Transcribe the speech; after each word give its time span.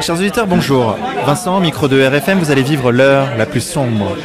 Chers 0.00 0.16
auditeurs, 0.16 0.46
bonjour. 0.46 0.96
Vincent, 1.24 1.60
micro 1.60 1.88
de 1.88 2.00
RFM, 2.00 2.38
vous 2.38 2.50
allez 2.50 2.62
vivre 2.62 2.92
l'heure 2.92 3.28
la 3.36 3.46
plus 3.46 3.60
sombre. 3.60 4.16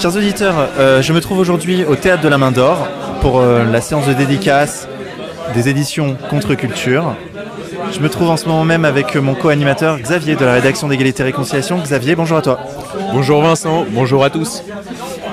Chers 0.00 0.16
auditeurs, 0.16 0.70
euh, 0.78 1.02
je 1.02 1.12
me 1.12 1.20
trouve 1.20 1.38
aujourd'hui 1.38 1.84
au 1.84 1.94
Théâtre 1.94 2.22
de 2.22 2.28
la 2.28 2.38
Main 2.38 2.52
d'Or 2.52 2.88
pour 3.20 3.40
euh, 3.40 3.64
la 3.64 3.82
séance 3.82 4.06
de 4.06 4.14
dédicace 4.14 4.88
des 5.54 5.68
éditions 5.68 6.16
Contre-Culture. 6.30 7.16
Je 7.92 8.00
me 8.00 8.08
trouve 8.08 8.30
en 8.30 8.36
ce 8.36 8.46
moment 8.46 8.64
même 8.64 8.84
avec 8.84 9.16
mon 9.16 9.34
co-animateur 9.34 9.98
Xavier 9.98 10.36
de 10.36 10.44
la 10.44 10.52
rédaction 10.54 10.88
d'Égalité 10.88 11.22
et 11.22 11.26
Réconciliation. 11.26 11.78
Xavier, 11.78 12.14
bonjour 12.14 12.38
à 12.38 12.42
toi. 12.42 12.60
Bonjour 13.12 13.42
Vincent, 13.42 13.84
bonjour 13.90 14.24
à 14.24 14.30
tous. 14.30 14.62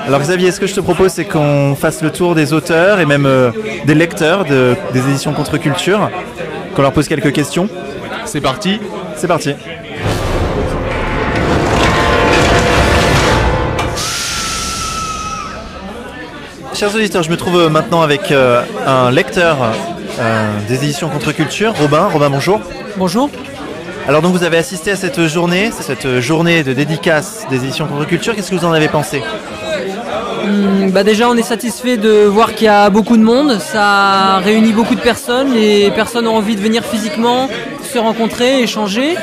Alors 0.05 0.20
Xavier, 0.22 0.52
ce 0.52 0.59
que 0.59 0.67
je 0.67 0.73
te 0.76 0.80
propose, 0.80 1.12
c'est 1.12 1.26
qu'on 1.26 1.76
fasse 1.80 2.02
le 2.02 2.12
tour 2.12 2.34
des 2.36 2.54
auteurs 2.54 3.00
et 3.00 3.05
même 3.05 3.26
euh, 3.26 3.52
des 3.86 3.95
lecteurs 3.95 4.45
de- 4.45 4.76
des 4.94 5.00
éditions 5.00 5.34
Contre-Culture, 5.34 6.09
qu'on 6.76 6.81
leur 6.81 6.94
pose 6.94 7.08
quelques 7.08 7.31
questions. 7.34 7.70
C'est 8.26 8.41
parti. 8.41 8.80
C'est 9.16 9.28
parti. 9.28 9.53
Chers 16.73 16.94
auditeurs, 16.95 17.23
je 17.23 17.31
me 17.31 17.38
trouve 17.38 17.58
euh, 17.58 17.70
maintenant 17.70 18.02
avec 18.02 18.31
euh, 18.31 18.62
un 18.86 19.09
lecteur 19.09 19.58
euh, 19.64 19.72
des 20.67 20.76
éditions 20.76 21.09
Contre-Culture, 21.09 21.73
Robin. 21.80 22.09
Robin, 22.12 22.30
bonjour. 22.30 22.59
Bonjour. 22.98 23.30
Alors 24.08 24.21
donc 24.21 24.31
vous 24.34 24.44
avez 24.44 24.58
assisté 24.58 24.91
à 24.91 24.95
cette 24.95 25.27
journée, 25.27 25.70
cette 25.80 26.20
journée 26.21 26.63
de 26.63 26.73
dédicace 26.73 27.45
des 27.49 27.58
éditions 27.58 27.86
Contre-Culture. 27.88 28.36
Qu'est-ce 28.36 28.50
que 28.52 28.55
vous 28.55 28.66
en 28.66 28.72
avez 28.72 28.88
pensé? 28.88 29.22
Hum, 30.44 30.92
bah 30.92 31.03
déjà, 31.03 31.30
on 31.30 31.36
est 31.36 31.42
satisfait 31.44 31.97
de 31.97 32.23
voir 32.25 32.55
qu'il 32.55 32.66
y 32.66 32.69
a 32.69 32.89
beaucoup 32.89 33.17
de 33.17 33.22
monde. 33.23 33.59
Ça 33.59 34.38
réunit 34.38 34.72
beaucoup 34.72 34.95
de 34.95 35.02
personnes. 35.02 35.53
Les 35.53 35.92
personnes 35.92 36.27
ont 36.27 36.36
envie 36.38 36.55
de 36.55 36.61
venir 36.61 36.83
physiquement 36.83 37.49
se 37.83 37.99
rencontrer, 37.99 38.61
échanger. 38.61 39.16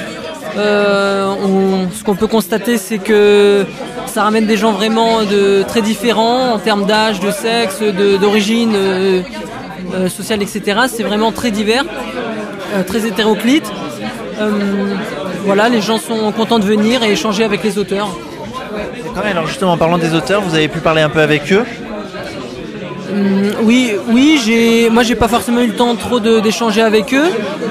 Euh, 0.57 1.33
on- 1.45 1.91
ce 1.93 2.05
qu'on 2.05 2.15
peut 2.15 2.27
constater, 2.29 2.79
c'est 2.79 2.99
que 2.99 3.65
ça 4.07 4.23
ramène 4.23 4.47
des 4.47 4.57
gens 4.57 4.73
vraiment 4.73 5.23
de 5.23 5.65
très 5.67 5.83
différents 5.83 6.53
en 6.53 6.59
termes 6.59 6.85
d'âge, 6.87 7.19
de 7.21 7.31
sexe, 7.33 7.81
de- 7.81 8.17
d'origine 8.17 8.75
euh, 9.93 10.05
euh, 10.05 10.09
sociale, 10.09 10.43
etc. 10.43 10.81
C'est 10.89 11.03
vraiment 11.03 11.33
très 11.33 11.51
divers, 11.51 11.85
euh, 12.75 12.83
très 12.83 13.07
hétéroclite. 13.07 13.71
Euh, 14.41 14.51
voilà, 15.45 15.69
les 15.69 15.81
gens 15.81 15.99
sont 15.99 16.33
contents 16.33 16.59
de 16.59 16.65
venir 16.65 17.03
et 17.03 17.13
échanger 17.13 17.45
avec 17.45 17.63
les 17.63 17.79
auteurs. 17.79 18.09
Alors 19.25 19.47
justement, 19.47 19.73
en 19.73 19.77
parlant 19.77 19.99
des 19.99 20.15
auteurs, 20.15 20.41
vous 20.43 20.55
avez 20.55 20.69
pu 20.69 20.79
parler 20.81 21.03
un 21.03 21.09
peu 21.11 21.21
avec 21.21 21.53
eux. 21.53 21.65
Oui, 23.63 23.93
oui, 24.09 24.41
j'ai, 24.45 24.91
moi 24.91 25.03
j'ai 25.05 25.15
pas 25.15 25.29
forcément 25.29 25.61
eu 25.61 25.69
le 25.69 25.75
temps 25.75 25.95
trop 25.95 26.19
de- 26.19 26.41
d'échanger 26.41 26.83
avec 26.83 27.15
eux, 27.15 27.29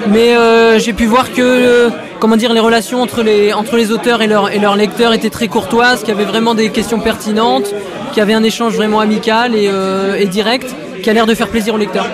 mais 0.07 0.35
euh, 0.37 0.79
j'ai 0.79 0.93
pu 0.93 1.05
voir 1.05 1.33
que, 1.33 1.41
euh, 1.41 1.89
comment 2.19 2.37
dire, 2.37 2.53
les 2.53 2.61
relations 2.61 3.01
entre 3.01 3.23
les 3.23 3.51
entre 3.51 3.75
les 3.75 3.91
auteurs 3.91 4.21
et 4.21 4.27
leurs 4.27 4.51
et 4.51 4.59
leurs 4.59 4.77
lecteurs 4.77 5.11
étaient 5.13 5.29
très 5.29 5.49
courtoises, 5.49 5.99
qu'il 5.99 6.09
y 6.09 6.11
avait 6.11 6.23
vraiment 6.23 6.53
des 6.53 6.69
questions 6.69 6.99
pertinentes, 7.01 7.73
qu'il 8.11 8.19
y 8.19 8.21
avait 8.21 8.33
un 8.33 8.43
échange 8.43 8.73
vraiment 8.75 9.01
amical 9.01 9.53
et, 9.55 9.67
euh, 9.69 10.15
et 10.15 10.27
direct, 10.27 10.73
qui 11.03 11.09
a 11.09 11.13
l'air 11.13 11.25
de 11.27 11.35
faire 11.35 11.49
plaisir 11.49 11.75
aux 11.75 11.77
lecteurs. 11.77 12.07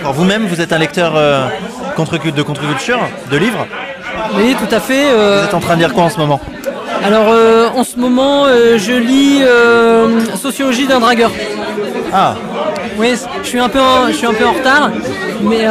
Alors 0.00 0.12
vous-même, 0.12 0.46
vous 0.46 0.60
êtes 0.60 0.72
un 0.72 0.78
lecteur 0.78 1.14
euh, 1.16 1.46
contre 1.96 2.18
de 2.18 2.42
contre-culture, 2.42 3.00
de 3.30 3.36
livres. 3.36 3.66
Oui, 4.36 4.54
tout 4.58 4.72
à 4.72 4.80
fait. 4.80 5.06
euh, 5.10 5.38
Vous 5.40 5.48
êtes 5.48 5.54
en 5.54 5.60
train 5.60 5.74
de 5.74 5.80
lire 5.80 5.92
quoi 5.92 6.04
en 6.04 6.10
ce 6.10 6.18
moment 6.18 6.40
alors 7.04 7.30
euh, 7.30 7.68
en 7.74 7.82
ce 7.82 7.96
moment, 7.96 8.46
je 8.46 8.92
lis 8.92 9.42
Sociologie 10.40 10.86
d'un 10.86 11.00
dragueur. 11.00 11.32
Ah, 12.12 12.36
Oui, 12.96 13.14
je 13.42 13.48
suis 13.48 13.58
un 13.58 13.68
peu 13.68 13.80
en, 13.80 14.06
je 14.06 14.12
suis 14.12 14.26
un 14.26 14.32
peu 14.34 14.46
en 14.46 14.52
retard, 14.52 14.90
mais 15.42 15.66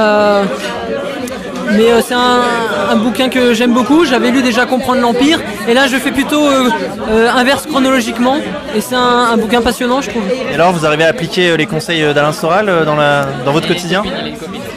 mais 1.76 1.92
euh, 1.92 2.02
c'est 2.06 2.14
un, 2.14 2.42
un 2.92 2.96
bouquin 2.96 3.30
que 3.30 3.54
j'aime 3.54 3.74
beaucoup. 3.74 4.06
J'avais 4.06 4.32
lu 4.32 4.42
déjà 4.42 4.66
Comprendre 4.66 5.02
l'Empire, 5.02 5.40
et 5.68 5.74
là 5.74 5.88
je 5.88 5.98
fais 5.98 6.12
plutôt 6.12 6.46
euh, 6.46 6.70
euh, 7.09 7.30
inverse 7.36 7.66
chronologiquement, 7.66 8.38
et 8.76 8.82
c'est 8.82 8.96
un, 8.96 9.30
un 9.34 9.38
bouquin 9.38 9.62
passionnant, 9.62 10.02
je 10.02 10.09
trouve. 10.09 10.24
et 10.50 10.54
alors 10.54 10.72
vous 10.72 10.86
arrivez 10.86 11.04
à 11.04 11.08
appliquer 11.08 11.58
les 11.58 11.66
conseils 11.66 12.14
d'Alain 12.14 12.32
Soral 12.32 12.86
dans, 12.86 12.96
la, 12.96 13.28
dans 13.46 13.52
votre 13.52 13.68
quotidien? 13.68 14.04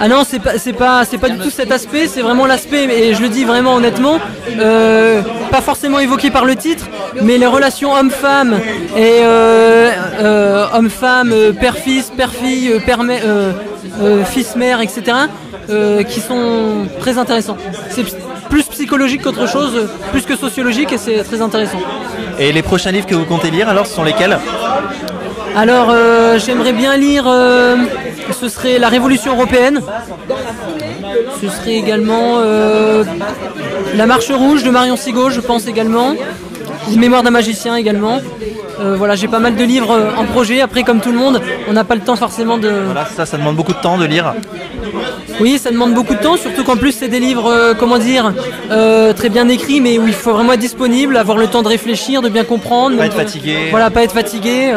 Ah 0.00 0.08
non, 0.08 0.22
c'est 0.28 0.40
pas, 0.40 0.58
c'est 0.58 0.72
pas, 0.72 1.04
c'est 1.04 1.18
pas 1.18 1.28
du 1.28 1.38
tout 1.38 1.50
cet 1.50 1.70
aspect. 1.70 2.08
C'est 2.08 2.22
vraiment 2.22 2.46
l'aspect, 2.46 2.84
et 2.84 3.14
je 3.14 3.22
le 3.22 3.28
dis 3.28 3.44
vraiment 3.44 3.74
honnêtement, 3.74 4.18
euh, 4.58 5.22
pas 5.50 5.60
forcément 5.60 6.00
évoqué 6.00 6.30
par 6.30 6.44
le 6.44 6.56
titre, 6.56 6.86
mais 7.22 7.38
les 7.38 7.46
relations 7.46 7.94
homme-femme 7.94 8.58
et 8.96 9.20
euh, 9.22 9.90
euh, 10.20 10.66
homme-femme, 10.74 11.32
père-fils, 11.60 12.10
père-fille, 12.16 12.80
père-mère, 12.84 13.22
euh, 14.00 14.24
fils-mère, 14.24 14.80
etc. 14.80 15.02
euh, 15.70 16.02
qui 16.02 16.20
sont 16.20 16.86
très 17.00 17.18
intéressants. 17.18 17.56
C'est 17.90 18.04
plus 18.48 18.64
psychologique 18.64 19.22
qu'autre 19.22 19.48
chose, 19.48 19.88
plus 20.12 20.22
que 20.22 20.36
sociologique, 20.36 20.92
et 20.92 20.98
c'est 20.98 21.22
très 21.24 21.40
intéressant. 21.40 21.78
Et 22.38 22.52
les 22.52 22.62
prochains 22.62 22.92
livres 22.92 23.06
que 23.06 23.14
vous 23.14 23.24
comptez 23.24 23.50
lire, 23.50 23.68
alors, 23.68 23.86
ce 23.86 23.94
sont 23.94 24.04
lesquels? 24.04 24.38
Alors, 25.56 25.88
euh, 25.90 26.38
j'aimerais 26.38 26.72
bien 26.72 26.96
lire. 26.96 27.24
euh, 27.26 27.76
ce 28.40 28.48
serait 28.48 28.78
La 28.78 28.88
Révolution 28.88 29.32
européenne. 29.34 29.80
Ce 31.40 31.48
serait 31.48 31.74
également 31.74 32.38
euh, 32.38 33.04
La 33.94 34.06
Marche 34.06 34.30
rouge 34.30 34.64
de 34.64 34.70
Marion 34.70 34.96
Sigaud, 34.96 35.30
je 35.30 35.40
pense 35.40 35.66
également. 35.66 36.14
Les 36.90 36.96
Mémoires 36.96 37.22
d'un 37.22 37.30
magicien 37.30 37.76
également. 37.76 38.20
Euh, 38.80 38.96
voilà, 38.96 39.14
j'ai 39.14 39.28
pas 39.28 39.38
mal 39.38 39.54
de 39.56 39.64
livres 39.64 39.92
euh, 39.92 40.10
en 40.16 40.24
projet. 40.24 40.60
Après, 40.60 40.82
comme 40.82 41.00
tout 41.00 41.12
le 41.12 41.18
monde, 41.18 41.40
on 41.68 41.72
n'a 41.72 41.84
pas 41.84 41.94
le 41.94 42.00
temps 42.00 42.16
forcément 42.16 42.58
de. 42.58 42.68
Voilà, 42.68 43.06
ça, 43.06 43.24
ça 43.26 43.36
demande 43.36 43.56
beaucoup 43.56 43.72
de 43.72 43.78
temps 43.80 43.98
de 43.98 44.04
lire. 44.04 44.34
Oui, 45.40 45.58
ça 45.58 45.70
demande 45.70 45.94
beaucoup 45.94 46.14
de 46.14 46.20
temps, 46.20 46.36
surtout 46.36 46.62
qu'en 46.64 46.76
plus 46.76 46.92
c'est 46.92 47.08
des 47.08 47.18
livres, 47.18 47.50
euh, 47.50 47.74
comment 47.74 47.98
dire, 47.98 48.32
euh, 48.70 49.12
très 49.12 49.28
bien 49.28 49.48
écrits, 49.48 49.80
mais 49.80 49.98
où 49.98 50.06
il 50.06 50.12
faut 50.14 50.32
vraiment 50.32 50.52
être 50.52 50.60
disponible, 50.60 51.16
avoir 51.16 51.36
le 51.38 51.48
temps 51.48 51.62
de 51.62 51.68
réfléchir, 51.68 52.22
de 52.22 52.28
bien 52.28 52.44
comprendre. 52.44 52.96
Pas 52.96 53.04
Donc, 53.04 53.12
être 53.12 53.18
fatigué. 53.20 53.56
Voilà, 53.70 53.90
pas 53.90 54.04
être 54.04 54.12
fatigué. 54.14 54.72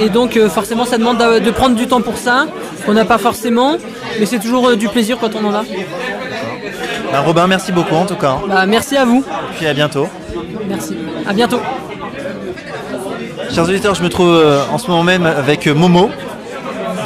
et 0.00 0.08
donc 0.08 0.36
forcément 0.48 0.84
ça 0.84 0.98
demande 0.98 1.18
de 1.18 1.50
prendre 1.52 1.76
du 1.76 1.86
temps 1.86 2.00
pour 2.00 2.16
ça, 2.18 2.46
qu'on 2.84 2.94
n'a 2.94 3.04
pas 3.04 3.18
forcément, 3.18 3.76
mais 4.18 4.26
c'est 4.26 4.40
toujours 4.40 4.76
du 4.76 4.88
plaisir 4.88 5.16
quand 5.20 5.30
on 5.36 5.44
en 5.46 5.54
a. 5.54 5.62
Ben, 7.12 7.20
Robin, 7.20 7.46
merci 7.46 7.70
beaucoup 7.70 7.94
en 7.94 8.04
tout 8.06 8.16
cas. 8.16 8.38
Bah, 8.48 8.66
merci 8.66 8.96
à 8.96 9.04
vous, 9.04 9.22
Puis 9.56 9.66
à 9.68 9.74
bientôt. 9.74 10.08
merci. 10.68 10.96
À 11.24 11.32
bientôt. 11.32 11.60
Chers 13.54 13.64
auditeurs, 13.68 13.94
je 13.94 14.02
me 14.02 14.08
trouve 14.08 14.34
euh, 14.34 14.60
en 14.72 14.78
ce 14.78 14.88
moment 14.88 15.04
même 15.04 15.26
avec 15.26 15.66
euh, 15.66 15.74
Momo, 15.74 16.10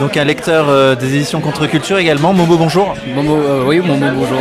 donc 0.01 0.17
un 0.17 0.25
lecteur 0.25 0.67
euh, 0.69 0.95
des 0.95 1.15
éditions 1.17 1.41
Contre-Culture 1.41 1.99
également. 1.99 2.33
Momo, 2.33 2.57
bonjour. 2.57 2.95
Momo, 3.15 3.37
euh, 3.37 3.65
oui, 3.67 3.81
Momo, 3.81 4.07
bonjour. 4.15 4.39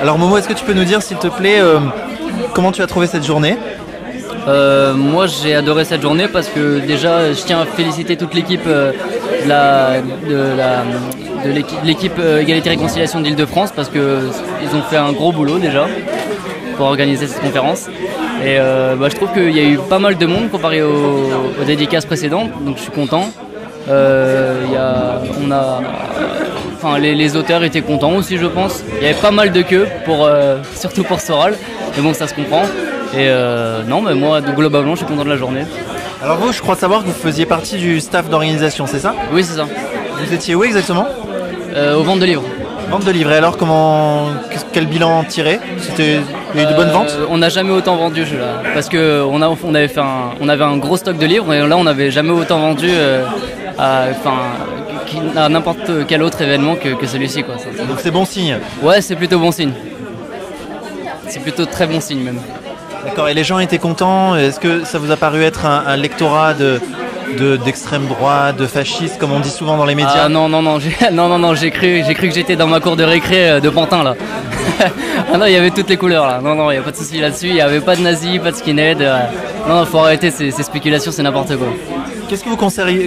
Alors 0.00 0.18
Momo, 0.18 0.36
est-ce 0.38 0.48
que 0.48 0.52
tu 0.52 0.64
peux 0.64 0.72
nous 0.72 0.84
dire, 0.84 1.02
s'il 1.02 1.16
te 1.18 1.26
plaît, 1.26 1.58
euh, 1.60 1.78
comment 2.54 2.70
tu 2.70 2.80
as 2.82 2.86
trouvé 2.86 3.06
cette 3.08 3.24
journée? 3.26 3.56
Euh, 4.46 4.94
moi, 4.94 5.26
j'ai 5.26 5.54
adoré 5.54 5.84
cette 5.84 6.00
journée 6.02 6.28
parce 6.28 6.46
que 6.48 6.78
déjà, 6.78 7.32
je 7.32 7.40
tiens 7.42 7.60
à 7.62 7.66
féliciter 7.66 8.16
toute 8.16 8.32
l'équipe 8.34 8.66
de 8.66 8.92
la- 9.48 10.00
de 10.00 10.56
la- 10.56 10.84
de 11.44 11.50
l'équipe- 11.84 12.18
Égalité 12.40 12.68
et 12.68 12.72
Réconciliation 12.74 13.20
d'Île-de-France 13.20 13.72
parce 13.74 13.88
qu'ils 13.88 14.00
ont 14.76 14.82
fait 14.88 14.96
un 14.96 15.12
gros 15.12 15.32
boulot 15.32 15.58
déjà 15.58 15.86
pour 16.76 16.86
organiser 16.86 17.26
cette 17.26 17.40
conférence. 17.40 17.88
Et 18.42 18.56
euh, 18.58 18.96
bah, 18.96 19.08
je 19.10 19.16
trouve 19.16 19.32
qu'il 19.32 19.50
y 19.54 19.60
a 19.60 19.64
eu 19.64 19.76
pas 19.88 19.98
mal 19.98 20.16
de 20.16 20.26
monde 20.26 20.50
comparé 20.50 20.82
aux, 20.82 21.30
aux 21.60 21.64
dédicaces 21.64 22.06
précédentes, 22.06 22.50
donc 22.64 22.76
je 22.76 22.82
suis 22.82 22.90
content. 22.92 23.28
Euh, 23.88 24.62
y 24.72 24.76
a- 24.76 25.20
on 25.46 25.50
a, 25.50 25.80
enfin, 26.76 26.98
les, 26.98 27.14
les 27.14 27.36
auteurs 27.36 27.62
étaient 27.64 27.82
contents 27.82 28.12
aussi, 28.14 28.38
je 28.38 28.46
pense. 28.46 28.82
Il 28.98 29.02
y 29.02 29.10
avait 29.10 29.20
pas 29.20 29.30
mal 29.30 29.52
de 29.52 29.62
queues, 29.62 29.86
pour, 30.04 30.24
euh, 30.24 30.58
surtout 30.74 31.02
pour 31.02 31.20
Soral, 31.20 31.54
mais 31.96 32.02
bon, 32.02 32.14
ça 32.14 32.26
se 32.28 32.34
comprend. 32.34 32.62
Et 33.16 33.28
non, 33.88 34.02
mais 34.02 34.14
moi, 34.14 34.40
globalement, 34.40 34.92
je 34.92 34.98
suis 34.98 35.06
content 35.06 35.24
de 35.24 35.28
la 35.30 35.36
journée. 35.36 35.64
Alors 36.22 36.36
vous, 36.36 36.52
je 36.52 36.60
crois 36.60 36.76
savoir 36.76 37.00
que 37.02 37.06
vous 37.08 37.12
faisiez 37.12 37.44
partie 37.46 37.76
du 37.76 37.98
staff 38.00 38.28
d'organisation, 38.30 38.86
c'est 38.86 39.00
ça? 39.00 39.14
Oui, 39.32 39.42
c'est 39.42 39.56
ça. 39.56 39.66
Vous 40.18 40.32
étiez 40.32 40.54
où 40.54 40.62
exactement? 40.62 41.06
Euh, 41.74 41.96
aux 41.96 42.02
ventes 42.04 42.20
de 42.20 42.26
livres. 42.26 42.44
Vente 42.90 43.04
de 43.04 43.10
livres. 43.10 43.32
Et 43.32 43.36
alors, 43.36 43.56
comment, 43.56 44.26
quel 44.72 44.86
bilan 44.86 45.24
tiré 45.24 45.58
C'était 45.78 46.20
il 46.54 46.60
y 46.60 46.64
a 46.64 46.68
eu 46.68 46.72
de 46.72 46.76
bonnes 46.76 46.88
Euh, 46.88 46.92
ventes 46.92 47.16
On 47.28 47.38
n'a 47.38 47.48
jamais 47.48 47.72
autant 47.72 47.96
vendu 47.96 48.24
là, 48.24 48.62
parce 48.74 48.88
que 48.88 49.22
on, 49.22 49.40
a, 49.42 49.48
on 49.48 49.74
avait 49.74 49.88
fait 49.88 50.00
un, 50.00 50.32
on 50.40 50.48
avait 50.48 50.64
un 50.64 50.76
gros 50.76 50.96
stock 50.96 51.16
de 51.16 51.26
livres 51.26 51.52
et 51.52 51.66
là 51.66 51.76
on 51.76 51.84
n'avait 51.84 52.10
jamais 52.10 52.30
autant 52.32 52.58
vendu 52.58 52.88
euh, 52.90 53.24
à, 53.78 54.06
n'importe 55.48 56.06
quel 56.06 56.22
autre 56.22 56.40
événement 56.42 56.76
que, 56.76 56.90
que 56.90 57.06
celui-ci 57.06 57.42
quoi. 57.42 57.54
Donc 57.88 57.98
c'est 57.98 58.10
bon 58.10 58.24
signe. 58.24 58.58
Ouais, 58.82 59.00
c'est 59.00 59.16
plutôt 59.16 59.38
bon 59.38 59.52
signe. 59.52 59.72
C'est 61.28 61.40
plutôt 61.40 61.66
très 61.66 61.86
bon 61.86 62.00
signe 62.00 62.22
même. 62.22 62.40
D'accord. 63.04 63.28
Et 63.28 63.34
les 63.34 63.44
gens 63.44 63.58
étaient 63.58 63.78
contents? 63.78 64.36
Est-ce 64.36 64.60
que 64.60 64.84
ça 64.84 64.98
vous 64.98 65.10
a 65.10 65.16
paru 65.16 65.42
être 65.42 65.64
un, 65.64 65.84
un 65.86 65.96
lectorat 65.96 66.54
de 66.54 66.80
de- 67.38 67.56
d'extrême 67.56 68.06
droite, 68.06 68.56
de 68.56 68.66
fasciste, 68.66 69.18
comme 69.18 69.32
on 69.32 69.40
dit 69.40 69.50
souvent 69.50 69.76
dans 69.76 69.84
les 69.84 69.94
médias 69.94 70.22
Ah 70.24 70.28
non, 70.28 70.48
non, 70.48 70.62
non, 70.62 70.78
j'ai, 70.78 70.94
non, 71.12 71.28
non, 71.28 71.38
non, 71.38 71.54
j'ai 71.54 71.70
cru, 71.70 72.02
j'ai 72.06 72.14
cru 72.14 72.28
que 72.28 72.34
j'étais 72.34 72.56
dans 72.56 72.66
ma 72.66 72.80
cour 72.80 72.96
de 72.96 73.04
récré 73.04 73.50
euh, 73.50 73.60
de 73.60 73.68
Pantin 73.70 74.02
là. 74.02 74.14
ah 75.32 75.36
non, 75.38 75.46
il 75.46 75.52
y 75.52 75.56
avait 75.56 75.70
toutes 75.70 75.88
les 75.88 75.96
couleurs 75.96 76.26
là. 76.26 76.40
Non, 76.42 76.54
non, 76.54 76.70
il 76.70 76.74
n'y 76.74 76.80
a 76.80 76.82
pas 76.82 76.90
de 76.92 76.96
souci 76.96 77.18
là-dessus. 77.20 77.48
Il 77.48 77.54
n'y 77.54 77.60
avait 77.60 77.80
pas 77.80 77.96
de 77.96 78.02
nazis, 78.02 78.38
pas 78.40 78.50
de 78.50 78.56
skinhead. 78.56 79.00
euh. 79.02 79.18
Non, 79.68 79.76
non, 79.76 79.84
faut 79.86 79.98
arrêter 79.98 80.30
ces, 80.30 80.50
ces 80.50 80.62
spéculations, 80.62 81.12
c'est 81.12 81.22
n'importe 81.22 81.56
quoi. 81.56 81.68
Qu'est-ce 82.30 82.44
que 82.44 82.48
vous 82.48 82.56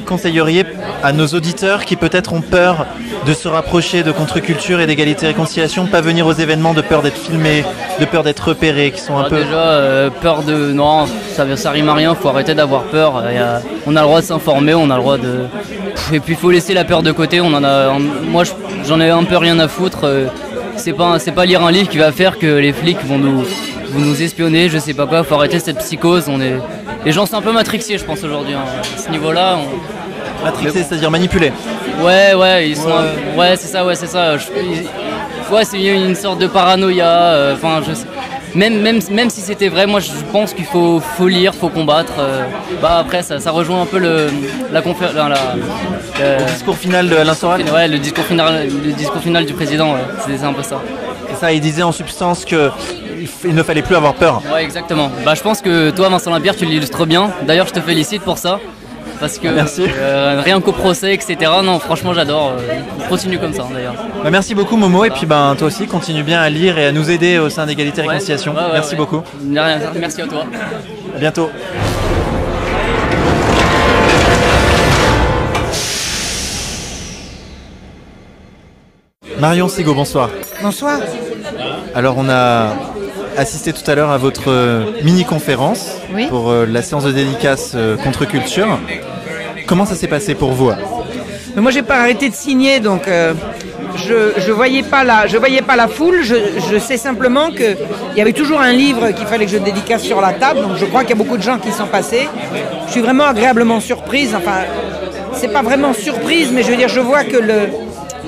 conseilleriez, 0.06 0.66
à 1.02 1.14
nos 1.14 1.28
auditeurs 1.28 1.86
qui 1.86 1.96
peut-être 1.96 2.34
ont 2.34 2.42
peur 2.42 2.86
de 3.26 3.34
se 3.34 3.48
rapprocher 3.48 4.04
de 4.04 4.12
contre-culture 4.12 4.82
et 4.82 4.86
d'égalité 4.86 5.24
et 5.24 5.30
réconciliation, 5.30 5.86
de 5.86 5.90
pas 5.90 6.02
venir 6.02 6.28
aux 6.28 6.34
événements, 6.34 6.74
de 6.74 6.82
peur 6.82 7.02
d'être 7.02 7.18
filmés, 7.18 7.64
de 8.02 8.06
peur 8.06 8.24
d'être 8.24 8.50
repérés, 8.50 8.92
qui 8.92 9.00
sont 9.00 9.18
un 9.18 9.24
Ah, 9.26 9.30
peu... 9.30 9.38
Déjà, 9.38 9.56
euh, 9.56 10.10
peur 10.10 10.44
de. 10.44 10.74
Non, 10.74 11.06
ça, 11.32 11.46
ça 11.56 11.72
rime 11.72 11.88
à 11.88 11.94
rien, 11.94 12.16
faut 12.16 12.28
arrêter 12.28 12.54
d'avoir 12.54 12.84
peur. 12.84 13.24
Euh, 13.24 13.60
On 13.88 13.96
a 13.96 14.02
le 14.02 14.08
droit 14.08 14.20
de 14.20 14.26
s'informer, 14.26 14.74
on 14.74 14.90
a 14.90 14.96
le 14.98 15.02
droit 15.02 15.18
de. 15.18 15.46
Et 16.12 16.20
puis 16.20 16.34
il 16.34 16.38
faut 16.38 16.52
laisser 16.52 16.74
la 16.74 16.84
peur 16.84 17.02
de 17.02 17.14
côté. 17.14 17.40
On 17.40 17.54
en 17.54 17.64
a. 17.64 17.98
Moi, 18.30 18.44
je- 18.44 18.52
j'en 18.86 19.00
ai 19.00 19.10
un 19.10 19.24
peu 19.24 19.38
rien 19.38 19.58
à 19.60 19.70
foutre. 19.70 20.00
euh, 20.04 20.26
C'est 20.76 20.92
pas, 20.94 21.18
c'est 21.20 21.32
pas 21.32 21.46
lire 21.46 21.64
un 21.64 21.72
livre 21.72 21.88
qui 21.88 21.98
va 21.98 22.12
faire 22.12 22.38
que 22.40 22.48
les 22.48 22.74
flics 22.74 22.98
vont 23.06 23.18
nous, 23.20 23.38
vont 23.94 24.00
nous 24.00 24.22
espionner, 24.22 24.68
je 24.68 24.80
sais 24.80 24.94
pas 24.94 25.06
quoi. 25.06 25.24
Faut 25.24 25.36
arrêter 25.36 25.60
cette 25.60 25.78
psychose. 25.78 26.26
On 26.28 26.42
est... 26.42 26.58
Les 27.06 27.12
gens 27.12 27.26
sont 27.26 27.36
un 27.36 27.42
peu 27.42 27.52
matrixés, 27.52 27.98
je 27.98 28.06
pense, 28.06 28.24
aujourd'hui. 28.24 28.54
hein. 28.54 28.64
À 28.96 28.98
ce 29.02 29.10
niveau-là, 29.10 29.58
on- 29.58 30.44
Matrixés, 30.46 30.84
c'est-à-dire 30.84 31.10
manipulés. 31.12 31.54
Ouais, 32.02 32.34
ouais, 32.34 32.70
ils 32.70 32.76
sont. 32.76 32.90
un- 32.90 33.38
Ouais, 33.38 33.56
c'est 33.56 33.68
ça, 33.68 33.86
ouais, 33.86 33.96
c'est 33.96 34.08
ça. 34.08 34.38
Je- 34.38 34.48
Ouais, 35.54 35.64
c'est 35.66 35.82
une 35.82 36.16
sorte 36.16 36.40
de 36.40 36.48
paranoïa. 36.48 37.06
euh, 37.08 37.56
Enfin, 37.56 37.82
je 37.88 37.94
sais- 37.94 38.06
Même, 38.56 38.82
même, 38.82 39.00
même 39.10 39.32
si 39.32 39.42
c'était 39.42 39.68
vrai, 39.68 39.88
moi 39.88 40.00
je 40.00 40.12
pense 40.32 40.54
qu'il 40.54 40.66
faut, 40.66 41.00
faut 41.00 41.28
lire, 41.28 41.56
faut 41.56 41.70
combattre. 41.70 42.14
euh, 42.20 42.44
Bah 42.84 42.98
après, 43.00 43.24
ça, 43.24 43.40
ça 43.40 43.50
rejoint 43.50 43.82
un 43.82 43.86
peu 43.88 43.98
le, 43.98 44.28
la 44.72 44.82
confé- 44.82 45.12
la- 45.16 45.28
la- 45.30 45.38
le- 45.56 46.46
Discours 46.46 46.78
final 46.78 47.10
de 47.10 47.16
Alain 47.16 47.34
Soral 47.34 47.64
ouais, 47.74 47.88
le 47.88 47.98
discours 47.98 48.26
final, 48.26 48.68
le 48.68 48.92
discours 48.92 49.22
final 49.22 49.46
du 49.48 49.54
président. 49.54 49.94
ouais, 49.94 50.02
c'est 50.24 50.38
c'est 50.38 50.46
un 50.46 50.54
peu 50.54 50.62
ça. 50.62 50.80
C'est 51.32 51.40
ça, 51.40 51.52
il 51.52 51.62
disait 51.62 51.82
en 51.82 51.92
substance 51.92 52.46
que 52.46 52.70
il 53.46 53.56
ne 53.56 53.64
fallait 53.64 53.82
plus 53.82 53.96
avoir 53.96 54.14
peur. 54.14 54.42
Ouais, 54.54 54.64
exactement. 54.64 55.10
Bah, 55.26 55.34
je 55.36 55.42
pense 55.42 55.62
que 55.62 55.90
toi, 55.92 56.10
Vincent 56.10 56.32
Lapierre, 56.32 56.56
tu 56.56 56.66
l'illustres 56.66 57.06
bien. 57.06 57.32
D'ailleurs, 57.48 57.68
je 57.68 57.74
te 57.74 57.80
félicite 57.82 58.22
pour 58.24 58.38
ça. 58.38 58.60
Parce 59.20 59.38
que 59.38 59.48
Merci. 59.48 59.84
euh, 59.88 60.42
rien 60.44 60.60
qu'au 60.60 60.72
procès, 60.74 61.14
etc. 61.14 61.38
Non, 61.64 61.80
franchement, 61.80 62.14
j'adore. 62.14 62.54
euh, 62.58 63.08
Continue 63.08 63.38
comme 63.40 63.54
ça, 63.54 63.66
d'ailleurs. 63.74 63.94
Bah, 64.24 64.30
merci 64.32 64.54
beaucoup 64.56 64.76
Momo, 64.76 65.06
et 65.06 65.12
puis 65.12 65.26
ben, 65.26 65.56
toi 65.58 65.68
aussi, 65.68 65.88
continue 65.88 66.24
bien 66.24 66.42
à 66.42 66.50
lire 66.50 66.78
et 66.78 66.88
à 66.88 66.92
nous 66.92 67.10
aider 67.10 67.38
au 67.38 67.50
sein 67.50 67.66
d'égalité 67.66 68.02
et 68.02 68.04
Ouais. 68.04 68.10
réconciliation. 68.14 68.54
Ouais, 68.54 68.60
ouais, 68.62 68.68
merci 68.74 68.92
ouais. 68.92 68.98
beaucoup. 68.98 69.22
Merci 69.42 70.22
à 70.22 70.28
toi. 70.28 70.44
À 71.16 71.20
bientôt. 71.20 71.50
Marion 79.40 79.68
Sigaud, 79.68 79.94
bonsoir. 79.94 80.30
Bonsoir. 80.62 81.00
Alors 81.96 82.16
on 82.18 82.30
a 82.30 82.74
assisté 83.38 83.74
tout 83.74 83.90
à 83.90 83.96
l'heure 83.96 84.12
à 84.12 84.18
votre 84.18 84.50
euh, 84.52 84.86
mini-conférence 85.04 85.98
Oui. 86.14 86.28
pour 86.28 86.50
euh, 86.50 86.66
la 86.66 86.82
séance 86.82 87.04
de 87.04 87.12
dédicace 87.12 87.74
euh, 87.76 87.98
contre 87.98 88.26
culture. 88.26 88.80
Comment 89.68 89.86
ça 89.86 89.96
s'est 89.96 90.08
passé 90.08 90.36
pour 90.36 90.52
vous? 90.52 90.72
Mais 91.56 91.62
moi, 91.62 91.72
j'ai 91.72 91.84
pas 91.84 91.98
arrêté 91.98 92.30
de 92.30 92.36
signer, 92.36 92.80
donc 92.80 93.08
euh, 93.08 93.34
je 93.96 94.32
je 94.38 94.52
voyais 94.52 94.82
pas 94.84 95.04
la 95.04 95.28
je 95.28 95.38
voyais 95.38 95.62
pas 95.62 95.76
la 95.76 95.88
foule. 95.88 96.22
Je, 96.24 96.36
je 96.72 96.78
sais 96.80 96.98
simplement 96.98 97.52
que 97.52 97.76
il 98.14 98.18
y 98.18 98.22
avait 98.22 98.34
toujours 98.34 98.60
un 98.60 98.72
livre 98.74 99.12
qu'il 99.12 99.28
fallait 99.28 99.46
que 99.46 99.52
je 99.52 99.58
dédicace 99.60 100.02
sur 100.02 100.20
la 100.20 100.34
table. 100.34 100.62
Donc 100.62 100.78
je 100.78 100.86
crois 100.86 101.02
qu'il 101.02 101.12
y 101.12 101.14
a 101.14 101.24
beaucoup 101.24 101.38
de 101.38 101.44
gens 101.44 101.60
qui 101.60 101.72
sont 101.72 101.86
passés. 101.86 102.28
Je 102.88 102.92
suis 102.92 103.02
vraiment 103.02 103.26
agréablement 103.26 103.80
surprise. 103.80 104.34
Enfin, 104.36 104.62
c'est 105.36 105.54
pas 105.54 105.62
vraiment 105.62 105.94
surprise, 105.94 106.50
mais 106.52 106.64
je 106.64 106.72
veux 106.72 106.78
dire, 106.78 106.90
je 106.90 107.00
vois 107.00 107.24
que 107.24 107.38
le 107.38 107.60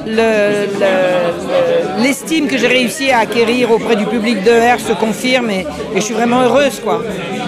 le- 0.05 0.67
le- 0.79 2.03
l'estime 2.03 2.47
que 2.47 2.57
j'ai 2.57 2.67
réussi 2.67 3.11
à 3.11 3.19
acquérir 3.19 3.71
auprès 3.71 3.95
du 3.95 4.05
public 4.05 4.43
de 4.43 4.51
R 4.51 4.79
se 4.79 4.93
confirme 4.93 5.49
et, 5.49 5.65
et 5.93 5.97
je 5.97 6.01
suis 6.01 6.13
vraiment 6.13 6.41
heureuse 6.41 6.79
quoi. 6.83 7.01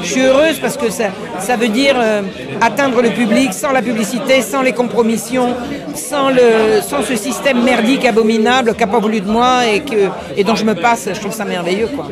Je 0.03 0.07
suis 0.11 0.21
heureuse 0.21 0.59
parce 0.59 0.77
que 0.77 0.89
ça, 0.89 1.05
ça 1.39 1.55
veut 1.55 1.67
dire 1.67 1.95
euh, 1.97 2.21
atteindre 2.61 3.01
le 3.01 3.09
public 3.09 3.53
sans 3.53 3.71
la 3.71 3.81
publicité, 3.81 4.41
sans 4.41 4.61
les 4.61 4.71
compromissions, 4.73 5.53
sans, 5.95 6.29
le, 6.29 6.81
sans 6.87 7.01
ce 7.03 7.15
système 7.15 7.63
merdique 7.63 8.05
abominable 8.05 8.73
qu'a 8.75 8.87
pas 8.87 8.99
voulu 8.99 9.21
de 9.21 9.29
moi 9.29 9.65
et, 9.71 9.79
que, 9.81 10.09
et 10.35 10.43
dont 10.43 10.55
je 10.55 10.65
me 10.65 10.75
passe. 10.75 11.09
Je 11.13 11.19
trouve 11.19 11.33
ça 11.33 11.45
merveilleux 11.45 11.87
quoi. 11.87 12.07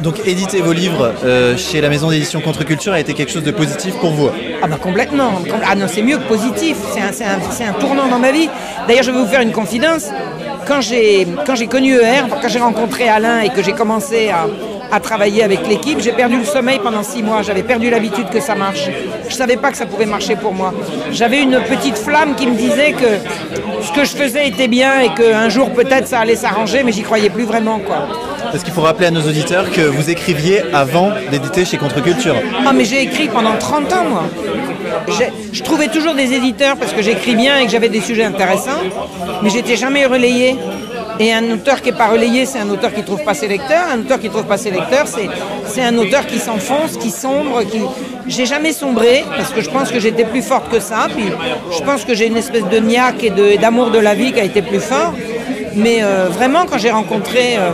Donc 0.00 0.20
éditer 0.26 0.60
vos 0.60 0.72
livres 0.72 1.12
euh, 1.24 1.56
chez 1.56 1.80
la 1.80 1.88
maison 1.88 2.08
d'édition 2.10 2.40
Contre 2.40 2.64
Culture 2.64 2.92
a 2.92 3.00
été 3.00 3.12
quelque 3.14 3.32
chose 3.32 3.42
de 3.42 3.50
positif 3.50 3.94
pour 3.96 4.12
vous? 4.12 4.30
Ah 4.62 4.66
bah 4.66 4.76
complètement. 4.80 5.30
Com- 5.48 5.60
Ah 5.66 5.74
non, 5.74 5.86
c'est 5.92 6.02
mieux 6.02 6.16
que 6.18 6.28
positif. 6.28 6.76
C'est 6.94 7.00
un, 7.00 7.12
c'est 7.12 7.24
un- 7.24 7.38
c'est 7.50 7.64
un 7.64 7.72
tournant 7.72 8.06
dans 8.08 8.18
ma 8.18 8.30
vie. 8.32 8.48
D'ailleurs, 8.86 9.02
je 9.02 9.10
vais 9.10 9.18
vous 9.18 9.26
faire 9.26 9.40
une 9.40 9.52
confidence. 9.52 9.89
Quand 10.66 10.80
j'ai 10.80 11.66
connu 11.66 11.94
ER, 11.94 12.24
quand 12.28 12.48
j'ai 12.48 12.58
rencontré 12.58 13.08
Alain 13.08 13.40
et 13.40 13.48
que 13.48 13.62
j'ai 13.62 13.72
commencé 13.72 14.30
à, 14.30 15.00
travailler 15.00 15.44
avec 15.44 15.66
l'équipe, 15.68 16.00
j'ai 16.00 16.12
perdu 16.12 16.38
le 16.38 16.44
sommeil 16.44 16.80
pendant 16.80 17.02
six 17.02 17.22
mois. 17.22 17.42
J'avais 17.42 17.62
perdu 17.62 17.90
l'habitude 17.90 18.28
que 18.28 18.40
ça 18.40 18.54
marche. 18.54 18.88
Je 19.28 19.34
savais 19.34 19.56
pas 19.56 19.70
que 19.70 19.76
ça 19.76 19.86
pouvait 19.86 20.06
marcher 20.06 20.36
pour 20.36 20.52
moi. 20.52 20.74
J'avais 21.12 21.42
une 21.42 21.60
petite 21.60 21.96
flamme 21.96 22.34
qui 22.34 22.46
me 22.46 22.56
disait 22.56 22.92
que 22.92 23.06
ce 23.82 23.92
que 23.92 24.04
je 24.04 24.16
faisais 24.16 24.48
était 24.48 24.68
bien 24.68 25.00
et 25.00 25.14
qu'un 25.14 25.48
jour 25.48 25.70
peut-être 25.70 26.08
ça 26.08 26.20
allait 26.20 26.36
s'arranger, 26.36 26.82
mais 26.82 26.92
j'y 26.92 27.02
croyais 27.02 27.30
plus 27.30 27.44
vraiment 27.44 27.78
quoi. 27.78 28.08
Parce 28.42 28.62
qu'il 28.64 28.72
faut 28.72 28.82
rappeler 28.82 29.06
à 29.06 29.10
nos 29.10 29.22
auditeurs 29.22 29.70
que 29.70 29.82
vous 29.82 30.10
écriviez 30.10 30.62
avant 30.72 31.10
d'éditer 31.30 31.64
chez 31.64 31.76
Contre 31.76 32.02
Culture. 32.02 32.36
Ah 32.66 32.72
mais 32.72 32.84
j'ai 32.84 33.02
écrit 33.02 33.28
pendant 33.28 33.56
30 33.56 33.92
ans 33.92 34.04
moi. 34.08 34.24
Je 35.52 35.62
trouvais 35.62 35.88
toujours 35.88 36.14
des 36.14 36.32
éditeurs 36.32 36.76
parce 36.76 36.92
que 36.92 37.02
j'écris 37.02 37.34
bien 37.34 37.58
et 37.58 37.66
que 37.66 37.70
j'avais 37.70 37.88
des 37.88 38.00
sujets 38.00 38.24
intéressants, 38.24 38.80
mais 39.42 39.50
j'étais 39.50 39.76
jamais 39.76 40.06
relayé. 40.06 40.56
Et 41.18 41.34
un 41.34 41.50
auteur 41.50 41.82
qui 41.82 41.90
n'est 41.90 41.98
pas 41.98 42.08
relayé, 42.08 42.46
c'est 42.46 42.58
un 42.58 42.70
auteur 42.70 42.94
qui 42.94 43.02
trouve 43.02 43.22
pas 43.22 43.34
ses 43.34 43.46
lecteurs. 43.46 43.84
Un 43.92 44.00
auteur 44.00 44.18
qui 44.18 44.30
trouve 44.30 44.44
pas 44.44 44.56
ses 44.56 44.70
lecteurs, 44.70 45.06
c'est 45.06 45.82
un 45.82 45.98
auteur 45.98 46.26
qui 46.26 46.38
s'enfonce, 46.38 46.96
qui 46.96 47.10
sombre, 47.10 47.62
qui. 47.64 47.80
J'ai 48.26 48.46
jamais 48.46 48.72
sombré 48.72 49.24
parce 49.36 49.50
que 49.50 49.60
je 49.60 49.68
pense 49.68 49.90
que 49.90 50.00
j'étais 50.00 50.24
plus 50.24 50.40
forte 50.40 50.70
que 50.70 50.80
ça. 50.80 51.08
Puis 51.14 51.26
je 51.76 51.82
pense 51.82 52.04
que 52.04 52.14
j'ai 52.14 52.26
une 52.26 52.38
espèce 52.38 52.64
de 52.64 52.78
niaque 52.78 53.22
et 53.22 53.58
d'amour 53.58 53.90
de, 53.90 53.98
la 53.98 54.14
vie 54.14 54.32
qui 54.32 54.40
a 54.40 54.44
été 54.44 54.62
plus 54.62 54.80
fort. 54.80 55.12
Mais 55.74 55.98
euh, 56.02 56.28
vraiment, 56.30 56.64
quand 56.64 56.78
j'ai 56.78 56.90
rencontré, 56.90 57.56
euh, 57.58 57.70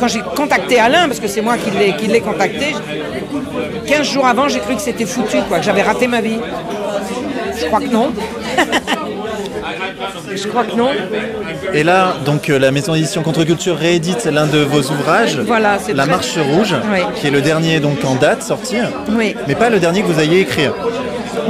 quand 0.00 0.08
j'ai 0.08 0.20
contacté 0.34 0.80
Alain, 0.80 1.06
parce 1.08 1.20
que 1.20 1.28
c'est 1.28 1.42
moi 1.42 1.56
qui 1.58 1.70
l'ai 2.08 2.20
contacté, 2.20 2.74
15 3.86 4.10
jours 4.10 4.26
avant, 4.26 4.48
j'ai 4.48 4.60
cru 4.60 4.74
que 4.74 4.80
c'était 4.80 5.04
foutu, 5.04 5.36
quoi, 5.46 5.58
que 5.58 5.64
j'avais 5.64 5.82
raté 5.82 6.06
ma 6.06 6.22
vie. 6.22 6.38
Je 7.60 7.66
crois 7.66 7.80
que 7.80 7.86
non. 7.92 8.10
Je 10.34 10.46
crois 10.48 10.64
que 10.64 10.74
non. 10.76 10.90
Et 11.74 11.82
là, 11.82 12.14
donc 12.24 12.48
euh, 12.48 12.58
la 12.58 12.70
maison 12.70 12.94
d'édition 12.94 13.22
Contre 13.22 13.44
Culture 13.44 13.76
réédite 13.76 14.24
l'un 14.24 14.46
de 14.46 14.58
vos 14.58 14.80
ouvrages, 14.90 15.38
Voilà, 15.38 15.78
c'est 15.78 15.92
La 15.92 16.04
très- 16.04 16.12
Marche 16.12 16.38
Rouge, 16.38 16.74
Oui. 16.92 17.00
qui 17.16 17.26
est 17.26 17.30
le 17.30 17.40
dernier 17.42 17.78
donc 17.80 18.04
en 18.04 18.14
date 18.14 18.42
sorti, 18.42 18.76
Oui. 19.10 19.34
mais 19.46 19.54
pas 19.54 19.68
le 19.70 19.78
dernier 19.78 20.02
que 20.02 20.06
vous 20.06 20.18
ayez 20.20 20.40
écrit. 20.40 20.68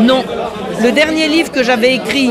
Non. 0.01 0.25
Le 0.83 0.93
dernier 0.93 1.29
livre 1.29 1.53
que 1.53 1.63
j'avais 1.63 1.95
écrit 1.95 2.31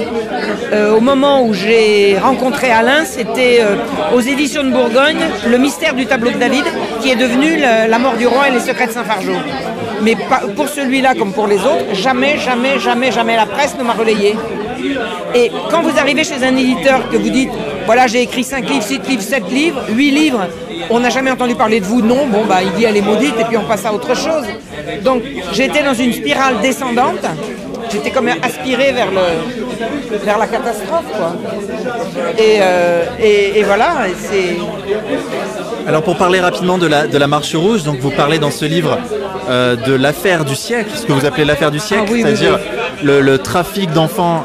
euh, 0.74 0.96
au 0.96 1.01
moment 1.01 1.44
où 1.44 1.53
j'ai 1.53 2.18
rencontré 2.18 2.72
Alain, 2.72 3.06
c'était 3.06 3.60
euh, 3.62 3.75
aux 4.15 4.22
éditions 4.22 4.63
de 4.63 4.72
Bourgogne, 4.72 5.20
Le 5.48 5.58
mystère 5.58 5.94
du 5.94 6.08
tableau 6.08 6.32
de 6.32 6.38
David, 6.38 6.63
qui 7.01 7.12
est 7.12 7.15
devenu 7.15 7.58
La 7.58 8.00
mort 8.00 8.18
du 8.18 8.25
roi 8.25 8.50
et 8.50 8.51
les 8.51 8.60
secrets 8.60 8.88
de 8.88 8.91
Saint-Fargeau. 8.91 9.38
Mais 10.01 10.15
pour 10.56 10.68
celui-là 10.68 11.13
comme 11.15 11.34
pour 11.34 11.48
les 11.48 11.60
autres, 11.60 11.94
jamais, 11.94 12.38
jamais, 12.38 12.79
jamais, 12.79 13.12
jamais 13.12 13.36
la 13.36 13.46
presse 13.46 13.77
ne 13.77 13.84
m'a 13.84 13.94
relayé. 13.94 14.36
Et 15.36 15.51
quand 15.70 15.82
vous 15.82 15.98
arrivez 16.00 16.24
chez 16.24 16.44
un 16.44 16.56
éditeur 16.56 17.10
que 17.10 17.18
vous 17.18 17.29
dites, 17.29 17.51
voilà, 17.86 18.08
j'ai 18.08 18.22
écrit 18.22 18.44
5 18.44 18.68
livres, 18.70 18.84
6 18.84 19.00
livres, 19.08 19.22
7 19.22 19.44
livres, 19.51 19.82
8 19.89 20.12
livres, 20.12 20.48
on 20.89 21.00
n'a 21.00 21.10
jamais 21.10 21.32
entendu 21.32 21.56
parler 21.56 21.79
de 21.79 21.86
vous, 21.86 22.01
non, 22.01 22.27
bon, 22.27 22.46
bah, 22.46 22.60
il 22.63 22.72
dit 22.74 22.86
elle 22.86 22.98
est 22.98 23.01
maudite 23.01 23.36
et 23.39 23.44
puis 23.44 23.58
on 23.58 23.65
passe 23.65 23.86
à 23.86 23.94
autre 23.94 24.15
chose. 24.15 24.46
Donc 25.03 25.22
j'étais 25.53 25.84
dans 25.84 25.94
une 25.94 26.13
spirale 26.13 26.62
descendante, 26.62 27.25
j'étais 27.91 28.12
comme 28.12 28.29
aspiré 28.41 28.91
vers, 28.91 29.10
le, 29.12 30.17
vers 30.24 30.38
la 30.38 30.48
catastrophe, 30.48 31.05
quoi. 31.17 31.36
Et, 32.38 32.58
euh, 32.62 33.03
et, 33.22 33.60
et 33.60 33.63
voilà, 33.63 34.05
c'est. 34.17 34.58
Alors 35.88 36.03
pour 36.03 36.17
parler 36.17 36.39
rapidement 36.39 36.77
de 36.77 36.88
la, 36.88 37.08
de 37.08 37.17
la 37.17 37.27
Marche 37.27 37.55
Rouge, 37.55 37.84
donc 37.84 38.00
vous 38.00 38.12
parlez 38.12 38.38
dans 38.38 38.51
ce 38.51 38.65
livre 38.65 38.98
euh, 39.50 39.75
de 39.75 39.93
l'affaire 39.93 40.46
du 40.46 40.55
siècle, 40.55 40.91
ce 40.96 41.05
que 41.05 41.13
vous 41.13 41.25
appelez 41.25 41.46
l'affaire 41.46 41.72
du 41.72 41.79
siècle, 41.79 42.03
Ah 42.08 42.12
oui, 42.12 42.22
c'est-à-dire 42.22 42.60
oui. 42.62 43.05
le, 43.05 43.22
le 43.22 43.38
trafic 43.39 43.91
d'enfants 43.91 44.43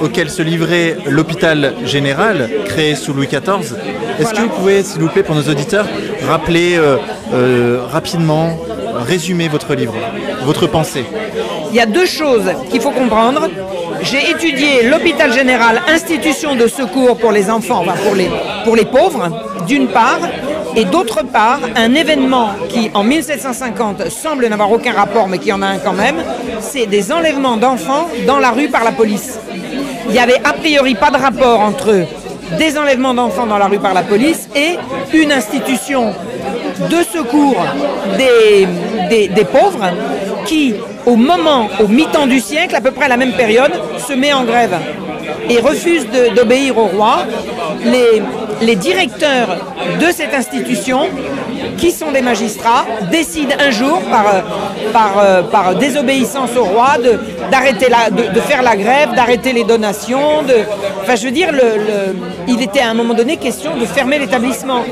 auquel 0.00 0.30
se 0.30 0.42
livrait 0.42 0.96
l'hôpital 1.06 1.74
général 1.84 2.48
créé 2.64 2.94
sous 2.96 3.12
Louis 3.12 3.26
XIV. 3.28 3.76
Est-ce 4.18 4.32
que 4.34 4.40
vous 4.40 4.48
pouvez, 4.48 4.82
s'il 4.82 5.00
vous 5.00 5.08
plaît, 5.08 5.22
pour 5.22 5.34
nos 5.34 5.42
auditeurs, 5.48 5.86
rappeler 6.26 6.76
euh, 6.76 6.96
euh, 7.34 7.80
rapidement, 7.90 8.58
résumer 9.06 9.48
votre 9.48 9.74
livre, 9.74 9.94
votre 10.44 10.66
pensée? 10.66 11.04
Il 11.72 11.76
y 11.76 11.80
a 11.80 11.86
deux 11.86 12.04
choses 12.04 12.52
qu'il 12.70 12.82
faut 12.82 12.90
comprendre. 12.90 13.48
J'ai 14.02 14.30
étudié 14.30 14.82
l'hôpital 14.82 15.32
général, 15.32 15.80
institution 15.88 16.54
de 16.54 16.66
secours 16.66 17.16
pour 17.16 17.32
les 17.32 17.48
enfants, 17.48 17.82
pour 18.62 18.76
les, 18.76 18.84
pauvres, 18.84 19.30
d'une 19.66 19.88
part, 19.88 20.18
et 20.76 20.84
d'autre 20.84 21.22
part 21.22 21.60
un 21.74 21.94
événement 21.94 22.50
qui 22.68 22.90
en 22.92 23.04
1750 23.04 24.10
semble 24.10 24.48
n'avoir 24.48 24.70
aucun 24.70 24.92
rapport 24.92 25.28
mais 25.28 25.38
qui 25.38 25.50
en 25.50 25.62
a 25.62 25.66
un 25.66 25.78
quand 25.78 25.94
même, 25.94 26.16
c'est 26.60 26.84
des 26.84 27.10
enlèvements 27.10 27.56
d'enfants 27.56 28.08
dans 28.26 28.38
la 28.38 28.50
rue 28.50 28.68
par 28.68 28.84
la 28.84 28.92
police. 28.92 29.38
Il 30.06 30.12
n'y 30.12 30.18
avait 30.18 30.40
a 30.44 30.52
priori 30.52 30.94
pas 30.94 31.10
de 31.10 31.16
rapport 31.16 31.60
entre 31.60 32.04
des 32.58 32.76
enlèvements 32.76 33.14
d'enfants 33.14 33.46
dans 33.46 33.58
la 33.58 33.66
rue 33.66 33.78
par 33.78 33.94
la 33.94 34.02
police 34.02 34.46
et 34.54 34.76
une 35.16 35.32
institution 35.32 36.12
de 36.90 37.02
secours 37.02 37.64
des 38.18 39.44
pauvres 39.50 39.90
qui, 40.44 40.74
au 41.06 41.16
moment, 41.16 41.68
au 41.80 41.88
mi-temps 41.88 42.26
du 42.26 42.40
siècle, 42.40 42.74
à 42.76 42.80
peu 42.80 42.90
près 42.90 43.06
à 43.06 43.08
la 43.08 43.16
même 43.16 43.32
période, 43.32 43.72
se 44.06 44.12
met 44.12 44.32
en 44.32 44.44
grève 44.44 44.76
et 45.48 45.58
refuse 45.58 46.06
d'obéir 46.36 46.78
au 46.78 46.86
roi. 46.86 47.26
Les 48.60 48.76
directeurs 48.76 49.56
de 50.00 50.06
cette 50.12 50.34
institution, 50.34 51.08
qui 51.78 51.90
sont 51.90 52.12
des 52.12 52.22
magistrats, 52.22 52.84
décident 53.10 53.54
un 53.58 53.70
jour, 53.70 54.00
par, 54.10 55.18
euh, 55.18 55.42
euh, 55.42 55.74
désobéissance 55.74 56.50
au 56.56 56.64
roi, 56.64 56.96
de, 56.98 58.40
faire 58.40 58.62
la 58.62 58.76
grève, 58.76 59.14
d'arrêter 59.14 59.52
les 59.52 59.64
donations. 59.64 60.42
De, 60.42 60.54
enfin, 61.02 61.16
je 61.16 61.24
veux 61.24 61.30
dire, 61.30 61.50
il 62.48 62.62
était 62.62 62.80
à 62.80 62.90
un 62.90 62.94
moment 62.94 63.14
donné 63.14 63.36
question 63.36 63.76
de 63.76 63.86
fermer 63.86 64.18
l'établissement. 64.18 64.84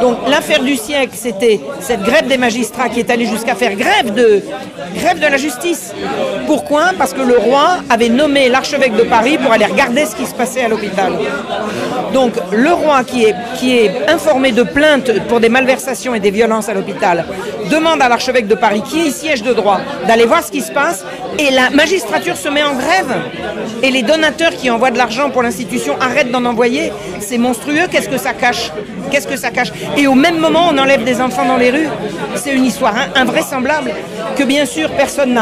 Donc 0.00 0.18
l'affaire 0.28 0.62
du 0.62 0.76
siècle, 0.76 1.14
c'était 1.14 1.60
cette 1.80 2.02
grève 2.02 2.26
des 2.26 2.38
magistrats 2.38 2.88
qui 2.88 3.00
est 3.00 3.10
allée 3.10 3.26
jusqu'à 3.26 3.54
faire 3.54 3.74
grève 3.74 4.12
de 4.14 4.42
la 5.20 5.36
justice. 5.36 5.92
Pourquoi? 6.46 6.90
Parce 6.98 7.12
que 7.12 7.22
le 7.22 7.38
roi 7.38 7.76
avait 7.90 8.08
nommé 8.08 8.48
l'archevêque 8.48 8.96
de 8.96 9.02
Paris 9.02 9.38
pour 9.38 9.52
aller 9.52 9.66
regarder 9.66 10.06
ce 10.06 10.14
qui 10.14 10.26
se 10.26 10.34
passait 10.34 10.62
à 10.62 10.68
l'hôpital. 10.68 11.12
Donc 12.14 12.32
le 12.52 12.72
roi 12.72 13.02
qui 13.04 13.24
est, 13.24 13.34
qui 13.58 13.76
est 13.76 14.08
informé 14.08 14.52
de 14.52 14.62
plaintes 14.62 15.10
pour 15.28 15.40
des 15.40 15.48
malversations 15.50 16.14
et 16.14 16.20
des 16.20 16.30
violences 16.30 16.68
à 16.68 16.74
l'hôpital 16.74 17.24
demande 17.70 18.00
à 18.00 18.08
l'archevêque 18.08 18.46
de 18.46 18.54
Paris, 18.54 18.82
qui 18.88 19.00
est 19.06 19.10
siège 19.10 19.42
de 19.42 19.52
droit, 19.52 19.80
d'aller 20.06 20.24
voir 20.26 20.42
ce 20.44 20.50
qui 20.52 20.60
se 20.60 20.70
passe 20.70 21.04
et 21.38 21.50
la 21.50 21.70
magistrature 21.70 22.36
se 22.36 22.48
met 22.48 22.62
en 22.62 22.74
grève. 22.74 23.12
Et 23.82 23.90
les 23.90 24.02
donateurs 24.02 24.52
qui 24.56 24.70
envoient 24.70 24.92
de 24.92 24.98
l'argent 24.98 25.30
pour 25.30 25.42
l'institution 25.42 25.96
arrêtent 26.00 26.30
d'en 26.30 26.44
envoyer. 26.44 26.92
C'est 27.20 27.38
monstrueux, 27.38 27.86
qu'est-ce 27.90 28.08
que 28.08 28.18
ça 28.18 28.32
cache? 28.32 28.70
Qu'est-ce 29.10 29.26
que 29.26 29.36
ça 29.36 29.50
cache? 29.50 29.72
Et 29.96 30.06
au 30.06 30.14
même 30.14 30.38
moment, 30.38 30.68
on 30.72 30.78
enlève 30.78 31.02
des 31.04 31.20
enfants 31.20 31.44
dans 31.46 31.56
les 31.56 31.70
rues. 31.70 31.88
C'est 32.36 32.52
une 32.54 32.64
histoire 32.64 32.94
in- 32.96 33.20
invraisemblable 33.22 33.90
que 34.36 34.44
bien 34.44 34.66
sûr 34.66 34.90
personne 34.90 35.38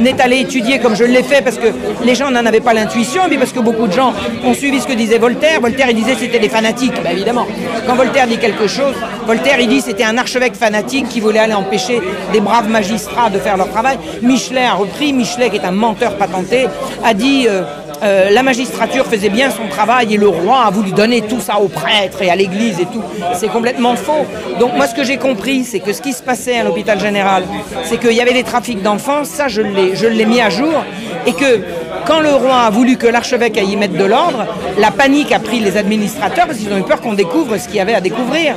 n'est 0.00 0.20
allé 0.20 0.38
étudier 0.40 0.78
comme 0.78 0.94
je 0.94 1.04
l'ai 1.04 1.22
fait 1.22 1.42
parce 1.42 1.56
que 1.56 1.68
les 2.04 2.14
gens 2.14 2.30
n'en 2.30 2.46
avaient 2.46 2.60
pas 2.60 2.74
l'intuition, 2.74 3.24
et 3.26 3.28
puis 3.28 3.38
parce 3.38 3.52
que 3.52 3.60
beaucoup 3.60 3.86
de 3.86 3.92
gens 3.92 4.12
ont 4.44 4.54
suivi 4.54 4.80
ce 4.80 4.86
que 4.86 4.92
disait 4.92 5.18
Voltaire. 5.18 5.60
Voltaire, 5.60 5.88
disait 5.96 6.05
c'était 6.14 6.38
des 6.38 6.48
fanatiques, 6.48 7.02
bah, 7.02 7.12
évidemment. 7.12 7.46
Quand 7.86 7.94
Voltaire 7.94 8.26
dit 8.26 8.38
quelque 8.38 8.66
chose, 8.66 8.94
Voltaire, 9.26 9.60
il 9.60 9.68
dit 9.68 9.80
c'était 9.80 10.04
un 10.04 10.18
archevêque 10.18 10.54
fanatique 10.54 11.08
qui 11.08 11.20
voulait 11.20 11.40
aller 11.40 11.54
empêcher 11.54 12.00
des 12.32 12.40
braves 12.40 12.68
magistrats 12.68 13.30
de 13.30 13.38
faire 13.38 13.56
leur 13.56 13.70
travail. 13.70 13.98
Michelet 14.22 14.64
a 14.64 14.74
repris, 14.74 15.12
Michelet, 15.12 15.50
qui 15.50 15.56
est 15.56 15.64
un 15.64 15.72
menteur 15.72 16.16
patenté, 16.16 16.68
a 17.04 17.14
dit... 17.14 17.46
euh, 17.48 17.62
euh, 18.02 18.28
la 18.30 18.42
magistrature 18.42 19.06
faisait 19.06 19.30
bien 19.30 19.50
son 19.50 19.68
travail 19.68 20.12
et 20.12 20.18
le 20.18 20.28
roi 20.28 20.64
a 20.66 20.70
voulu 20.70 20.92
donner 20.92 21.22
tout 21.22 21.40
ça 21.40 21.58
aux 21.58 21.68
prêtres 21.68 22.20
et 22.20 22.30
à 22.30 22.36
l'église 22.36 22.78
et 22.78 22.84
tout. 22.84 23.02
C'est 23.34 23.48
complètement 23.48 23.96
faux. 23.96 24.26
Donc 24.60 24.74
moi 24.74 24.86
ce 24.86 24.94
que 24.94 25.02
j'ai 25.02 25.16
compris, 25.16 25.64
c'est 25.64 25.80
que 25.80 25.94
ce 25.94 26.02
qui 26.02 26.12
se 26.12 26.22
passait 26.22 26.58
à 26.58 26.64
l'hôpital 26.64 27.00
général, 27.00 27.44
c'est 27.84 27.98
qu'il 27.98 28.12
y 28.12 28.20
avait 28.20 28.34
des 28.34 28.42
trafics 28.42 28.82
d'enfants, 28.82 29.24
ça 29.24 29.48
je 29.48 29.62
l'ai 29.62 30.24
mis 30.26 30.40
à 30.40 30.50
jour, 30.50 30.84
et 31.26 31.32
que 31.32 31.62
quand 32.06 32.20
le 32.20 32.30
roi 32.30 32.60
a 32.60 32.70
voulu 32.70 32.96
que 32.96 33.06
l'archevêque 33.06 33.58
aille 33.58 33.72
y 33.72 33.76
mettre 33.76 33.98
de 33.98 34.04
l'ordre, 34.04 34.46
la 34.78 34.90
panique 34.90 35.32
a 35.32 35.38
pris 35.38 35.60
les 35.60 35.76
administrateurs 35.76 36.46
parce 36.46 36.58
qu'ils 36.58 36.72
ont 36.72 36.78
eu 36.78 36.82
peur 36.82 37.00
qu'on 37.00 37.14
découvre 37.14 37.58
ce 37.58 37.66
qu'il 37.66 37.76
y 37.76 37.80
avait 37.80 37.94
à 37.94 38.00
découvrir. 38.00 38.54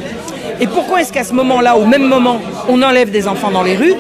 Et 0.61 0.67
pourquoi 0.67 1.01
est-ce 1.01 1.13
qu'à 1.13 1.23
ce 1.23 1.33
moment-là, 1.33 1.77
au 1.77 1.85
même 1.85 2.05
moment, 2.05 2.39
on 2.67 2.81
enlève 2.81 3.11
des 3.11 3.27
enfants 3.27 3.49
dans 3.49 3.63
les 3.63 3.77
rues? 3.77 3.95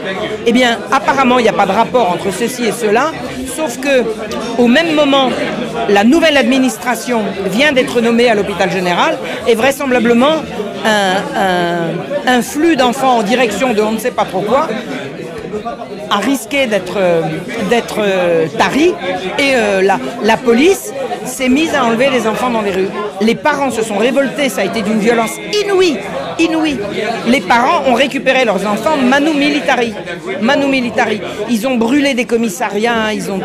Eh 0.45 0.51
bien, 0.51 0.77
apparemment, 0.91 1.39
il 1.39 1.43
n'y 1.43 1.49
a 1.49 1.53
pas 1.53 1.65
de 1.65 1.71
rapport 1.71 2.11
entre 2.11 2.31
ceci 2.31 2.65
et 2.65 2.71
cela, 2.71 3.11
sauf 3.55 3.79
que 3.79 4.03
au 4.57 4.67
même 4.67 4.93
moment, 4.93 5.29
la 5.87 6.03
nouvelle 6.03 6.37
administration 6.37 7.21
vient 7.49 7.71
d'être 7.71 8.01
nommée 8.01 8.29
à 8.29 8.35
l'hôpital 8.35 8.69
général 8.69 9.17
et 9.47 9.55
vraisemblablement 9.55 10.43
un, 10.85 12.41
flux 12.41 12.75
d'enfants 12.75 13.17
en 13.17 13.23
direction 13.23 13.73
de 13.73 13.81
on 13.81 13.91
ne 13.93 13.97
sait 13.97 14.11
pas 14.11 14.25
trop 14.25 14.41
quoi 14.41 14.67
a 16.09 16.17
risqué 16.17 16.67
d'être 16.67 16.97
euh, 16.97 17.21
d'être 17.69 17.97
euh, 17.99 18.47
tari. 18.57 18.93
Et 19.37 19.55
euh, 19.55 19.81
la, 19.81 19.99
la 20.23 20.37
police 20.37 20.93
s'est 21.25 21.49
mise 21.49 21.73
à 21.75 21.85
enlever 21.85 22.09
les 22.09 22.27
enfants 22.27 22.49
dans 22.49 22.61
les 22.61 22.71
rues. 22.71 22.89
Les 23.21 23.35
parents 23.35 23.71
se 23.71 23.83
sont 23.83 23.97
révoltés, 23.97 24.49
ça 24.49 24.61
a 24.61 24.65
été 24.65 24.81
d'une 24.81 24.99
violence 24.99 25.31
inouïe, 25.63 25.97
inouïe. 26.39 26.77
Les 27.27 27.41
parents 27.41 27.83
ont 27.87 27.93
récupéré 27.93 28.45
leurs 28.45 28.65
enfants 28.67 28.97
manu 28.97 29.33
militari, 29.33 29.93
manu 30.41 30.67
militari. 30.67 31.21
Ils 31.49 31.67
ont 31.67 31.75
brûlé 31.75 32.13
des 32.13 32.25
commissariats, 32.25 33.13
ils 33.13 33.31
ont 33.31 33.39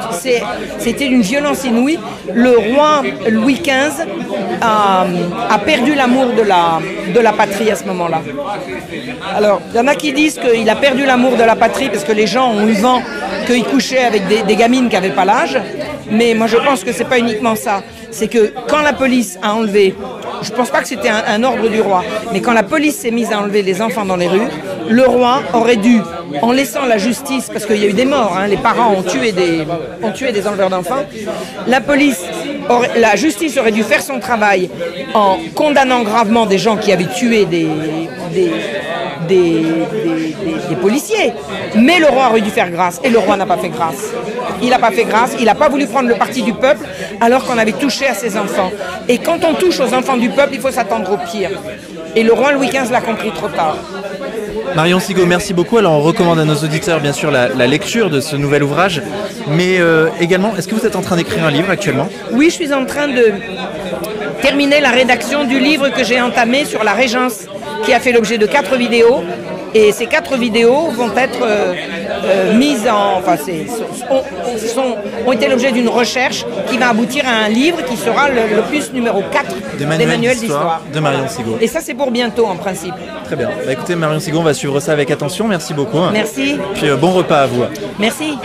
c'était 0.78 1.08
d'une 1.08 1.22
violence 1.22 1.64
inouïe. 1.64 1.98
Le 2.32 2.50
roi 2.50 3.02
Louis 3.28 3.60
XV 3.62 4.06
a, 4.60 5.06
perdu 5.64 5.94
l'amour 5.94 6.32
de 6.34 7.20
la 7.20 7.32
patrie 7.32 7.70
à 7.70 7.76
ce 7.76 7.84
moment-là. 7.84 8.22
Alors, 9.36 9.60
il 9.72 9.76
y 9.76 9.80
en 9.80 9.86
a 9.86 9.94
qui 9.94 10.12
disent 10.12 10.38
qu'il 10.38 10.68
a 10.68 10.76
perdu 10.76 11.04
l'amour 11.04 11.36
de 11.36 11.42
la 11.42 11.56
patrie 11.56 11.88
parce 11.88 12.04
que 12.04 12.12
les 12.12 12.26
gens 12.26 12.50
ont 12.52 12.66
eu 12.66 12.72
vent 12.74 13.02
qu'il 13.46 13.64
couchait 13.64 14.04
avec 14.04 14.26
des, 14.26 14.56
gamines 14.56 14.88
qui 14.88 14.94
n'avaient 14.94 15.10
pas 15.10 15.24
l'âge. 15.24 15.58
Mais 16.10 16.34
moi, 16.34 16.46
je 16.46 16.56
pense 16.56 16.84
que 16.84 16.92
c'est 16.92 17.08
pas 17.08 17.18
uniquement 17.18 17.56
ça. 17.56 17.82
C'est 18.10 18.28
que 18.28 18.52
quand 18.68 18.82
la 18.82 18.92
police 18.92 19.38
a 19.42 19.54
enlevé, 19.54 19.94
je 20.42 20.50
pense 20.50 20.70
pas 20.70 20.80
que 20.80 20.88
c'était 20.88 21.08
un, 21.08 21.42
ordre 21.42 21.68
du 21.68 21.80
roi, 21.80 22.02
mais 22.32 22.40
quand 22.40 22.52
la 22.52 22.62
police 22.62 22.96
s'est 22.96 23.10
mise 23.10 23.32
à 23.32 23.40
enlever 23.40 23.62
les 23.62 23.82
enfants 23.82 24.04
dans 24.04 24.16
les 24.16 24.28
rues, 24.28 24.48
le 24.88 25.02
roi 25.04 25.42
aurait 25.52 25.76
dû, 25.76 26.00
en 26.42 26.52
laissant 26.52 26.84
la 26.86 26.98
justice, 26.98 27.48
parce 27.52 27.66
qu'il 27.66 27.76
y 27.76 27.84
a 27.84 27.88
eu 27.88 27.92
des 27.92 28.04
morts, 28.04 28.36
hein, 28.38 28.46
les 28.46 28.56
parents 28.56 28.92
ont 28.92 29.02
tué 29.02 29.32
des, 29.32 29.62
ont 30.02 30.48
enleveurs 30.48 30.70
d'enfants, 30.70 31.04
la 31.66 31.80
police, 31.80 32.22
la 32.96 33.16
justice 33.16 33.56
aurait 33.58 33.72
dû 33.72 33.82
faire 33.82 34.02
son 34.02 34.18
travail 34.20 34.70
en 35.14 35.38
condamnant 35.54 36.02
gravement 36.02 36.46
des 36.46 36.58
gens 36.58 36.76
qui 36.76 36.92
avaient 36.92 37.12
tué 37.14 37.46
des 37.46 37.68
policiers. 40.80 41.32
Mais 41.76 41.98
le 41.98 42.06
roi 42.06 42.28
aurait 42.30 42.40
dû 42.40 42.50
faire 42.50 42.70
grâce, 42.70 43.00
et 43.04 43.10
le 43.10 43.18
roi 43.18 43.36
n'a 43.36 43.46
pas 43.46 43.56
fait 43.56 43.68
grâce. 43.68 44.12
Il 44.64 44.70
n'a 44.70 44.78
pas 44.78 44.90
fait 44.90 45.04
grâce, 45.04 45.36
il 45.38 45.44
n'a 45.44 45.54
pas 45.54 45.68
voulu 45.68 45.86
prendre 45.86 46.08
le 46.08 46.14
parti 46.14 46.42
du 46.42 46.54
peuple, 46.54 46.86
alors 47.20 47.44
qu'on 47.44 47.58
avait 47.58 47.72
touché 47.72 48.06
à 48.06 48.14
ses 48.14 48.38
enfants. 48.38 48.70
Et 49.08 49.18
quand 49.18 49.44
on 49.44 49.52
touche 49.52 49.78
aux 49.78 49.92
enfants 49.92 50.16
du 50.16 50.30
peuple, 50.30 50.54
il 50.54 50.60
faut 50.60 50.70
s'attendre 50.70 51.12
au 51.12 51.18
pire. 51.30 51.50
Et 52.16 52.22
le 52.22 52.32
roi 52.32 52.52
Louis 52.52 52.68
XV 52.68 52.90
l'a 52.90 53.02
compris 53.02 53.30
trop 53.30 53.48
tard. 53.48 53.76
Marion 54.74 54.98
Sigaud, 55.00 55.26
merci 55.26 55.52
beaucoup. 55.52 55.76
Alors 55.76 55.92
on 55.92 56.00
recommande 56.00 56.38
à 56.38 56.44
nos 56.44 56.54
auditeurs 56.56 57.00
bien 57.00 57.12
sûr 57.12 57.30
la, 57.30 57.48
la 57.48 57.66
lecture 57.66 58.08
de 58.08 58.20
ce 58.20 58.36
nouvel 58.36 58.62
ouvrage, 58.62 59.02
mais 59.48 59.78
euh, 59.78 60.08
également, 60.18 60.56
est-ce 60.56 60.66
que 60.66 60.74
vous 60.74 60.86
êtes 60.86 60.96
en 60.96 61.02
train 61.02 61.16
d'écrire 61.16 61.44
un 61.44 61.50
livre 61.50 61.70
actuellement? 61.70 62.08
Oui, 62.32 62.46
je 62.46 62.54
suis 62.54 62.72
en 62.72 62.86
train 62.86 63.08
de 63.08 63.32
terminer 64.40 64.80
la 64.80 64.90
rédaction 64.90 65.44
du 65.44 65.58
livre 65.58 65.90
que 65.90 66.02
j'ai 66.04 66.20
entamé 66.20 66.64
sur 66.64 66.82
la 66.84 66.92
Régence, 66.92 67.40
qui 67.84 67.92
a 67.92 68.00
fait 68.00 68.12
l'objet 68.12 68.38
de 68.38 68.46
quatre 68.46 68.76
vidéos. 68.76 69.22
Et 69.76 69.90
ces 69.92 70.06
quatre 70.06 70.36
vidéos 70.36 70.88
vont 70.92 71.10
être 71.16 71.40
euh, 71.42 71.74
euh, 72.24 72.52
mises 72.54 72.86
en. 72.88 73.18
Enfin, 73.18 73.36
c'est- 73.36 73.66
sont, 73.66 74.22
sont- 74.74 74.96
ont 75.26 75.32
été 75.32 75.48
l'objet 75.48 75.72
d'une 75.72 75.88
recherche 75.88 76.44
qui 76.70 76.78
va 76.78 76.90
aboutir 76.90 77.24
à 77.26 77.44
un 77.46 77.48
livre 77.48 77.84
qui 77.84 77.96
sera 77.96 78.28
le, 78.28 78.62
plus 78.70 78.92
numéro 78.92 79.22
4 79.32 79.46
Des 79.78 79.84
manuels 79.86 80.38
d'histoire 80.38 80.80
de 80.92 81.00
Marion 81.00 81.26
Sigaud. 81.28 81.58
Et 81.60 81.66
ça, 81.66 81.80
c'est 81.82 81.94
pour 81.94 82.10
bientôt 82.10 82.46
en 82.46 82.56
principe. 82.56 82.94
Très 83.24 83.36
bien. 83.36 83.48
Bah, 83.66 83.72
écoutez, 83.72 83.94
Marion 83.96 84.20
Sigaud, 84.20 84.38
on 84.40 84.44
va 84.44 84.54
suivre 84.54 84.78
ça 84.80 84.92
avec 84.92 85.10
attention. 85.10 85.48
Merci 85.48 85.74
beaucoup. 85.74 85.98
Merci. 86.12 86.56
Puis 86.74 86.88
euh, 86.88 86.96
bon 86.96 87.10
repas 87.10 87.42
à 87.42 87.46
vous. 87.46 87.64
Merci. 87.98 88.38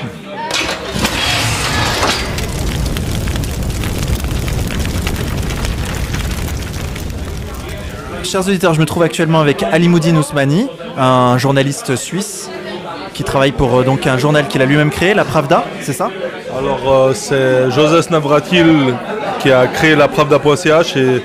Chers 8.29 8.47
auditeurs, 8.47 8.75
je 8.75 8.79
me 8.79 8.85
trouve 8.85 9.01
actuellement 9.01 9.39
avec 9.39 9.63
Alimoudine 9.63 10.15
Ousmani, 10.15 10.67
un 10.95 11.39
journaliste 11.39 11.95
suisse 11.95 12.47
qui 13.15 13.23
travaille 13.23 13.53
pour 13.53 13.79
euh, 13.79 13.83
donc 13.83 14.05
un 14.05 14.19
journal 14.19 14.47
qu'il 14.47 14.61
a 14.61 14.65
lui-même 14.65 14.91
créé, 14.91 15.15
la 15.15 15.25
Pravda, 15.25 15.63
c'est 15.81 15.93
ça? 15.93 16.11
Alors, 16.55 16.93
euh, 16.93 17.13
c'est 17.15 17.71
Joseph 17.71 18.11
Navratil 18.11 18.93
qui 19.39 19.51
a 19.51 19.65
créé 19.65 19.95
la 19.95 20.07
Pravda.ch 20.07 20.95
et, 20.95 21.23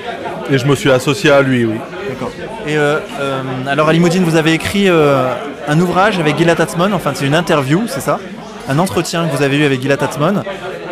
et 0.49 0.57
je 0.57 0.65
me 0.65 0.73
suis 0.73 0.89
associé 0.89 1.29
à 1.29 1.43
lui, 1.43 1.65
oui. 1.65 1.75
D'accord. 2.09 2.31
Et 2.65 2.75
euh, 2.75 2.97
euh, 3.19 3.41
alors 3.67 3.87
Alimoudine, 3.89 4.23
vous 4.23 4.35
avez 4.35 4.53
écrit 4.53 4.89
un 4.89 5.79
ouvrage 5.79 6.17
avec 6.17 6.39
Gila 6.39 6.55
Tatsmon, 6.55 6.91
enfin 6.91 7.11
c'est 7.13 7.27
une 7.27 7.35
interview, 7.35 7.83
c'est 7.87 8.01
ça? 8.01 8.19
Un 8.67 8.79
entretien 8.79 9.27
que 9.27 9.37
vous 9.37 9.43
avez 9.43 9.57
eu 9.57 9.65
avec 9.65 9.79
Gila 9.79 9.97
Tatsmon. 9.97 10.41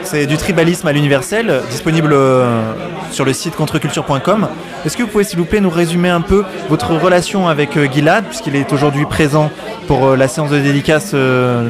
C'est 0.03 0.25
du 0.25 0.37
tribalisme 0.37 0.87
à 0.87 0.91
l'universel, 0.91 1.49
euh, 1.49 1.61
disponible 1.69 2.11
euh, 2.13 2.73
sur 3.11 3.25
le 3.25 3.33
site 3.33 3.55
contreculture.com. 3.55 4.47
Est-ce 4.85 4.97
que 4.97 5.03
vous 5.03 5.09
pouvez 5.09 5.23
s'il 5.23 5.39
vous 5.39 5.45
plaît 5.45 5.61
nous 5.61 5.69
résumer 5.69 6.09
un 6.09 6.21
peu 6.21 6.43
votre 6.69 6.91
relation 6.91 7.47
avec 7.47 7.77
euh, 7.77 7.87
Gilad, 7.91 8.25
puisqu'il 8.25 8.55
est 8.55 8.71
aujourd'hui 8.73 9.05
présent 9.05 9.49
pour 9.87 10.15
la 10.15 10.27
séance 10.27 10.49
de 10.49 10.59
dédicace 10.59 11.13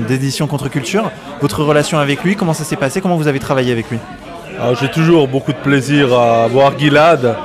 d'édition 0.08 0.48
Contre-Culture 0.48 1.10
Votre 1.42 1.64
relation 1.64 1.98
avec 2.00 2.24
lui, 2.24 2.36
comment 2.36 2.54
ça 2.54 2.64
s'est 2.64 2.76
passé? 2.76 3.02
Comment 3.02 3.18
vous 3.18 3.28
avez 3.28 3.40
travaillé 3.40 3.72
avec 3.72 3.90
lui? 3.90 3.98
Alors, 4.60 4.76
J'ai 4.76 4.90
toujours 4.90 5.28
beaucoup 5.28 5.52
de 5.52 5.58
plaisir 5.58 6.14
à 6.14 6.48
voir 6.48 6.78
Gilad. 6.78 7.36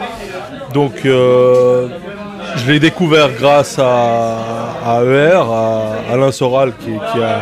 Donc, 0.75 0.93
je 1.05 1.89
l'ai 2.67 2.81
découvert 2.81 3.31
grâce 3.33 3.79
à, 3.79 5.01
ER, 5.03 5.41
à 5.51 6.13
Alain 6.13 6.33
Soral, 6.33 6.73
qui, 6.85 6.93
a, 7.23 7.41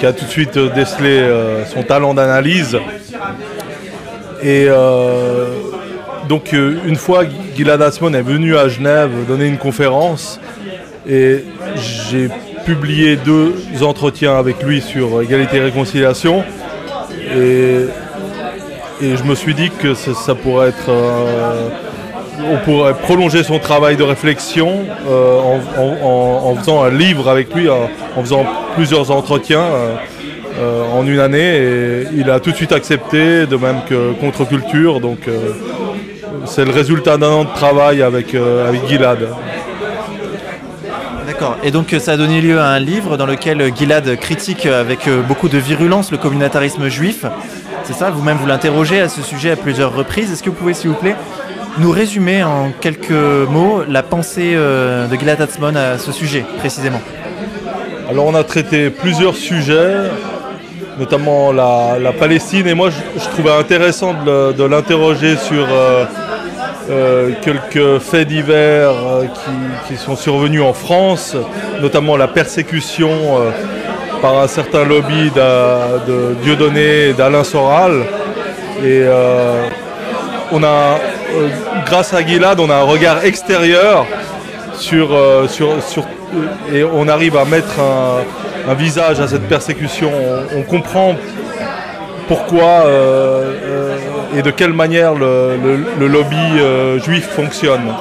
tout 0.00 0.24
de 0.24 0.30
suite 0.30 0.58
décelé 0.58 1.18
euh, 1.20 1.64
son 1.66 1.82
talent 1.82 2.14
d'analyse. 2.14 2.78
Et 4.42 4.66
euh, 4.68 5.46
donc 6.28 6.52
une 6.52 6.96
fois, 6.96 7.24
Gilad 7.56 7.80
Asmon 7.80 8.12
est 8.14 8.22
venu 8.22 8.56
à 8.56 8.68
Genève 8.68 9.10
donner 9.26 9.46
une 9.46 9.58
conférence 9.58 10.40
et 11.08 11.44
j'ai 12.08 12.28
publié 12.64 13.16
deux 13.16 13.54
entretiens 13.82 14.36
avec 14.36 14.62
lui 14.62 14.80
sur 14.80 15.22
égalité 15.22 15.58
et 15.58 15.60
réconciliation. 15.60 16.44
Et 17.20 17.86
je 19.00 19.22
me 19.24 19.34
suis 19.34 19.54
dit 19.54 19.70
que 19.70 19.94
ça, 19.94 20.34
pourrait 20.34 20.68
être 20.68 20.90
on 22.42 22.56
pourrait 22.64 22.94
prolonger 22.94 23.42
son 23.42 23.58
travail 23.58 23.96
de 23.96 24.02
réflexion 24.02 24.84
euh, 25.08 25.38
en, 25.78 26.54
faisant 26.56 26.82
un 26.82 26.90
livre 26.90 27.28
avec 27.28 27.54
lui, 27.54 27.68
en, 27.68 27.88
faisant 28.22 28.44
plusieurs 28.74 29.10
entretiens 29.10 29.62
euh, 29.62 29.94
euh, 30.58 30.84
en 30.92 31.06
une 31.06 31.20
année. 31.20 31.56
Et 31.56 32.06
il 32.14 32.30
a 32.30 32.40
tout 32.40 32.50
de 32.50 32.56
suite 32.56 32.72
accepté, 32.72 33.46
de 33.46 33.56
même 33.56 33.82
que 33.88 34.12
Contre-Culture. 34.12 35.00
Donc 35.00 35.28
c'est 36.46 36.64
le 36.64 36.72
résultat 36.72 37.16
d'un 37.16 37.30
an 37.30 37.44
de 37.44 37.54
travail 37.54 38.02
avec, 38.02 38.34
avec 38.34 38.86
Gilad. 38.88 39.28
D'accord. 41.26 41.56
Et 41.62 41.70
donc 41.70 41.94
ça 41.98 42.12
a 42.12 42.16
donné 42.16 42.40
lieu 42.40 42.58
à 42.58 42.68
un 42.68 42.78
livre 42.78 43.16
dans 43.16 43.26
lequel 43.26 43.74
Gilad 43.74 44.16
critique 44.16 44.66
avec 44.66 45.08
beaucoup 45.26 45.48
de 45.48 45.58
virulence 45.58 46.10
le 46.10 46.18
communautarisme 46.18 46.88
juif. 46.88 47.24
C'est 47.84 47.92
ça, 47.94 48.10
vous-même 48.10 48.38
vous 48.38 48.46
l'interrogez 48.46 49.00
à 49.00 49.08
ce 49.08 49.20
sujet 49.20 49.50
à 49.50 49.56
plusieurs 49.56 49.94
reprises. 49.94 50.32
Est-ce 50.32 50.42
que 50.42 50.48
vous 50.48 50.56
pouvez 50.56 50.74
s'il 50.74 50.90
vous 50.90 50.96
plaît 50.96 51.16
nous 51.78 51.90
résumer 51.90 52.42
en 52.44 52.70
quelques 52.80 53.10
mots 53.10 53.82
la 53.88 54.02
pensée 54.02 54.52
euh, 54.54 55.06
de 55.06 55.16
Gilad 55.16 55.40
Atzmon 55.40 55.74
à 55.74 55.98
ce 55.98 56.12
sujet 56.12 56.44
précisément 56.58 57.00
Alors 58.08 58.26
on 58.26 58.34
a 58.34 58.44
traité 58.44 58.90
plusieurs 58.90 59.34
sujets, 59.34 59.94
notamment 60.98 61.52
la, 61.52 62.12
Palestine, 62.18 62.66
et 62.66 62.74
moi 62.74 62.90
je, 62.90 63.28
trouvais 63.30 63.52
intéressant 63.52 64.14
de, 64.14 64.64
l'interroger 64.64 65.36
sur 65.36 65.66
euh, 65.70 66.04
euh, 66.90 67.30
quelques 67.42 67.98
faits 67.98 68.28
divers 68.28 68.94
qui, 69.88 69.96
sont 69.96 70.16
survenus 70.16 70.62
en 70.62 70.74
France, 70.74 71.36
notamment 71.80 72.16
la 72.16 72.28
persécution 72.28 73.10
par 74.22 74.38
un 74.38 74.46
certain 74.46 74.84
lobby 74.84 75.30
de, 75.34 76.34
Dieudonné 76.42 77.08
et 77.08 77.12
d'Alain 77.14 77.44
Soral. 77.44 78.04
Et 78.84 79.02
on 80.52 80.62
a 80.62 80.98
grâce 81.86 82.12
à 82.12 82.24
Gilad, 82.24 82.60
on 82.60 82.70
a 82.70 82.74
un 82.76 82.82
regard 82.82 83.24
extérieur 83.24 84.06
euh, 84.92 85.48
sur, 85.48 85.76
et 86.72 86.82
on 86.84 87.06
arrive 87.08 87.36
à 87.36 87.44
mettre 87.44 87.80
un, 87.80 88.74
visage 88.74 89.20
à 89.20 89.28
cette 89.28 89.46
persécution. 89.48 90.10
On, 90.56 90.62
comprend 90.62 91.14
pourquoi 92.28 92.86
euh, 92.86 93.96
et 94.36 94.42
de 94.42 94.50
quelle 94.50 94.72
manière 94.72 95.14
le, 95.14 95.56
lobby 96.00 96.36
juif 97.04 97.28
fonctionne. 97.28 97.92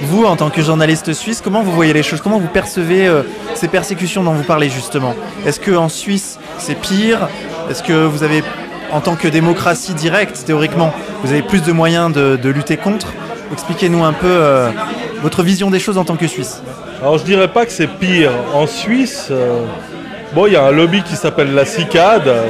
Vous, 0.00 0.24
en 0.24 0.36
tant 0.36 0.50
que 0.50 0.62
journaliste 0.62 1.12
suisse, 1.12 1.40
comment 1.40 1.62
vous 1.62 1.72
voyez 1.72 1.92
les 1.92 2.02
choses? 2.02 2.20
Comment 2.20 2.38
vous 2.38 2.48
percevez 2.48 3.10
ces 3.54 3.68
persécutions 3.68 4.22
dont 4.22 4.32
vous 4.32 4.44
parlez 4.44 4.68
justement? 4.68 5.14
Est-ce 5.46 5.60
qu'en 5.60 5.88
Suisse, 5.88 6.38
c'est 6.58 6.78
pire? 6.78 7.28
Est-ce 7.70 7.82
que 7.82 8.04
vous 8.04 8.22
avez 8.22 8.42
en 8.92 9.00
tant 9.00 9.16
que 9.16 9.28
démocratie 9.28 9.94
directe, 9.94 10.42
théoriquement, 10.44 10.92
vous 11.22 11.30
avez 11.30 11.42
plus 11.42 11.62
de 11.62 11.72
moyens 11.72 12.12
de, 12.12 12.48
lutter 12.48 12.76
contre. 12.76 13.12
Expliquez-nous 13.52 14.04
un 14.04 14.12
peu 14.12 14.26
euh, 14.26 14.70
votre 15.22 15.42
vision 15.42 15.70
des 15.70 15.78
choses 15.80 15.98
en 15.98 16.04
tant 16.04 16.16
que 16.16 16.26
Suisse. 16.26 16.62
Alors 17.00 17.18
je 17.18 17.24
dirais 17.24 17.48
pas 17.48 17.66
que 17.66 17.72
c'est 17.72 17.86
pire. 17.86 18.30
En 18.54 18.66
Suisse, 18.66 19.28
euh, 19.30 19.64
il 20.46 20.52
y 20.52 20.56
a 20.56 20.64
un 20.64 20.70
lobby 20.70 21.02
qui 21.02 21.16
s'appelle 21.16 21.54
la 21.54 21.64
CICAD, 21.64 22.28
euh, 22.28 22.46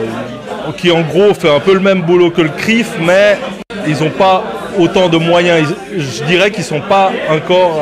qui 0.77 0.91
en 0.91 1.03
gros 1.03 1.35
fait 1.35 1.55
un 1.55 1.61
peu 1.61 1.75
le 1.75 1.81
même 1.81 2.03
boulot 2.03 2.31
que 2.31 2.43
le 2.43 2.51
CRIF, 2.51 2.97
mais 3.01 3.39
ils 3.87 4.03
n'ont 4.03 4.11
pas 4.11 4.45
autant 4.79 5.09
de 5.09 5.17
moyens. 5.17 5.69
je 5.97 6.25
dirais 6.25 6.51
qu'ils 6.51 6.63
ne 6.63 6.67
sont 6.67 6.81
pas 6.81 7.11
encore 7.31 7.81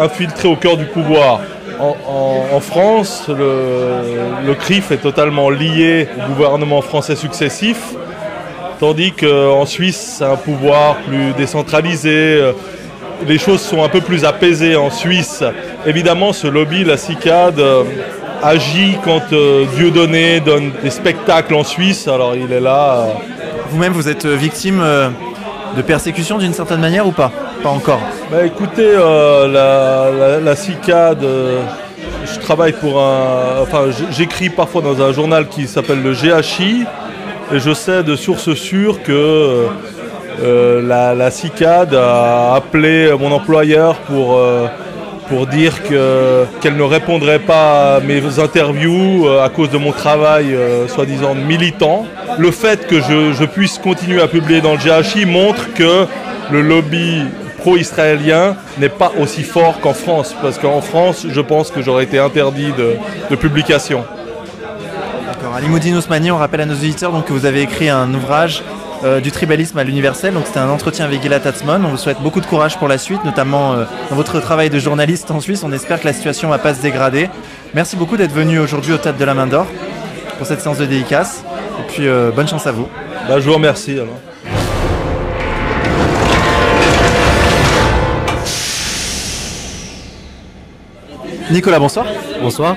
infiltrés 0.00 0.48
au 0.48 0.56
cœur 0.56 0.76
du 0.76 0.84
pouvoir. 0.84 1.40
En, 1.80 2.60
France, 2.60 3.28
le, 3.28 4.54
CRIF 4.54 4.90
est 4.90 4.98
totalement 4.98 5.48
lié 5.48 6.08
au 6.26 6.34
gouvernement 6.34 6.82
français 6.82 7.14
successif, 7.14 7.94
tandis 8.80 9.12
qu'en 9.12 9.64
Suisse, 9.64 10.16
c'est 10.18 10.24
un 10.24 10.36
pouvoir 10.36 10.96
plus 11.06 11.32
décentralisé. 11.36 12.10
Euh, 12.10 12.52
les 13.26 13.38
choses 13.38 13.60
sont 13.60 13.82
un 13.82 13.88
peu 13.88 14.00
plus 14.00 14.24
apaisées 14.24 14.76
en 14.76 14.90
Suisse. 14.90 15.44
Évidemment, 15.86 16.32
ce 16.32 16.46
lobby, 16.46 16.84
la 16.84 16.96
CICAD, 16.96 17.60
euh, 17.60 17.84
agit 18.42 18.96
quand 19.04 19.32
euh, 19.32 19.64
Dieudonné 19.76 20.40
donne 20.40 20.72
des 20.82 20.90
spectacles 20.90 21.54
en 21.54 21.64
Suisse, 21.64 22.08
alors 22.08 22.34
il 22.34 22.52
est 22.52 22.60
là. 22.60 23.06
Vous-même, 23.70 23.92
vous 23.92 24.08
êtes 24.08 24.26
victime 24.26 24.82
de 25.78 25.82
persécution 25.82 26.38
d'une 26.38 26.52
certaine 26.52 26.80
manière 26.80 27.06
ou 27.06 27.12
pas? 27.12 27.30
Pas 27.62 27.68
encore 27.68 28.00
bah, 28.30 28.44
Écoutez, 28.44 28.90
euh, 28.94 30.40
la, 30.42 30.56
CICAD, 30.56 31.22
euh, 31.22 31.62
je 32.26 32.38
travaille 32.40 32.72
pour 32.72 33.00
un. 33.00 33.62
Enfin, 33.62 33.84
j'écris 34.10 34.50
parfois 34.50 34.82
dans 34.82 35.00
un 35.00 35.12
journal 35.12 35.46
qui 35.46 35.68
s'appelle 35.68 36.02
le 36.02 36.12
GHI 36.12 36.84
et 37.52 37.60
je 37.60 37.72
sais 37.72 38.02
de 38.02 38.16
sources 38.16 38.54
sûres 38.54 39.02
que 39.04 39.66
euh, 40.42 40.82
la, 40.82 41.14
la, 41.14 41.30
CICAD 41.30 41.94
a 41.94 42.54
appelé 42.56 43.12
mon 43.18 43.30
employeur 43.30 43.98
pour 43.98 44.40
pour 45.28 45.46
dire 45.46 45.82
qu'elle 45.82 46.76
ne 46.76 46.82
répondrait 46.82 47.38
pas 47.38 47.96
à 47.96 48.00
mes 48.00 48.38
interviews 48.38 49.26
euh, 49.26 49.44
à 49.44 49.48
cause 49.48 49.70
de 49.70 49.78
mon 49.78 49.92
travail 49.92 50.54
euh, 50.54 50.88
soi-disant 50.88 51.34
militant. 51.34 52.06
Le 52.38 52.50
fait 52.50 52.86
que 52.86 53.00
je, 53.00 53.44
puisse 53.44 53.78
continuer 53.78 54.20
à 54.20 54.28
publier 54.28 54.60
dans 54.60 54.72
le 54.72 54.78
GHI 54.78 55.24
montre 55.26 55.72
que 55.74 56.06
le 56.50 56.62
lobby 56.62 57.22
pro-israélien 57.58 58.56
n'est 58.78 58.88
pas 58.88 59.12
aussi 59.20 59.42
fort 59.42 59.80
qu'en 59.80 59.94
France, 59.94 60.34
parce 60.40 60.58
qu'en 60.58 60.80
France, 60.80 61.26
je 61.28 61.40
pense 61.40 61.70
que 61.70 61.82
j'aurais 61.82 62.04
été 62.04 62.18
interdit 62.18 62.72
de, 62.72 63.36
publication. 63.36 64.04
D'accord. 65.26 65.54
Alimoudine 65.54 65.96
Ousmani, 65.96 66.30
on 66.30 66.36
rappelle 66.36 66.62
à 66.62 66.66
nos 66.66 66.74
auditeurs 66.74 67.12
donc, 67.12 67.26
que 67.26 67.32
vous 67.32 67.46
avez 67.46 67.62
écrit 67.62 67.88
un 67.88 68.12
ouvrage 68.14 68.62
euh, 69.04 69.20
du 69.20 69.30
tribalisme 69.30 69.78
à 69.78 69.84
l'universel. 69.84 70.34
Donc 70.34 70.46
c'était 70.46 70.58
un 70.58 70.68
entretien 70.68 71.04
avec 71.04 71.22
Gila 71.22 71.38
Tatsman. 71.38 71.84
On 71.84 71.90
vous 71.90 71.96
souhaite 71.96 72.20
beaucoup 72.20 72.40
de 72.40 72.46
courage 72.46 72.78
pour 72.78 72.88
la 72.88 72.98
suite, 72.98 73.24
notamment 73.24 73.74
euh, 73.74 73.84
dans 74.10 74.16
votre 74.16 74.40
travail 74.40 74.70
de 74.70 74.78
journaliste 74.80 75.30
en 75.30 75.40
Suisse. 75.40 75.62
On 75.62 75.70
espère 75.70 76.00
que 76.00 76.06
la 76.06 76.12
situation 76.12 76.48
ne 76.48 76.52
va 76.52 76.58
pas 76.58 76.74
se 76.74 76.82
dégrader. 76.82 77.30
Merci 77.74 77.94
beaucoup 77.94 78.16
d'être 78.16 78.32
venu 78.32 78.58
aujourd'hui 78.58 78.92
au 78.92 78.96
Théâtre 78.96 79.18
de 79.18 79.24
la 79.24 79.34
Main 79.34 79.46
d'Or 79.46 79.66
pour 80.36 80.48
cette 80.48 80.60
séance 80.60 80.78
de 80.78 80.84
dédicace. 80.84 81.44
Et 81.78 81.92
puis 81.92 82.08
euh, 82.08 82.32
bonne 82.32 82.48
chance 82.48 82.66
à 82.66 82.72
vous. 82.72 82.88
Bah, 83.28 83.38
je 83.38 83.46
vous 83.46 83.54
remercie. 83.54 83.92
Alors. 83.92 84.08
Nicolas, 91.52 91.78
bonsoir. 91.78 92.06
Bonsoir. 92.42 92.74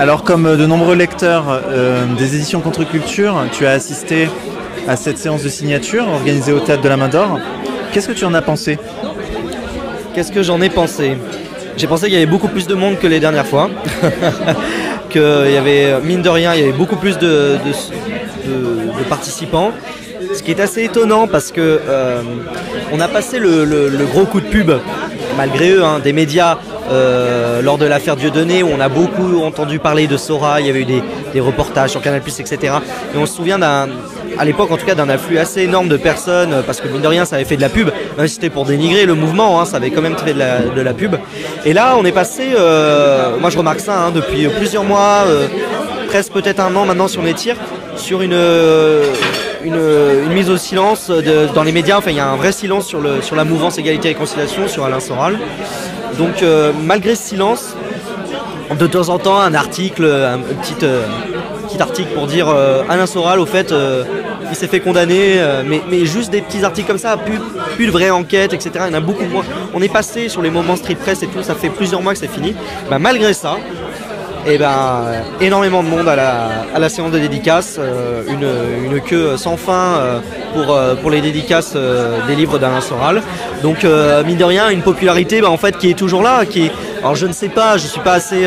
Alors 0.00 0.24
comme 0.24 0.56
de 0.56 0.66
nombreux 0.66 0.96
lecteurs 0.96 1.60
des 2.18 2.34
éditions 2.34 2.60
Contre-Culture, 2.60 3.44
tu 3.52 3.66
as 3.66 3.70
assisté 3.70 4.28
à 4.88 4.96
cette 4.96 5.18
séance 5.18 5.42
de 5.42 5.48
signature 5.48 6.06
organisée 6.08 6.52
au 6.52 6.60
Théâtre 6.60 6.82
de 6.82 6.88
la 6.88 6.96
Main 6.96 7.08
d'Or. 7.08 7.38
Qu'est-ce 7.92 8.08
que 8.08 8.12
tu 8.12 8.24
en 8.24 8.34
as 8.34 8.42
pensé? 8.42 8.78
Qu'est-ce 10.14 10.32
que 10.32 10.42
j'en 10.42 10.60
ai 10.60 10.70
pensé? 10.70 11.16
J'ai 11.76 11.86
pensé 11.86 12.06
qu'il 12.06 12.14
y 12.14 12.16
avait 12.16 12.26
beaucoup 12.26 12.48
plus 12.48 12.66
de 12.66 12.74
monde 12.74 12.98
que 12.98 13.06
les 13.06 13.20
dernières 13.20 13.46
fois. 13.46 13.70
qu'il 15.10 15.20
y 15.20 15.56
avait, 15.56 16.00
mine 16.02 16.22
de 16.22 16.28
rien, 16.28 16.54
il 16.54 16.60
y 16.60 16.62
avait 16.62 16.72
beaucoup 16.72 16.96
plus 16.96 17.18
de, 17.18 17.58
participants. 19.08 19.72
Ce 20.34 20.42
qui 20.42 20.50
est 20.50 20.60
assez 20.60 20.84
étonnant 20.84 21.26
parce 21.26 21.52
que 21.52 21.80
euh, 21.86 22.22
on 22.92 23.00
a 23.00 23.08
passé 23.08 23.38
le, 23.38 24.06
gros 24.10 24.24
coup 24.24 24.40
de 24.40 24.46
pub, 24.46 24.72
malgré 25.36 25.70
eux, 25.70 25.84
hein, 25.84 26.00
des 26.02 26.12
médias 26.12 26.58
euh, 26.90 27.62
lors 27.62 27.78
de 27.78 27.86
l'affaire 27.86 28.16
Dieudonné 28.16 28.62
où 28.62 28.68
on 28.68 28.80
a 28.80 28.88
beaucoup 28.88 29.42
entendu 29.42 29.78
parler 29.78 30.06
de 30.06 30.16
Sora, 30.16 30.60
il 30.60 30.66
y 30.66 30.70
avait 30.70 30.82
eu 30.82 30.86
des, 30.86 31.40
reportages 31.40 31.90
sur 31.90 32.02
Canal+, 32.02 32.20
etc. 32.20 32.74
Et 33.14 33.18
on 33.18 33.26
se 33.26 33.34
souvient 33.34 33.58
d'un 33.58 33.88
à 34.42 34.44
l'époque 34.44 34.72
en 34.72 34.76
tout 34.76 34.84
cas 34.84 34.96
d'un 34.96 35.08
afflux 35.08 35.38
assez 35.38 35.62
énorme 35.62 35.86
de 35.86 35.96
personnes 35.96 36.64
parce 36.66 36.80
que 36.80 36.88
mine 36.88 37.00
de 37.00 37.06
rien 37.06 37.24
ça 37.24 37.36
avait 37.36 37.44
fait 37.44 37.54
de 37.54 37.60
la 37.60 37.68
pub. 37.68 37.90
Même 38.18 38.26
si 38.26 38.34
c'était 38.34 38.50
pour 38.50 38.64
dénigrer 38.64 39.06
le 39.06 39.14
mouvement 39.14 39.60
hein, 39.60 39.64
ça 39.64 39.76
avait 39.76 39.90
quand 39.92 40.02
même 40.02 40.18
fait 40.18 40.34
de 40.34 40.80
la, 40.80 40.94
pub. 40.94 41.14
Et 41.64 41.72
là 41.72 41.94
on 41.96 42.04
est 42.04 42.10
passé 42.10 42.48
euh, 42.58 43.36
moi 43.40 43.50
je 43.50 43.58
remarque 43.58 43.78
ça 43.78 43.96
hein, 44.00 44.10
depuis 44.10 44.48
plusieurs 44.48 44.82
mois 44.82 45.26
euh, 45.28 45.46
presque 46.08 46.32
peut-être 46.32 46.58
un 46.58 46.74
an 46.74 46.86
maintenant 46.86 47.06
si 47.06 47.18
on 47.18 47.26
étire 47.26 47.54
sur 47.94 48.20
une, 48.20 48.32
euh, 48.32 49.04
une, 49.62 50.32
mise 50.32 50.50
au 50.50 50.56
silence 50.56 51.12
dans 51.54 51.62
les 51.62 51.70
médias. 51.72 51.98
Enfin 51.98 52.10
il 52.10 52.16
y 52.16 52.20
a 52.20 52.28
un 52.28 52.36
vrai 52.36 52.50
silence 52.50 52.88
sur, 52.88 53.00
le, 53.00 53.22
sur 53.22 53.36
la 53.36 53.44
mouvance 53.44 53.78
égalité 53.78 54.08
et 54.08 54.12
réconciliation 54.14 54.66
sur 54.66 54.84
Alain 54.84 54.98
Soral. 54.98 55.38
Donc 56.18 56.44
malgré 56.82 57.14
ce 57.14 57.22
silence 57.22 57.76
de 58.76 58.86
temps 58.88 59.08
en 59.08 59.20
temps 59.20 59.38
un 59.38 59.54
article 59.54 60.04
un 60.04 60.38
petit 60.38 61.80
article 61.80 62.10
pour 62.12 62.26
dire 62.26 62.48
Alain 62.88 63.06
Soral 63.06 63.38
au 63.38 63.46
fait 63.46 63.72
il 64.52 64.56
s'est 64.56 64.68
fait 64.68 64.80
condamner, 64.80 65.40
euh, 65.40 65.62
mais, 65.64 66.04
juste 66.04 66.30
des 66.30 66.42
petits 66.42 66.64
articles 66.64 66.86
comme 66.86 66.98
ça, 66.98 67.16
plus, 67.16 67.86
de 67.86 67.90
vraies 67.90 68.10
enquêtes, 68.10 68.52
etc. 68.52 68.70
Il 68.86 68.92
y 68.92 68.94
en 68.94 68.98
a 68.98 69.00
beaucoup 69.00 69.24
moins. 69.24 69.44
On 69.74 69.82
est 69.82 69.92
passé 69.92 70.28
sur 70.28 70.42
les 70.42 70.50
moments 70.50 70.76
street 70.76 70.96
press 70.96 71.22
et 71.22 71.26
tout, 71.26 71.42
ça 71.42 71.54
fait 71.54 71.70
plusieurs 71.70 72.02
mois 72.02 72.12
que 72.12 72.18
c'est 72.18 72.30
fini. 72.30 72.54
Bah, 72.90 72.98
malgré 72.98 73.32
ça, 73.32 73.56
et 74.46 74.58
ben, 74.58 75.04
euh, 75.06 75.20
énormément 75.40 75.82
de 75.82 75.88
monde 75.88 76.08
à 76.08 76.16
la, 76.78 76.88
séance 76.88 77.12
de 77.12 77.18
dédicace, 77.18 77.76
euh, 77.78 78.22
une, 78.28 79.00
queue 79.00 79.36
sans 79.36 79.56
fin 79.56 79.72
euh, 80.52 80.94
pour, 80.96 81.10
les 81.10 81.20
dédicaces 81.20 81.76
des 82.26 82.34
livres 82.34 82.58
d'Alain 82.58 82.80
Soral. 82.80 83.22
Donc 83.62 83.84
mine 84.26 84.36
de 84.36 84.44
rien, 84.44 84.70
une 84.70 84.82
popularité 84.82 85.40
bah, 85.40 85.50
en 85.50 85.56
fait 85.56 85.78
qui 85.78 85.90
est 85.90 85.98
toujours 85.98 86.22
là. 86.22 86.44
Qui 86.44 86.66
est, 86.66 86.72
alors 87.00 87.14
je 87.14 87.26
ne 87.26 87.32
sais 87.32 87.48
pas, 87.48 87.76
je 87.76 87.86
suis 87.86 88.00
pas 88.00 88.14
assez, 88.14 88.46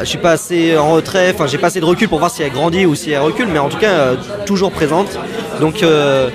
je 0.00 0.08
suis 0.08 0.18
pas 0.18 0.32
assez 0.32 0.76
en 0.76 0.92
retrait, 0.92 1.32
enfin 1.34 1.46
j'ai 1.46 1.58
pas 1.58 1.68
assez 1.68 1.80
de 1.80 1.84
recul 1.84 2.08
pour 2.08 2.18
voir 2.18 2.30
si 2.30 2.42
elle 2.42 2.52
grandit 2.52 2.86
ou 2.86 2.94
si 2.94 3.10
elle 3.12 3.20
recule, 3.20 3.48
mais 3.52 3.58
en 3.58 3.68
tout 3.68 3.78
cas 3.78 3.90
euh, 3.90 4.16
toujours 4.46 4.70
présente. 4.70 5.18
Donc 5.60 5.82
euh, 5.82 6.28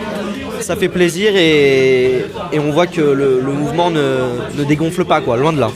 ça 0.60 0.76
fait 0.76 0.89
plaisir 0.89 1.36
et, 1.36 2.26
et 2.52 2.60
on 2.60 2.71
voit 2.71 2.88
que 2.88 3.02
le, 3.02 3.39
le 3.41 3.52
mouvement 3.52 3.89
ne, 3.91 4.17
ne 4.58 4.63
dégonfle 4.63 5.06
pas, 5.06 5.21
quoi, 5.21 5.38
loin 5.38 5.54
de 5.54 5.60
là. 5.60 5.69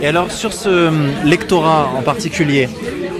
Et 0.00 0.06
alors 0.08 0.30
sur 0.32 0.52
ce 0.52 0.90
lectorat 1.24 1.90
en 1.96 2.02
particulier, 2.02 2.68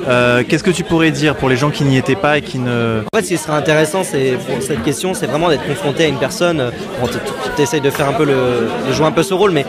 euh, 0.09 0.43
qu'est-ce 0.49 0.65
que 0.65 0.71
tu 0.73 0.83
pourrais 0.83 1.13
dire 1.13 1.37
pour 1.37 1.49
les 1.49 1.57
gens 1.57 1.71
qui 1.71 1.85
n'y 1.85 1.97
étaient 1.97 2.17
pas 2.17 2.39
et 2.39 2.43
qui 2.43 2.59
ne... 2.59 3.03
En 3.13 3.17
fait, 3.17 3.23
ce 3.23 3.29
qui 3.29 3.39
serait 3.39 3.53
intéressant, 3.53 4.03
c'est 4.03 4.33
pour 4.49 4.61
cette 4.61 4.83
question, 4.83 5.15
c'est 5.15 5.27
vraiment 5.27 5.49
d'être 5.49 5.65
confronté 5.65 6.05
à 6.05 6.09
une 6.09 6.17
personne. 6.19 6.59
euh, 6.59 6.71
Bon, 7.01 7.09
tu 7.55 7.63
essayes 7.63 7.81
de 7.81 7.91
faire 7.91 8.09
un 8.09 8.13
peu 8.15 8.25
le, 8.25 8.69
de 8.89 8.93
jouer 8.93 9.07
un 9.07 9.13
peu 9.13 9.23
ce 9.23 9.33
rôle, 9.33 9.53
mais 9.53 9.65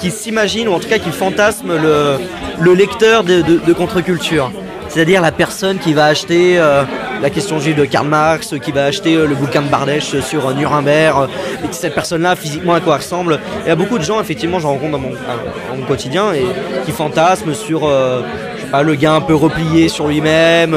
qui, 0.00 0.10
s'imagine 0.10 0.68
ou 0.68 0.72
en 0.72 0.80
tout 0.80 0.88
cas 0.88 0.98
qui 0.98 1.10
fantasme 1.10 1.76
le, 1.76 2.18
le 2.60 2.74
lecteur 2.74 3.24
de, 3.24 3.72
contre-culture. 3.72 4.50
C'est-à-dire 4.88 5.20
la 5.20 5.32
personne 5.32 5.78
qui 5.78 5.92
va 5.92 6.06
acheter 6.06 6.58
euh, 6.58 6.84
la 7.20 7.28
question 7.28 7.58
juive 7.58 7.76
de 7.76 7.84
Karl 7.84 8.06
Marx, 8.06 8.54
qui 8.62 8.72
va 8.72 8.84
acheter 8.84 9.14
euh, 9.14 9.26
le 9.26 9.34
bouquin 9.34 9.60
de 9.60 9.68
Bardèche 9.68 10.20
sur 10.20 10.48
euh, 10.48 10.54
Nuremberg, 10.54 11.28
et 11.62 11.72
cette 11.72 11.94
personne-là, 11.94 12.36
physiquement, 12.36 12.72
à 12.72 12.80
quoi 12.80 12.94
elle 12.94 13.02
ressemble. 13.02 13.40
Il 13.64 13.68
y 13.68 13.70
a 13.70 13.76
beaucoup 13.76 13.98
de 13.98 14.04
gens, 14.04 14.20
effectivement, 14.20 14.58
j'en 14.58 14.70
rencontre 14.70 14.92
dans 14.92 14.98
mon, 14.98 15.86
quotidien, 15.86 16.32
et 16.32 16.46
qui 16.84 16.92
fantasment 16.92 17.54
sur 17.54 17.88
le 17.88 18.94
gars 18.94 19.12
un 19.12 19.20
peu 19.20 19.34
replié 19.34 19.88
sur 19.88 20.08
lui-même, 20.08 20.76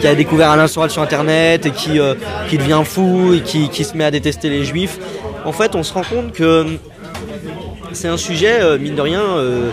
qui 0.00 0.06
a 0.06 0.14
découvert 0.14 0.50
Alain 0.50 0.66
Soral 0.66 0.90
sur 0.90 1.02
Internet, 1.02 1.66
et 1.66 1.70
qui, 1.70 1.98
devient 2.58 2.82
fou, 2.84 3.34
et 3.34 3.40
qui 3.40 3.84
se 3.84 3.96
met 3.96 4.04
à 4.04 4.10
détester 4.10 4.50
les 4.50 4.64
juifs. 4.64 4.98
En 5.44 5.52
fait, 5.52 5.74
on 5.74 5.82
se 5.82 5.94
rend 5.94 6.02
compte 6.02 6.32
que 6.32 6.66
c'est 7.92 8.08
un 8.08 8.16
sujet, 8.16 8.60
euh, 8.60 8.78
mine 8.78 8.94
de 8.94 9.00
rien, 9.00 9.22
euh, 9.22 9.70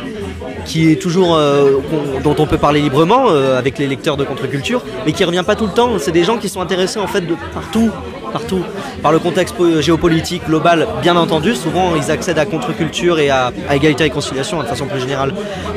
qui 0.66 0.92
est 0.92 1.02
toujours 1.02 1.36
euh, 1.36 1.80
dont 2.24 2.36
on 2.38 2.46
peut 2.46 2.58
parler 2.58 2.82
librement 2.82 3.28
avec 3.28 3.78
les 3.78 3.88
lecteurs 3.88 4.18
de 4.18 4.24
contre-culture, 4.24 4.84
mais 5.06 5.12
qui 5.12 5.24
revient 5.24 5.44
pas 5.46 5.56
tout 5.56 5.66
le 5.66 5.74
temps. 5.74 5.98
C'est 6.00 6.12
des 6.12 6.24
gens 6.24 6.38
qui 6.38 6.50
sont 6.50 6.62
intéressés 6.62 7.00
en 7.00 7.08
fait 7.08 7.22
de 7.22 7.36
partout, 7.54 7.92
partout, 8.32 8.62
par 9.02 9.12
le 9.12 9.20
contexte 9.20 9.56
po- 9.56 9.82
géopolitique 9.82 10.46
global, 10.48 10.88
bien 11.02 11.16
entendu. 11.16 11.56
Souvent, 11.56 11.94
ils 11.96 12.12
accèdent 12.12 12.40
à 12.40 12.46
contre-culture 12.46 13.20
et 13.20 13.30
à, 13.30 13.52
égalité 13.74 14.04
et 14.04 14.08
réconciliation, 14.08 14.62
de 14.62 14.68
façon 14.68 14.86
plus 14.86 15.00
générale, 15.00 15.34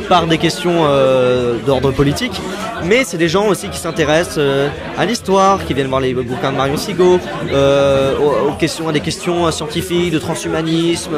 par 0.08 0.26
des 0.26 0.38
questions 0.38 0.84
euh, 0.84 1.56
d'ordre 1.66 1.90
politique. 1.92 2.40
Mais 2.84 3.04
c'est 3.04 3.18
des 3.18 3.28
gens 3.28 3.46
aussi 3.48 3.68
qui 3.68 3.78
s'intéressent 3.78 4.36
euh, 4.38 4.68
à 4.98 5.04
l'histoire, 5.04 5.64
qui 5.64 5.74
viennent 5.74 5.88
voir 5.88 6.00
les 6.00 6.14
bouquins 6.14 6.52
de 6.52 6.56
Marion 6.56 6.76
Sigaud, 6.76 7.18
euh, 7.52 8.14
aux, 8.48 8.52
questions, 8.52 8.88
à 8.88 8.92
des 8.92 9.00
questions 9.00 9.46
euh, 9.46 9.50
scientifiques, 9.50 10.12
de 10.12 10.18
transhumanisme, 10.18 11.12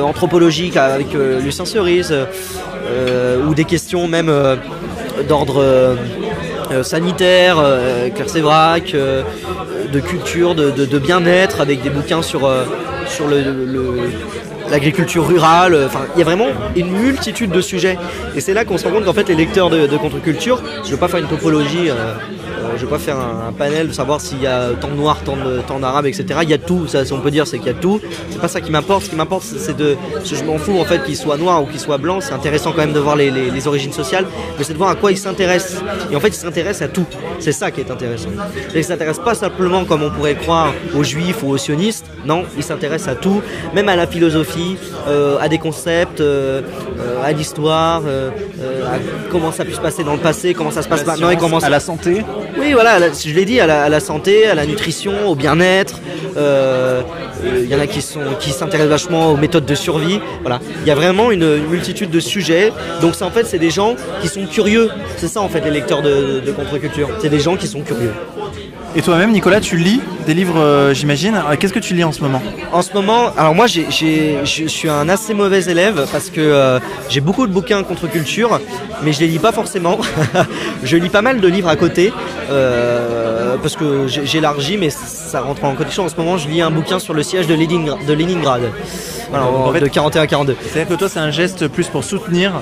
anthropologique 0.00 0.76
avec 0.76 1.08
Lucien 1.42 1.64
Cerise, 1.64 2.14
ou 3.48 3.54
des 3.54 3.64
questions 3.64 4.08
même 4.08 4.32
d'ordre 5.28 5.96
sanitaire, 6.82 7.56
euh, 7.58 8.08
Claire 8.10 8.28
Sévrac, 8.28 8.94
euh, 8.94 9.22
de 9.92 10.00
culture, 10.00 10.54
de, 10.54 10.98
bien-être, 10.98 11.60
avec 11.60 11.82
des 11.82 11.90
bouquins 11.90 12.22
sur, 12.22 12.46
euh, 12.46 12.64
l'agriculture 14.70 15.26
rurale. 15.26 15.76
Enfin, 15.86 16.00
il 16.14 16.18
y 16.18 16.22
a 16.22 16.24
vraiment 16.24 16.48
une 16.76 16.90
multitude 16.90 17.50
de 17.50 17.60
sujets. 17.60 17.96
Et 18.36 18.40
c'est 18.40 18.54
là 18.54 18.64
qu'on 18.64 18.78
se 18.78 18.86
rend 18.86 18.94
compte 18.94 19.04
qu'en 19.04 19.14
fait, 19.14 19.28
les 19.28 19.34
lecteurs 19.34 19.70
de, 19.70 19.96
contre-culture, 19.96 20.62
je 20.82 20.88
ne 20.88 20.92
veux 20.92 20.98
pas 20.98 21.08
faire 21.08 21.20
une 21.20 21.26
topologie. 21.28 21.90
euh, 21.90 21.94
euh, 21.94 22.37
je 22.78 22.84
veux 22.84 22.90
pas 22.90 22.98
faire 22.98 23.16
un, 23.16 23.48
un 23.48 23.52
panel 23.52 23.88
de 23.88 23.92
savoir 23.92 24.20
s'il 24.20 24.40
y 24.40 24.46
a 24.46 24.70
tant 24.80 24.88
de 24.88 24.94
noirs, 24.94 25.18
tant 25.24 25.36
de- 25.36 25.60
tant 25.66 25.78
d'arabes, 25.80 26.06
etc. 26.06 26.24
Il 26.42 26.50
y 26.50 26.54
a 26.54 26.58
tout, 26.58 26.86
ça, 26.86 27.04
si 27.04 27.12
on 27.12 27.20
peut 27.20 27.30
dire, 27.30 27.46
c'est 27.46 27.58
qu'il 27.58 27.66
y 27.66 27.70
a 27.70 27.74
tout. 27.74 28.00
C'est 28.30 28.40
pas 28.40 28.48
ça 28.48 28.60
qui 28.60 28.70
m'importe. 28.70 29.04
Ce 29.04 29.10
qui 29.10 29.16
m'importe, 29.16 29.42
c'est 29.44 29.76
de. 29.76 29.96
Je 30.24 30.44
m'en 30.44 30.58
fous 30.58 30.78
en 30.80 30.84
fait 30.84 31.02
qu'il 31.04 31.16
soit 31.16 31.36
noir 31.36 31.62
ou 31.62 31.66
qu'il 31.66 31.80
soit 31.80 31.98
blanc. 31.98 32.20
C'est 32.20 32.32
intéressant 32.32 32.72
quand 32.72 32.78
même 32.82 32.92
de 32.92 33.00
voir 33.00 33.16
les, 33.16 33.30
les- 33.30 33.50
les 33.50 33.66
origines 33.68 33.92
sociales, 33.92 34.26
mais 34.58 34.64
c'est 34.64 34.72
de 34.72 34.78
voir 34.78 34.90
à 34.90 34.94
quoi 34.94 35.10
il 35.10 35.18
s'intéresse. 35.18 35.76
Et 36.10 36.16
en 36.16 36.20
fait, 36.20 36.28
il 36.28 36.34
s'intéresse 36.34 36.80
à 36.82 36.88
tout. 36.88 37.06
C'est 37.40 37.52
ça 37.52 37.70
qui 37.70 37.80
est 37.80 37.90
intéressant. 37.90 38.30
Et 38.74 38.78
il 38.78 38.84
s'intéresse 38.84 39.18
pas 39.18 39.34
simplement, 39.34 39.84
comme 39.84 40.02
on 40.02 40.10
pourrait 40.10 40.34
croire, 40.36 40.72
aux 40.96 41.04
juifs 41.04 41.42
ou 41.42 41.50
aux 41.50 41.58
sionistes. 41.58 42.06
Non, 42.24 42.44
il 42.56 42.62
s'intéresse 42.62 43.08
à 43.08 43.14
tout, 43.14 43.40
même 43.74 43.88
à 43.88 43.96
la 43.96 44.06
philosophie, 44.06 44.76
euh, 45.08 45.38
à 45.40 45.48
des 45.48 45.58
concepts, 45.58 46.20
euh, 46.20 46.60
euh, 47.00 47.22
à 47.24 47.32
l'histoire, 47.32 48.02
à 48.06 48.98
comment 49.30 49.52
ça 49.52 49.64
peut 49.64 49.72
se 49.72 49.80
passer 49.80 50.04
dans 50.04 50.12
le 50.14 50.18
passé, 50.20 50.54
comment 50.54 50.70
ça 50.70 50.82
se 50.82 50.88
passe 50.88 51.04
maintenant 51.06 51.30
et 51.30 51.36
comment 51.36 51.60
ça 51.60 51.66
à 51.66 51.70
la 51.70 51.80
santé 51.80 52.22
oui, 52.58 52.67
voilà, 52.72 52.98
je 53.12 53.34
l'ai 53.34 53.44
dit, 53.44 53.60
à 53.60 53.88
la, 53.88 54.00
santé, 54.00 54.46
à 54.46 54.54
la 54.54 54.66
nutrition, 54.66 55.28
au 55.28 55.34
bien-être. 55.34 56.00
euh, 56.36 57.02
euh, 57.44 57.60
Il 57.62 57.68
y 57.68 57.74
en 57.74 57.80
a 57.80 57.86
qui 57.86 58.00
qui 58.40 58.50
s'intéressent 58.50 58.90
vachement 58.90 59.32
aux 59.32 59.36
méthodes 59.36 59.66
de 59.66 59.74
survie. 59.74 60.20
Voilà, 60.42 60.60
il 60.82 60.88
y 60.88 60.90
a 60.90 60.94
vraiment 60.94 61.30
une, 61.30 61.58
multitude 61.68 62.10
de 62.10 62.20
sujets. 62.20 62.72
Donc, 63.00 63.14
en 63.20 63.30
fait, 63.30 63.44
c'est 63.44 63.58
des 63.58 63.70
gens 63.70 63.96
qui 64.20 64.28
sont 64.28 64.46
curieux. 64.46 64.90
C'est 65.16 65.28
ça, 65.28 65.40
en 65.40 65.48
fait, 65.48 65.60
les 65.60 65.70
lecteurs 65.70 66.02
de 66.02 66.52
contre-culture. 66.52 67.08
C'est 67.20 67.30
des 67.30 67.40
gens 67.40 67.56
qui 67.56 67.66
sont 67.66 67.82
curieux. 67.82 68.12
Et 68.98 69.02
toi-même, 69.02 69.30
Nicolas, 69.30 69.60
tu 69.60 69.76
lis 69.76 70.00
des 70.26 70.34
livres, 70.34 70.58
euh, 70.58 70.92
j'imagine. 70.92 71.36
Euh, 71.36 71.54
Qu'est-ce 71.56 71.72
que 71.72 71.78
tu 71.78 71.94
lis 71.94 72.02
en 72.02 72.10
ce 72.10 72.20
moment? 72.20 72.42
En 72.72 72.82
ce 72.82 72.92
moment, 72.94 73.30
alors 73.38 73.54
moi 73.54 73.68
j'ai- 73.68 73.86
j'ai- 73.90 74.38
je 74.42 74.66
suis 74.66 74.88
un 74.88 75.08
assez 75.08 75.34
mauvais 75.34 75.62
élève 75.66 76.04
parce 76.10 76.30
que 76.30 76.40
euh, 76.40 76.80
j'ai 77.08 77.20
beaucoup 77.20 77.46
de 77.46 77.52
bouquins 77.52 77.84
contre 77.84 78.08
culture, 78.10 78.60
mais 79.04 79.12
je 79.12 79.20
les 79.20 79.28
lis 79.28 79.38
pas 79.38 79.52
forcément. 79.52 79.98
je 80.82 80.96
lis 80.96 81.10
pas 81.10 81.22
mal 81.22 81.40
de 81.40 81.46
livres 81.46 81.68
à 81.68 81.76
côté 81.76 82.12
euh, 82.50 83.54
parce 83.62 83.76
que 83.76 84.08
j'élargis, 84.08 84.76
mais 84.76 84.90
ça 84.90 85.42
rentre 85.42 85.62
en 85.64 85.74
condition. 85.76 86.04
En 86.04 86.08
ce 86.08 86.16
moment, 86.16 86.36
je 86.36 86.48
lis 86.48 86.60
un 86.60 86.72
bouquin 86.72 86.98
sur 86.98 87.14
le 87.14 87.22
siège 87.22 87.46
de, 87.46 87.54
Leningra- 87.54 88.04
de 88.04 88.12
Leningrad, 88.12 88.62
En 89.32 89.72
fait- 89.72 89.78
de 89.80 89.86
41 89.86 90.22
à 90.22 90.26
42. 90.26 90.56
C'est-à-dire 90.60 90.88
que 90.96 90.98
toi, 90.98 91.08
c'est 91.08 91.20
un 91.20 91.30
geste 91.30 91.68
plus 91.68 91.86
pour 91.86 92.02
soutenir. 92.02 92.52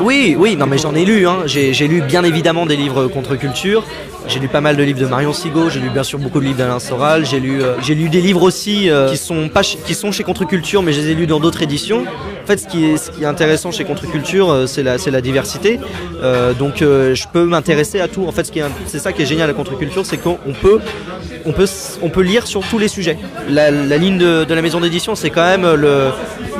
Oui, 0.00 0.34
oui, 0.38 0.56
non 0.56 0.66
mais 0.66 0.78
j'en 0.78 0.94
ai 0.94 1.04
lu. 1.04 1.26
Hein. 1.26 1.38
J'ai 1.46 1.72
lu 1.88 2.00
bien 2.00 2.24
évidemment 2.24 2.66
des 2.66 2.76
livres 2.76 3.06
contre 3.08 3.36
culture. 3.36 3.84
J'ai 4.28 4.38
lu 4.38 4.48
pas 4.48 4.60
mal 4.60 4.76
de 4.76 4.82
livres 4.82 5.00
de 5.00 5.06
Marion 5.06 5.32
Sigaud. 5.32 5.70
J'ai 5.70 5.80
lu 5.80 5.90
bien 5.90 6.02
sûr 6.04 6.18
beaucoup 6.18 6.40
de 6.40 6.44
livres 6.44 6.58
d'Alain 6.58 6.78
Soral. 6.78 7.26
J'ai 7.26 7.40
lu, 7.40 7.62
euh, 7.62 7.74
lu 7.88 8.08
des 8.08 8.20
livres 8.20 8.42
aussi 8.42 8.88
euh, 8.88 9.08
qui 9.10 9.16
sont 9.16 9.48
pas 9.48 9.62
qui 9.62 9.94
sont 9.94 10.12
chez 10.12 10.22
Contre-Culture, 10.24 10.82
mais 10.82 10.92
je 10.92 11.00
les 11.00 11.10
ai 11.10 11.14
lus 11.14 11.26
dans 11.26 11.40
d'autres 11.40 11.62
éditions. 11.62 12.04
En 12.42 12.46
fait, 12.46 12.58
ce 12.58 12.66
qui 12.68 12.84
est, 12.84 12.96
ce 12.96 13.10
qui 13.10 13.22
est 13.22 13.26
intéressant 13.26 13.72
chez 13.72 13.84
Contre-Culture, 13.84 14.50
euh, 14.50 14.66
c'est 14.66 14.82
la, 14.82 14.96
la 15.04 15.20
diversité. 15.20 15.78
Donc, 16.58 16.76
je 16.80 17.24
peux 17.32 17.44
m'intéresser 17.44 18.00
à 18.00 18.08
tout. 18.08 18.24
En 18.26 18.32
fait, 18.32 18.44
ce 18.44 18.52
c'est 18.86 18.98
ça 18.98 19.12
qui 19.12 19.22
est 19.22 19.26
génial 19.26 19.48
à 19.50 19.52
Contre-Culture, 19.54 20.04
c'est 20.04 20.18
qu'on 20.18 20.38
on 20.46 20.52
peut, 20.52 20.80
on 21.46 21.52
peut, 21.52 21.66
on 22.02 22.08
peut 22.10 22.20
lire 22.22 22.46
sur 22.46 22.60
tous 22.68 22.78
les 22.78 22.88
sujets. 22.88 23.16
La, 23.48 23.70
ligne 23.70 24.18
de, 24.18 24.44
de 24.44 24.54
la 24.54 24.60
maison 24.62 24.80
d'édition, 24.80 25.14
c'est 25.14 25.30
quand 25.30 25.44
même 25.44 25.62
le, 25.74 26.10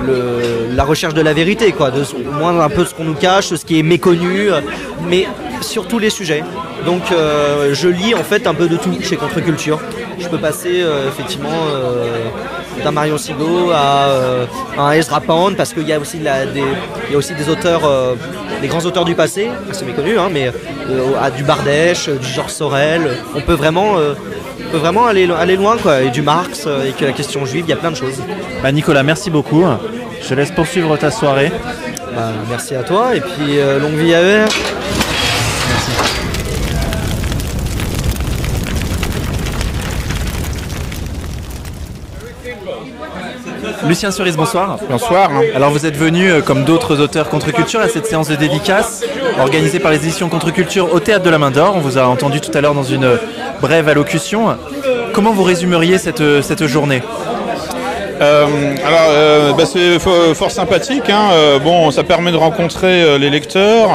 le- 0.07 0.75
la 0.75 0.85
recherche 0.85 1.13
de 1.15 1.21
la 1.21 1.35
vérité, 1.35 1.73
quoi. 1.73 1.91
De, 1.91 2.01
au 2.03 2.33
moins 2.39 2.59
un 2.59 2.69
peu 2.71 2.85
ce 2.87 2.95
qu'on 2.95 3.05
nous 3.05 3.15
cache, 3.15 3.30
ce 3.41 3.65
qui 3.65 3.79
est 3.79 3.83
méconnu, 3.83 4.51
euh, 4.51 4.61
mais 5.09 5.27
sur 5.61 5.87
tous 5.87 5.99
les 5.99 6.11
sujets. 6.11 6.43
Donc, 6.85 7.13
euh, 7.13 7.75
je 7.75 7.89
lis 7.89 8.15
en 8.15 8.25
fait 8.25 8.47
un 8.47 8.55
peu 8.55 8.69
de 8.69 8.77
tout 8.77 8.91
chez 9.03 9.17
Contre-Culture. 9.17 9.79
Je 10.19 10.29
peux 10.29 10.39
passer 10.39 10.83
euh, 10.83 11.09
effectivement 11.09 11.61
d'un 12.83 12.91
Marion 12.91 13.19
Sigaud 13.19 13.71
à, 13.73 14.09
un 14.79 14.93
Ezra 14.93 15.21
Pound 15.21 15.57
parce 15.57 15.73
qu'il 15.73 15.87
y 15.87 15.93
a 15.93 15.99
aussi 15.99 16.19
des, 16.19 16.31
il 17.09 17.13
y 17.13 17.15
a 17.15 17.19
aussi 17.19 17.35
des 17.35 17.49
auteurs, 17.49 17.83
des 18.63 18.69
grands 18.69 18.85
auteurs 18.85 19.05
du 19.05 19.15
passé, 19.15 19.49
assez 19.71 19.85
méconnus, 19.85 20.19
hein, 20.19 20.29
mais 20.33 20.51
à 21.21 21.31
du 21.31 21.43
Bardèche, 21.43 22.09
du 22.09 22.27
Georges 22.27 22.53
Sorel. 22.53 23.03
On 23.35 23.43
peut 23.43 23.55
vraiment, 23.55 23.97
peut 24.73 24.79
vraiment 24.79 25.07
aller, 25.07 25.29
aller 25.39 25.57
loin, 25.57 25.77
quoi. 25.77 26.03
Et 26.03 26.11
du 26.11 26.23
Marx, 26.23 26.67
et 26.87 26.93
que 26.93 27.05
la 27.05 27.13
question 27.13 27.45
juive, 27.45 27.65
il 27.67 27.71
y 27.71 27.75
a 27.75 27.77
plein 27.77 27.91
de 27.91 27.97
choses. 27.97 28.23
Bah, 28.63 28.73
Nicolas, 28.73 29.03
merci 29.03 29.29
beaucoup. 29.31 29.65
Je 30.27 30.35
laisse 30.35 30.51
poursuivre 30.51 30.97
ta 30.97 31.11
soirée. 31.11 31.53
Bah, 32.15 32.33
merci 32.49 32.75
à 32.75 32.83
toi 32.83 33.15
et 33.15 33.21
puis 33.21 33.59
euh, 33.59 33.79
longue 33.79 33.95
vie 33.95 34.15
à 34.15 34.23
eux. 34.23 34.45
Lucien 43.87 44.11
Cerise, 44.11 44.37
bonsoir. 44.37 44.79
Bonsoir. 44.89 45.31
Alors 45.55 45.71
vous 45.71 45.87
êtes 45.87 45.97
venu, 45.97 46.31
euh, 46.31 46.43
comme 46.43 46.65
d'autres 46.65 47.01
auteurs 47.01 47.29
contre-culture, 47.29 47.81
à 47.81 47.89
cette 47.89 48.07
séance 48.07 48.29
de 48.29 48.37
dédicace 48.37 49.05
organisée 49.39 49.79
par 49.79 49.91
les 49.91 49.99
éditions 49.99 50.29
contre-culture 50.29 50.93
au 50.93 51.01
Théâtre 51.01 51.25
de 51.25 51.31
la 51.31 51.39
Main 51.39 51.51
d'Or. 51.51 51.75
On 51.77 51.81
vous 51.81 51.97
a 51.97 52.07
entendu 52.07 52.41
tout 52.41 52.57
à 52.57 52.61
l'heure 52.61 52.75
dans 52.75 52.83
une 52.83 53.05
euh, 53.05 53.17
brève 53.61 53.89
allocution. 53.89 54.57
Comment 55.13 55.33
vous 55.33 55.45
résumeriez 55.45 55.99
cette, 55.99 56.43
cette 56.43 56.67
journée? 56.67 57.03
Euh, 58.21 58.47
alors, 58.87 59.01
euh, 59.11 59.53
bah, 59.55 59.65
c'est 59.65 59.97
fo- 59.97 60.35
fort 60.35 60.51
sympathique. 60.51 61.09
hein. 61.09 61.31
Euh, 61.33 61.59
bon, 61.59 61.91
ça 61.91 62.03
permet 62.03 62.31
de 62.33 62.37
rencontrer 62.37 63.03
euh, 63.03 63.19
les 63.19 63.31
lecteurs. 63.31 63.89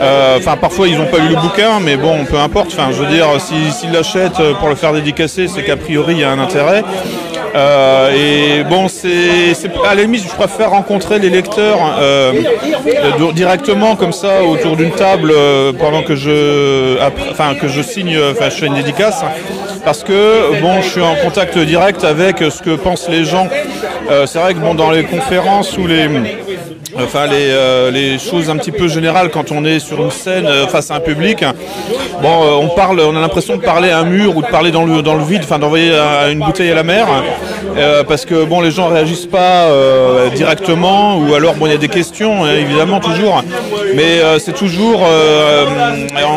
Euh, 0.00 0.36
Enfin, 0.38 0.56
parfois 0.56 0.86
ils 0.86 0.96
n'ont 0.96 1.06
pas 1.06 1.18
lu 1.18 1.30
le 1.30 1.34
bouquin, 1.36 1.80
mais 1.82 1.96
bon, 1.96 2.24
peu 2.24 2.38
importe. 2.38 2.68
Enfin, 2.72 2.88
je 2.92 3.02
veux 3.02 3.10
dire, 3.12 3.26
si- 3.40 3.72
s'ils 3.72 3.90
l'achètent 3.92 4.40
pour 4.60 4.68
le 4.68 4.76
faire 4.76 4.92
dédicacer, 4.92 5.48
c'est 5.48 5.64
qu'a 5.64 5.76
priori 5.76 6.14
il 6.14 6.20
y 6.20 6.24
a 6.24 6.30
un 6.30 6.38
intérêt. 6.38 6.84
Euh, 7.54 8.60
et 8.60 8.64
bon, 8.64 8.88
c'est 8.88 9.52
à 9.84 9.94
la 9.94 10.02
je 10.02 10.34
préfère 10.34 10.70
rencontrer 10.70 11.18
les 11.18 11.30
lecteurs 11.30 11.78
euh, 11.98 12.32
directement 13.34 13.96
comme 13.96 14.12
ça 14.12 14.42
autour 14.42 14.76
d'une 14.76 14.92
table 14.92 15.32
euh, 15.34 15.72
pendant 15.72 16.02
que 16.02 16.14
je, 16.14 16.98
enfin 17.30 17.54
que 17.54 17.68
je 17.68 17.82
signe, 17.82 18.16
euh, 18.16 18.32
enfin 18.32 18.50
je 18.50 18.56
fais 18.56 18.66
une 18.66 18.74
dédicace, 18.74 19.24
parce 19.84 20.02
que 20.04 20.60
bon, 20.60 20.80
je 20.82 20.88
suis 20.88 21.00
en 21.00 21.14
contact 21.16 21.58
direct 21.58 22.04
avec 22.04 22.38
ce 22.38 22.62
que 22.62 22.76
pensent 22.76 23.08
les 23.08 23.24
gens. 23.24 23.48
Euh, 24.10 24.26
c'est 24.26 24.38
vrai 24.38 24.54
que 24.54 24.58
bon, 24.60 24.74
dans 24.74 24.90
les 24.90 25.04
conférences 25.04 25.76
ou 25.78 25.86
les 25.86 26.08
Enfin, 27.00 27.26
les, 27.26 27.50
euh, 27.50 27.90
les 27.90 28.18
choses 28.18 28.50
un 28.50 28.56
petit 28.56 28.72
peu 28.72 28.88
générales 28.88 29.30
quand 29.30 29.52
on 29.52 29.64
est 29.64 29.78
sur 29.78 30.00
une 30.02 30.10
scène 30.10 30.46
euh, 30.46 30.66
face 30.66 30.90
à 30.90 30.96
un 30.96 31.00
public. 31.00 31.44
Bon, 32.22 32.42
euh, 32.42 32.60
on 32.60 32.68
parle, 32.68 33.00
on 33.00 33.16
a 33.16 33.20
l'impression 33.20 33.56
de 33.56 33.62
parler 33.62 33.90
à 33.90 33.98
un 33.98 34.04
mur 34.04 34.36
ou 34.36 34.42
de 34.42 34.48
parler 34.48 34.72
dans 34.72 34.84
le, 34.84 35.24
vide, 35.24 35.42
enfin 35.44 35.58
d'envoyer 35.58 35.92
une 36.30 36.40
bouteille 36.40 36.70
à 36.70 36.74
la 36.74 36.82
mer, 36.82 37.06
parce 38.08 38.24
que 38.24 38.44
bon, 38.44 38.60
les 38.60 38.70
gens 38.70 38.88
réagissent 38.88 39.26
pas 39.26 39.68
directement, 40.34 41.18
ou 41.18 41.34
alors 41.34 41.54
bon, 41.54 41.66
il 41.66 41.72
y 41.72 41.74
a 41.74 41.78
des 41.78 41.88
questions 41.88 42.44
hein, 42.44 42.54
évidemment 42.54 43.00
toujours, 43.00 43.42
mais 43.94 44.20
c'est 44.38 44.54
toujours, 44.54 45.02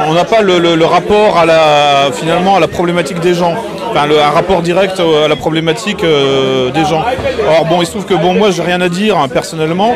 on 0.08 0.14
n'a 0.14 0.26
pas 0.26 0.42
le, 0.42 0.86
rapport 0.86 1.38
à 1.38 1.46
la, 1.46 2.12
finalement, 2.14 2.58
à 2.58 2.60
la 2.60 2.68
problématique 2.68 3.20
des 3.20 3.34
gens. 3.34 3.56
Enfin, 3.92 4.08
un 4.10 4.30
rapport 4.30 4.62
direct 4.62 5.00
à 5.00 5.28
la 5.28 5.36
problématique 5.36 6.02
des 6.04 6.86
gens. 6.86 7.04
Or 7.50 7.66
bon, 7.66 7.82
il 7.82 7.86
se 7.86 7.92
trouve 7.92 8.06
que 8.06 8.14
bon, 8.14 8.34
moi, 8.34 8.52
j'ai 8.52 8.64
rien 8.64 8.82
à 8.82 8.90
dire 8.90 9.18
hein, 9.18 9.28
personnellement. 9.28 9.94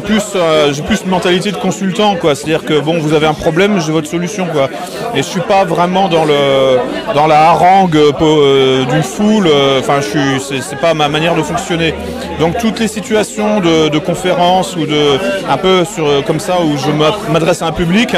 Plus, 0.00 0.22
euh, 0.36 0.72
j'ai 0.72 0.82
plus 0.82 1.02
une 1.04 1.10
mentalité 1.10 1.52
de 1.52 1.56
consultant, 1.56 2.16
quoi. 2.16 2.34
C'est-à-dire 2.34 2.64
que 2.64 2.78
bon, 2.80 2.98
vous 2.98 3.12
avez 3.12 3.26
un 3.26 3.34
problème, 3.34 3.80
j'ai 3.80 3.92
votre 3.92 4.08
solution, 4.08 4.46
quoi. 4.46 4.68
Et 5.14 5.18
je 5.18 5.22
suis 5.22 5.40
pas 5.40 5.64
vraiment 5.64 6.08
dans 6.08 6.24
le, 6.24 6.78
dans 7.14 7.26
la 7.26 7.50
harangue 7.50 7.96
euh, 7.96 8.12
euh, 8.20 8.84
d'une 8.86 9.02
foule. 9.02 9.46
euh, 9.46 9.80
Enfin, 9.80 10.00
je 10.00 10.08
suis, 10.08 10.60
c'est, 10.62 10.76
pas 10.80 10.94
ma 10.94 11.08
manière 11.08 11.34
de 11.34 11.42
fonctionner. 11.42 11.94
Donc 12.38 12.58
toutes 12.58 12.80
les 12.80 12.88
situations 12.88 13.60
de, 13.60 13.88
de 13.88 13.98
conférences 13.98 14.76
ou 14.76 14.86
de, 14.86 15.18
un 15.48 15.56
peu 15.56 15.84
sur, 15.84 16.24
comme 16.26 16.40
ça, 16.40 16.56
où 16.60 16.76
je 16.76 16.90
m'a- 16.90 17.16
m'adresse 17.30 17.62
à 17.62 17.66
un 17.66 17.72
public. 17.72 18.14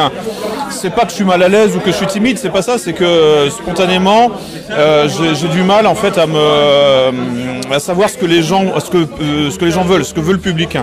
Hein, 0.72 0.78
c'est 0.80 0.94
pas 0.94 1.02
que 1.02 1.10
je 1.10 1.16
suis 1.16 1.24
mal 1.24 1.42
à 1.42 1.48
l'aise 1.48 1.76
ou 1.76 1.80
que 1.80 1.90
je 1.90 1.96
suis 1.96 2.06
timide, 2.06 2.38
c'est 2.38 2.50
pas 2.50 2.62
ça, 2.62 2.78
c'est 2.78 2.92
que 2.92 3.04
euh, 3.04 3.50
spontanément, 3.50 4.30
euh, 4.70 5.08
j'ai 5.08 5.48
du 5.48 5.62
mal 5.62 5.86
en 5.86 5.94
fait 5.94 6.18
à 6.18 6.26
me 6.26 6.36
euh, 6.36 7.78
savoir 7.78 8.08
ce 8.08 8.18
que 8.18 8.26
les 8.26 8.42
gens, 8.42 8.78
ce 8.78 8.90
que 8.90 9.06
ce 9.50 9.58
que 9.58 9.64
les 9.64 9.70
gens 9.70 9.84
veulent, 9.84 10.04
ce 10.04 10.14
que 10.14 10.20
veut 10.20 10.32
le 10.32 10.38
public. 10.38 10.76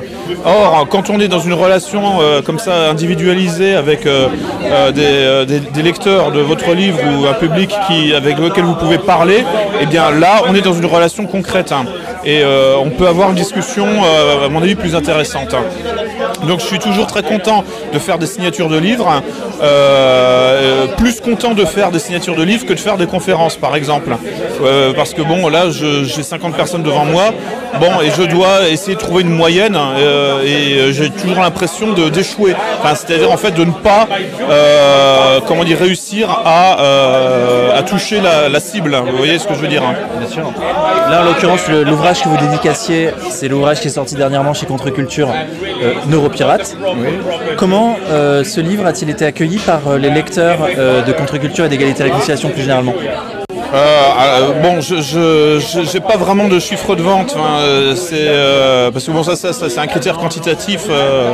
Or, 0.46 0.88
quand 0.90 1.10
on 1.10 1.20
est 1.20 1.28
dans 1.28 1.40
une 1.40 1.54
relation 1.54 2.02
comme 2.46 2.60
ça 2.60 2.90
individualisée 2.90 3.76
avec 3.76 4.06
des, 4.06 5.82
lecteurs 5.84 6.32
de 6.32 6.42
votre 6.42 6.74
livre 6.74 7.00
ou 7.00 7.28
un 7.28 7.34
public 7.34 7.72
qui 7.88 8.14
avec 8.14 8.40
lequel 8.40 8.64
vous 8.64 8.76
pouvez 8.76 8.98
parler, 8.98 9.44
eh 9.82 9.86
bien 9.86 10.10
là, 10.12 10.42
on 10.48 10.56
est 10.56 10.62
dans 10.62 10.74
une 10.74 10.88
relation 10.88 11.26
concrète 11.28 11.72
hein. 11.72 11.86
et 12.26 12.44
on 12.44 12.90
peut 12.90 13.08
avoir 13.08 13.30
une 13.30 13.36
discussion, 13.36 13.86
à 14.44 14.50
mon 14.50 14.62
avis, 14.62 14.76
plus 14.76 14.96
intéressante. 14.96 15.56
Donc 16.48 16.60
je 16.60 16.66
suis 16.66 16.80
toujours 16.80 17.08
très 17.08 17.24
content 17.24 17.64
de 17.94 18.00
faire 18.00 18.18
des 18.18 18.28
signatures 18.28 18.70
de 18.70 18.78
livres, 18.78 19.22
euh, 19.62 20.88
plus 20.98 21.20
content 21.22 21.54
de 21.54 21.66
faire 21.66 21.92
des 21.92 22.00
signatures 22.00 22.36
de 22.36 22.44
livres 22.44 22.66
que 22.66 22.74
de 22.74 22.80
faire 22.80 22.98
des 22.98 23.08
conférences 23.08 23.58
par 23.58 23.76
exemple. 23.76 24.16
Euh, 24.64 24.94
parce 24.94 25.14
que 25.14 25.22
bon 25.22 25.48
là 25.50 25.66
j'ai 25.70 26.24
50 26.24 26.56
personnes 26.56 26.84
devant 26.84 27.06
moi, 27.06 27.34
bon 27.80 28.02
et 28.02 28.12
je 28.12 28.24
dois 28.24 28.70
essayer 28.70 28.96
de 28.96 29.00
trouver 29.00 29.24
une 29.24 29.36
moyenne 29.36 29.78
euh, 29.78 30.44
et 30.44 30.94
j'ai 30.94 31.10
toujours 31.10 31.42
l'impression 31.42 31.94
d'échouer. 31.94 32.56
C'est-à-dire 32.96 33.32
en 33.32 33.38
fait 33.38 33.52
de 33.52 33.66
ne 33.66 33.72
pas 33.72 34.08
comment 35.48 35.64
dire 35.64 35.80
réussir 35.80 36.30
à, 36.46 37.84
toucher 37.88 38.22
la, 38.22 38.50
la 38.50 38.60
cible. 38.60 38.96
Vous 39.10 39.18
voyez 39.18 39.40
ce 39.40 39.48
que 39.48 39.54
je 39.54 39.60
veux 39.60 39.68
dire 39.68 39.84
hein 39.84 39.96
Bien 40.20 40.28
sûr. 40.28 40.52
Là, 41.10 41.22
en 41.22 41.26
l'occurrence, 41.26 41.68
l'ouvrage 41.70 42.22
que 42.22 42.30
vous 42.30 42.38
dédicaciez, 42.38 43.10
c'est 43.30 43.48
l'ouvrage 43.48 43.80
qui 43.80 43.88
est 43.88 43.92
sorti 43.92 44.16
dernièrement 44.16 44.54
chez 44.54 44.66
Contre-Culture, 44.66 45.30
Neuropirate. 46.30 46.78
Comment 47.58 47.98
euh, 48.10 48.44
ce 48.44 48.62
livre 48.62 48.86
a-t-il 48.86 49.10
été 49.10 49.26
accueilli 49.26 49.58
par 49.58 49.88
euh, 49.88 49.98
les 49.98 50.10
lecteurs 50.10 50.60
euh, 50.78 51.02
de 51.02 51.12
Contre-Culture 51.12 51.66
et 51.66 51.70
d'égalité 51.70 52.02
et 52.02 52.06
réconciliation 52.06 52.50
plus 52.50 52.62
généralement? 52.62 52.94
Euh, 53.72 54.62
bon, 54.62 54.82
je 54.82 55.60
j'ai 55.92 56.00
pas 56.00 56.18
vraiment 56.18 56.48
de 56.48 56.60
chiffre 56.60 56.96
de 56.96 57.04
vente. 57.04 57.36
hein, 57.38 57.94
c'est 57.96 58.28
euh, 58.28 58.92
parce 58.92 59.06
que 59.06 59.12
bon 59.12 59.24
ça, 59.24 59.36
ça, 59.36 59.54
ça, 59.54 59.70
c'est 59.70 59.80
un 59.80 59.88
critère 59.88 60.18
quantitatif 60.18 60.86
euh, 60.90 61.34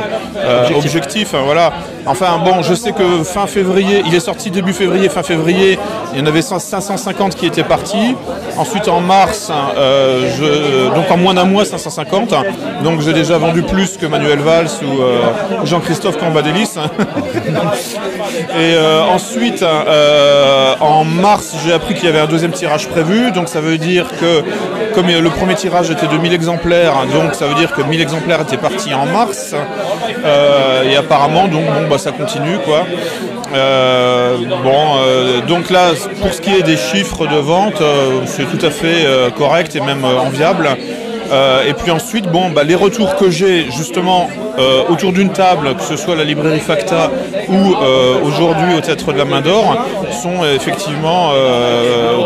objectif. 0.74 1.34
hein, 1.34 1.42
voilà. 1.44 1.72
Enfin 2.06 2.38
bon, 2.44 2.62
je 2.62 2.74
sais 2.74 2.92
que 2.92 3.24
fin 3.24 3.46
février, 3.46 4.02
il 4.06 4.14
est 4.14 4.20
sorti 4.20 4.50
début 4.50 4.72
février, 4.72 5.08
fin 5.08 5.22
février, 5.22 5.78
il 6.12 6.18
y 6.20 6.22
en 6.22 6.26
avait 6.26 6.42
100 6.42 6.58
550 6.60 7.34
qui 7.34 7.46
étaient 7.46 7.64
partis. 7.64 8.14
Ensuite 8.56 8.88
en 8.88 9.00
mars, 9.00 9.50
hein, 9.50 9.72
euh, 9.76 10.88
donc 10.94 11.10
en 11.10 11.16
moins 11.16 11.34
d'un 11.34 11.44
mois 11.44 11.64
550. 11.64 12.32
hein. 12.32 12.42
donc 12.82 13.00
j'ai 13.00 13.12
déjà 13.12 13.36
vendu 13.38 13.62
plus 13.62 13.96
que 13.96 14.06
Manuel 14.06 14.38
Valls 14.38 14.68
ou 14.82 15.02
euh, 15.02 15.20
Jean-Christophe 15.64 16.16
Cambadélis. 16.18 16.70
hein. 16.76 16.88
Et 18.50 18.74
euh, 18.74 19.02
ensuite, 19.04 19.62
euh, 19.62 20.74
en 20.80 21.04
mars, 21.04 21.54
j'ai 21.64 21.72
appris 21.72 21.94
qu'il 21.94 22.04
y 22.04 22.08
avait 22.08 22.20
un 22.20 22.26
deuxième 22.26 22.52
tirage 22.52 22.88
prévu. 22.88 23.30
Donc 23.32 23.48
ça 23.48 23.60
veut 23.60 23.78
dire 23.78 24.06
que, 24.20 24.42
comme 24.94 25.06
le 25.08 25.30
premier 25.30 25.54
tirage 25.54 25.90
était 25.90 26.06
de 26.06 26.16
1000 26.16 26.32
exemplaires, 26.32 26.94
donc 27.12 27.34
ça 27.34 27.46
veut 27.46 27.54
dire 27.54 27.72
que 27.72 27.82
1000 27.82 28.00
exemplaires 28.00 28.40
étaient 28.40 28.56
partis 28.56 28.94
en 28.94 29.06
mars. 29.06 29.54
Et 30.88 30.96
apparemment, 30.96 31.48
donc 31.48 31.64
bon, 31.64 31.88
bah, 31.90 31.95
ça 31.98 32.12
continue 32.12 32.58
quoi. 32.64 32.84
Euh, 33.54 34.36
bon, 34.62 34.96
euh, 34.98 35.40
donc 35.42 35.70
là, 35.70 35.90
pour 36.20 36.32
ce 36.32 36.40
qui 36.40 36.54
est 36.54 36.62
des 36.62 36.76
chiffres 36.76 37.26
de 37.26 37.36
vente, 37.36 37.80
euh, 37.80 38.22
c'est 38.26 38.44
tout 38.44 38.64
à 38.64 38.70
fait 38.70 39.06
correct 39.36 39.76
et 39.76 39.80
même 39.80 40.04
enviable. 40.04 40.68
Et 41.68 41.72
puis 41.72 41.90
ensuite, 41.90 42.26
bon, 42.30 42.50
bah, 42.50 42.62
les 42.62 42.76
retours 42.76 43.16
que 43.16 43.30
j'ai 43.30 43.70
justement 43.70 44.28
autour 44.88 45.12
d'une 45.12 45.30
table, 45.32 45.74
que 45.74 45.82
ce 45.82 45.96
soit 45.96 46.14
la 46.14 46.24
librairie 46.24 46.60
Facta 46.60 47.10
ou 47.48 47.74
aujourd'hui 48.24 48.74
au 48.76 48.80
Théâtre 48.80 49.12
de 49.12 49.18
la 49.18 49.24
Main 49.24 49.40
d'Or, 49.40 49.76
sont 50.22 50.44
effectivement, 50.44 51.32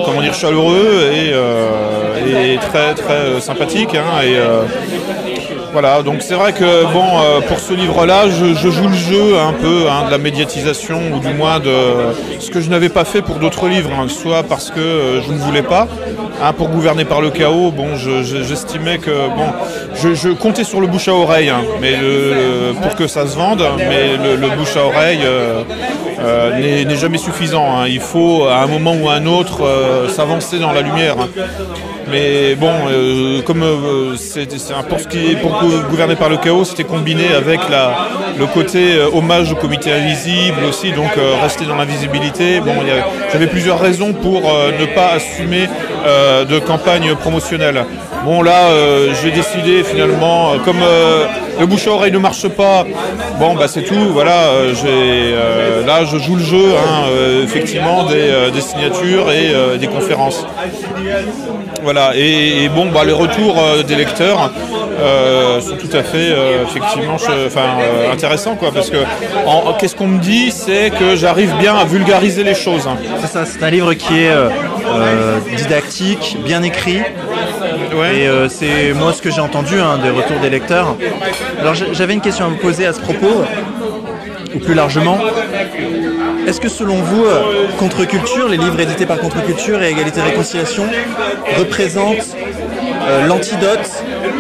comment 0.05 0.21
dire, 0.21 0.35
chaleureux 0.35 1.11
et, 2.27 2.59
très 2.59 2.95
très 2.95 3.41
sympathiques. 3.41 3.95
hein, 3.95 4.23
et, 4.23 4.37
voilà, 5.73 6.03
donc 6.03 6.23
c'est 6.23 6.35
vrai 6.35 6.53
que 6.53 6.85
bon, 6.93 7.05
euh, 7.05 7.41
pour 7.43 7.59
ce 7.59 7.73
livre-là, 7.73 8.29
je, 8.29 8.55
joue 8.71 8.89
le 8.89 8.95
jeu 8.95 9.39
un 9.39 9.53
peu 9.53 9.89
hein, 9.89 10.07
de 10.07 10.11
la 10.11 10.19
médiatisation 10.19 11.01
ou 11.13 11.21
du 11.21 11.33
moins 11.33 11.61
de 11.61 11.73
ce 12.41 12.51
que 12.51 12.61
je 12.61 12.69
n'avais 12.71 12.89
pas 12.89 13.05
fait 13.05 13.23
pour 13.23 13.37
d'autres 13.37 13.69
livres, 13.69 13.91
hein, 13.93 14.09
soit 14.09 14.43
parce 14.43 14.71
que 14.71 14.81
euh, 14.81 15.23
je 15.23 15.33
ne 15.33 15.39
voulais 15.39 15.63
pas. 15.63 15.87
Hein, 16.43 16.53
pour 16.53 16.69
gouverner 16.69 17.05
par 17.05 17.21
le 17.21 17.31
chaos, 17.31 17.71
bon, 17.71 17.97
je- 17.97 18.23
je- 18.23 18.43
j'estimais 18.43 18.99
que 18.99 19.11
bon, 19.11 19.47
je, 20.15 20.29
comptais 20.31 20.65
sur 20.65 20.81
le 20.81 20.87
bouche 20.87 21.09
à 21.09 21.15
oreille, 21.15 21.49
hein, 21.51 21.63
mais 21.81 21.93
le- 21.93 22.73
pour 22.83 22.95
que 22.95 23.07
ça 23.07 23.27
se 23.27 23.37
vende, 23.37 23.63
mais 23.79 24.17
le, 24.17 24.49
bouche 24.57 24.77
à 24.77 24.85
oreille 24.85 25.21
euh, 25.25 25.63
euh, 26.23 26.85
n'est 26.85 26.97
jamais 26.97 27.19
suffisant. 27.19 27.67
hein. 27.79 27.87
Il 27.89 28.01
faut 28.01 28.45
à 28.47 28.59
un 28.63 28.67
moment 28.67 28.95
ou 29.01 29.09
à 29.09 29.15
un 29.15 29.27
autre 29.27 29.65
euh, 29.65 30.09
s'avancer 30.09 30.59
dans 30.59 30.73
la 30.73 30.81
lumière. 30.83 31.17
Mais 32.11 32.57
bon, 32.57 32.73
euh, 32.91 33.41
comme 33.43 33.63
euh, 33.63 34.17
c'est 34.17 34.49
pour 34.89 34.99
ce 34.99 35.07
qui 35.07 35.31
est 35.31 35.37
pour 35.37 35.53
gou- 35.61 35.81
gouverner 35.89 36.17
par 36.17 36.29
le 36.29 36.39
chaos, 36.39 36.65
c'était 36.65 36.83
combiné 36.83 37.33
avec 37.37 37.61
la, 37.71 37.95
le 38.37 38.47
côté 38.47 38.95
euh, 38.95 39.07
hommage 39.15 39.53
au 39.53 39.55
comité 39.55 39.93
invisible 39.93 40.65
aussi, 40.69 40.91
donc 40.91 41.13
euh, 41.17 41.35
rester 41.41 41.67
dans 41.67 41.77
l'invisibilité. 41.77 42.59
Bon, 42.61 42.73
j'avais 43.33 43.47
plusieurs 43.47 43.79
raisons 43.79 44.13
pour 44.13 44.43
euh, 44.51 44.73
ne 44.81 44.87
pas 44.87 45.11
assumer 45.15 45.69
euh, 46.07 46.45
de 46.45 46.59
campagne 46.59 47.15
promotionnelle. 47.15 47.85
Bon 48.25 48.43
là, 48.43 48.69
euh, 48.69 49.13
j'ai 49.23 49.31
décidé 49.31 49.83
finalement, 49.83 50.53
euh, 50.53 50.57
comme 50.65 50.79
le 51.59 51.67
bouche 51.67 51.87
à 51.87 51.91
oreille 51.91 52.13
ne 52.13 52.19
marche 52.19 52.49
pas, 52.49 52.85
bon 53.39 53.55
bah 53.55 53.67
c'est 53.69 53.83
tout. 53.83 54.09
Voilà, 54.13 54.73
j'ai 54.75 55.35
là 55.87 56.05
je 56.05 56.17
joue 56.19 56.37
le 56.37 56.43
jeu, 56.43 56.75
hein, 56.77 57.05
effectivement 57.43 58.05
des, 58.05 58.61
signatures 58.61 59.31
et 59.31 59.79
des 59.79 59.87
conférences. 59.87 60.47
Voilà, 61.83 62.13
et, 62.15 62.69
bon, 62.69 62.91
bah, 62.91 63.05
les 63.07 63.13
retours 63.13 63.57
des 63.87 63.95
lecteurs 63.95 64.51
sont 65.61 65.77
tout 65.77 65.97
à 65.97 66.03
fait 66.03 66.35
effectivement 66.63 67.17
intéressants, 68.13 68.57
quoi, 68.57 68.71
parce 68.73 68.91
que 68.91 68.99
qu'est-ce 69.79 69.97
qu'on 69.97 70.09
me 70.09 70.21
dit, 70.21 70.51
c'est 70.51 70.91
que 70.91 71.17
j'arrive 71.17 71.55
bien 71.59 71.75
à 71.75 71.85
vulgariser 71.85 72.45
les 72.45 72.55
choses. 72.55 72.87
hein. 72.87 72.97
C'est 73.21 73.29
ça, 73.29 73.45
c'est 73.45 73.63
un 73.63 73.71
livre 73.71 73.95
qui 73.95 74.25
est 74.25 74.33
didactique, 75.57 76.37
bien 76.45 76.63
écrit. 76.63 76.99
Et 76.99 78.29
euh, 78.29 78.49
c'est 78.49 78.93
moi 78.95 79.13
ce 79.13 79.21
que 79.21 79.31
j'ai 79.31 79.41
entendu 79.41 79.79
hein, 79.79 79.99
des 80.03 80.11
retours 80.11 80.39
des 80.41 80.51
lecteurs. 80.51 80.97
Alors 81.61 81.75
j'avais 81.75 82.15
une 82.15 82.21
question 82.21 82.47
à 82.47 82.49
vous 82.49 82.57
poser 82.57 82.87
à 82.87 82.93
ce 82.93 83.01
propos, 83.01 83.45
ou 84.55 84.59
plus 84.59 84.75
largement. 84.75 85.19
Est-ce 86.47 86.61
que 86.61 86.69
selon 86.69 86.97
vous, 86.97 87.25
euh, 87.25 87.67
Contre-Culture, 87.79 88.49
les 88.49 88.57
livres 88.57 88.81
édités 88.81 89.07
par 89.07 89.19
Contre-Culture 89.19 89.83
et 89.83 89.91
Égalité 89.91 90.21
et 90.21 90.23
Réconciliation 90.23 90.85
représentent 91.59 92.35
euh, 93.09 93.27
l'antidote, 93.27 93.89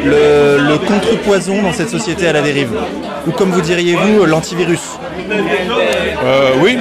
le, 0.04 0.58
le 0.70 0.78
contrepoison 0.78 1.62
dans 1.62 1.72
cette 1.72 1.90
société 1.90 2.26
à 2.26 2.32
la 2.32 2.40
dérive? 2.40 2.70
Ou 3.26 3.32
comme 3.32 3.50
vous 3.50 3.60
diriez-vous, 3.60 4.22
euh, 4.22 4.26
l'antivirus? 4.26 4.98
Euh, 6.22 6.52
oui, 6.62 6.78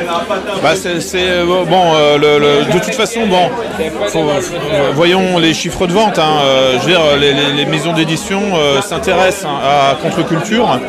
bah, 0.61 0.75
c'est 0.75 1.15
euh, 1.15 1.45
bon. 1.45 1.93
euh, 1.95 2.65
de 2.65 2.79
toute 2.79 2.95
façon, 2.95 3.21
bon, 3.27 3.49
voyons 4.93 5.37
les 5.37 5.53
chiffres 5.53 5.87
de 5.87 5.93
vente. 5.93 6.19
hein, 6.19 6.39
je 6.73 6.79
veux 6.79 6.91
dire, 6.91 7.01
les, 7.17 7.65
maisons 7.65 7.93
d'édition 7.93 8.41
s'intéressent 8.81 9.45
hein, 9.45 9.59
à 9.63 9.95
contre-culture. 9.95 10.79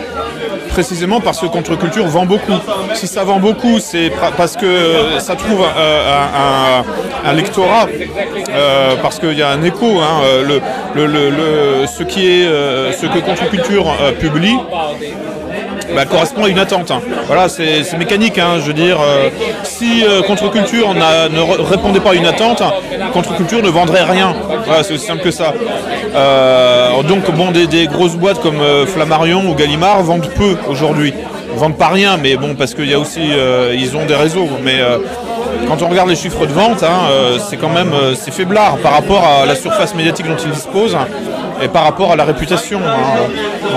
Précisément 0.69 1.21
parce 1.21 1.41
que 1.41 1.47
contre-culture 1.47 2.07
vend 2.07 2.27
beaucoup. 2.27 2.53
Si 2.95 3.07
ça 3.09 3.25
vend 3.25 3.41
beaucoup, 3.41 3.81
c'est 3.81 4.11
parce 4.37 4.57
que 4.57 5.19
ça 5.19 5.35
trouve 5.37 5.65
un, 5.65 7.33
lectorat, 7.33 7.87
parce 9.03 9.19
qu'il 9.19 9.39
y 9.39 9.43
a 9.43 9.51
un 9.51 9.63
écho. 9.63 10.01
hein, 10.01 10.23
le, 10.95 11.87
ce 11.87 12.03
qui 12.03 12.27
est, 12.27 12.45
ce 12.45 13.07
que 13.07 13.19
contre-culture 13.21 13.93
publie, 14.19 14.57
bah, 15.95 16.05
correspond 16.05 16.45
à 16.45 16.49
une 16.49 16.59
attente. 16.59 16.91
hein. 16.91 17.01
Voilà, 17.27 17.49
c'est 17.49 17.97
mécanique. 17.99 18.39
hein, 18.39 18.59
je 18.61 18.67
veux 18.67 18.73
dire, 18.73 18.99
euh, 19.01 19.29
si 19.63 20.05
euh, 20.05 20.23
Contre-Culture 20.23 20.95
ne 20.95 21.63
répondait 21.63 22.01
pas 22.01 22.11
à 22.11 22.15
une 22.15 22.27
attente, 22.27 22.63
Contre-Culture 23.13 23.63
ne 23.63 23.69
vendrait 23.69 24.05
rien. 24.05 24.35
Voilà, 24.67 24.83
c'est 24.83 24.95
aussi 24.95 25.07
simple 25.07 25.23
que 25.23 25.31
ça. 25.31 25.53
Euh, 26.15 27.03
donc, 27.03 27.31
bon, 27.35 27.51
des, 27.51 27.87
grosses 27.87 28.17
boîtes 28.17 28.41
comme 28.41 28.61
Flammarion 28.87 29.51
ou 29.51 29.55
Gallimard 29.55 30.03
vendent 30.03 30.29
peu 30.37 30.57
aujourd'hui. 30.69 31.15
Vendent 31.57 31.77
pas 31.77 31.89
rien, 31.89 32.17
mais 32.17 32.37
bon, 32.37 32.55
parce 32.55 32.75
qu'il 32.75 32.89
y 32.89 32.95
a 32.95 32.99
aussi, 32.99 33.31
ils 33.75 33.97
ont 33.97 34.07
des 34.07 34.15
réseaux. 34.15 34.49
Mais 34.63 34.79
quand 35.67 35.83
on 35.83 35.89
regarde 35.89 36.09
les 36.09 36.17
chiffres 36.17 36.47
de 36.47 36.53
vente, 36.53 36.83
hein, 36.83 37.39
c'est 37.49 37.57
quand 37.57 37.69
même 37.69 37.93
c'est 38.15 38.33
faiblard 38.33 38.77
par 38.79 38.93
rapport 38.93 39.25
à 39.25 39.47
la 39.47 39.55
surface 39.55 39.95
médiatique 39.95 40.27
dont 40.27 40.37
ils 40.37 40.51
disposent 40.51 40.97
et 41.63 41.69
par 41.69 41.85
rapport 41.85 42.13
à 42.13 42.17
la 42.17 42.25
réputation. 42.25 42.81
hein. 42.85 43.29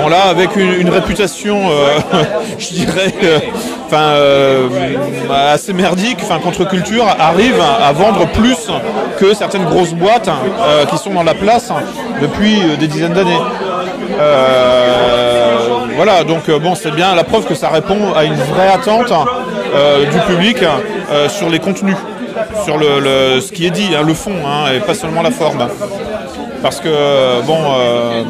Bon 0.02 0.10
là, 0.10 0.24
avec 0.30 0.56
une, 0.56 0.90
réputation, 0.90 1.70
euh, 1.70 2.00
je 2.60 2.70
dirais, 2.70 3.14
euh, 3.24 3.40
enfin 3.86 4.02
euh, 4.16 4.68
assez 5.54 5.74
merdique, 5.74 6.20
enfin 6.24 6.40
contre-culture 6.40 7.06
arrive 7.20 7.62
à 7.62 7.92
vendre 7.92 8.28
plus 8.28 8.68
que 9.20 9.34
certaines 9.34 9.66
grosses 9.66 9.94
boîtes 9.94 10.30
euh, 10.30 10.86
qui 10.86 10.98
sont 10.98 11.14
dans 11.14 11.24
la 11.24 11.36
place 11.36 11.72
depuis 12.22 12.60
euh, 12.62 12.76
des 12.78 12.88
dizaines 12.88 13.14
d'années. 13.14 13.40
Voilà, 15.96 16.24
donc 16.24 16.50
bon, 16.50 16.74
c'est 16.76 16.92
bien 16.92 17.14
la 17.16 17.24
preuve 17.24 17.46
que 17.46 17.54
ça 17.56 17.70
répond 17.70 18.14
à 18.16 18.24
une 18.24 18.34
vraie 18.34 18.68
attente 18.70 19.14
du 20.12 20.20
public 20.34 20.58
sur 21.30 21.50
les 21.50 21.60
contenus, 21.60 21.96
sur 22.66 22.78
le, 22.78 23.40
ce 23.40 23.52
qui 23.52 23.68
est 23.68 23.72
dit, 23.72 23.90
hein, 23.96 24.02
le 24.06 24.14
fond, 24.14 24.34
hein, 24.46 24.72
et 24.76 24.80
pas 24.80 24.96
seulement 24.96 25.22
la 25.22 25.32
forme. 25.32 25.68
Parce 26.64 26.80
que, 26.80 27.42
bon, 27.46 27.58
euh, 27.78 28.24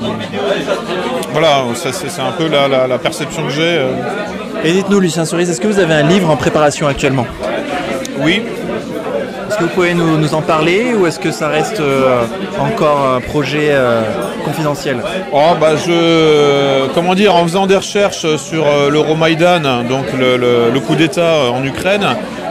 voilà, 1.31 1.63
c'est 1.75 2.19
un 2.21 2.31
peu 2.37 2.47
la, 2.49 2.67
la- 2.67 2.87
la 2.87 2.97
perception 2.97 3.43
que 3.45 3.51
j'ai. 3.51 3.61
euh. 3.61 3.91
Et 4.63 4.71
dites-nous, 4.71 4.99
Lucien 4.99 5.23
Cerise, 5.25 5.49
est-ce 5.49 5.61
que 5.61 5.67
vous 5.67 5.79
avez 5.79 5.93
un 5.93 6.03
livre 6.03 6.29
en 6.29 6.35
préparation 6.35 6.87
actuellement? 6.87 7.27
Oui. 8.19 8.41
Est-ce 9.49 9.57
que 9.59 9.63
vous 9.65 9.69
pouvez 9.69 9.93
nous, 9.93 10.17
nous 10.17 10.33
en 10.33 10.41
parler 10.41 10.95
ou 10.95 11.05
est-ce 11.05 11.19
que 11.19 11.31
ça 11.31 11.47
reste 11.47 11.79
euh, 11.79 12.23
encore 12.59 13.05
un 13.15 13.21
projet 13.21 13.67
euh, 13.71 14.01
confidentiel? 14.43 14.97
Oh 15.31 15.51
bah 15.61 15.75
je 15.75 16.87
comment 16.95 17.13
dire 17.13 17.35
en 17.35 17.43
faisant 17.43 17.67
des 17.67 17.75
recherches 17.75 18.25
sur 18.37 18.65
euh, 18.65 18.89
l'Euromaïdan, 18.89 19.59
donc 19.87 20.05
le, 20.17 20.37
le- 20.37 20.71
le 20.73 20.79
coup 20.79 20.95
d'État 20.95 21.51
en 21.53 21.63
Ukraine, 21.63 22.03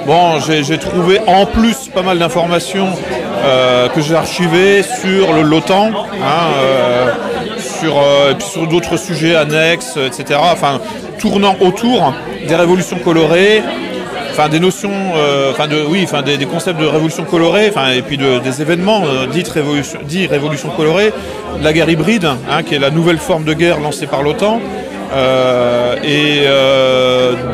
bon 0.07 0.39
j'ai 0.39 0.79
trouvé 0.79 1.19
en 1.27 1.45
plus 1.45 1.89
pas 1.93 2.03
mal 2.03 2.21
d'informations 2.21 2.91
euh, 3.45 3.89
que 3.89 4.01
j'ai 4.01 4.15
archivées 4.15 4.83
sur 4.83 5.33
l'OTAN, 5.43 5.91
hein, 5.91 6.53
euh, 6.57 7.11
sur 7.59 7.99
euh, 7.99 8.35
sur 8.39 8.67
d'autres 8.69 8.97
sujets 8.97 9.35
annexes, 9.35 9.97
etc. 9.97 10.39
Enfin 10.53 10.81
tournant 11.19 11.57
autour 11.61 12.15
des 12.47 12.55
révolutions 12.55 12.99
colorées, 12.99 13.63
enfin 14.31 14.49
des 14.49 14.61
notions, 14.61 14.91
enfin 15.51 15.67
de, 15.69 15.83
oui, 15.89 16.03
enfin 16.05 16.23
des, 16.23 16.39
concepts 16.47 16.81
de 16.81 16.87
révolution 16.87 17.25
colorée, 17.25 17.69
enfin 17.69 17.91
et 17.91 18.03
puis 18.03 18.17
de- 18.17 18.39
des 18.39 18.63
événements 18.63 19.03
dites 19.33 19.49
révolution, 19.49 19.99
dits 20.05 20.27
révolution 20.27 20.71
colorée, 20.71 21.13
la 21.63 21.73
guerre 21.73 21.89
hybride, 21.91 22.25
hein, 22.27 22.63
qui 22.63 22.75
est 22.75 22.79
la 22.81 22.91
nouvelle 22.91 23.19
forme 23.19 23.45
de 23.45 23.55
guerre 23.55 23.79
lancée 23.81 24.07
par 24.07 24.23
l'OTAN. 24.23 24.61
Et 26.05 26.43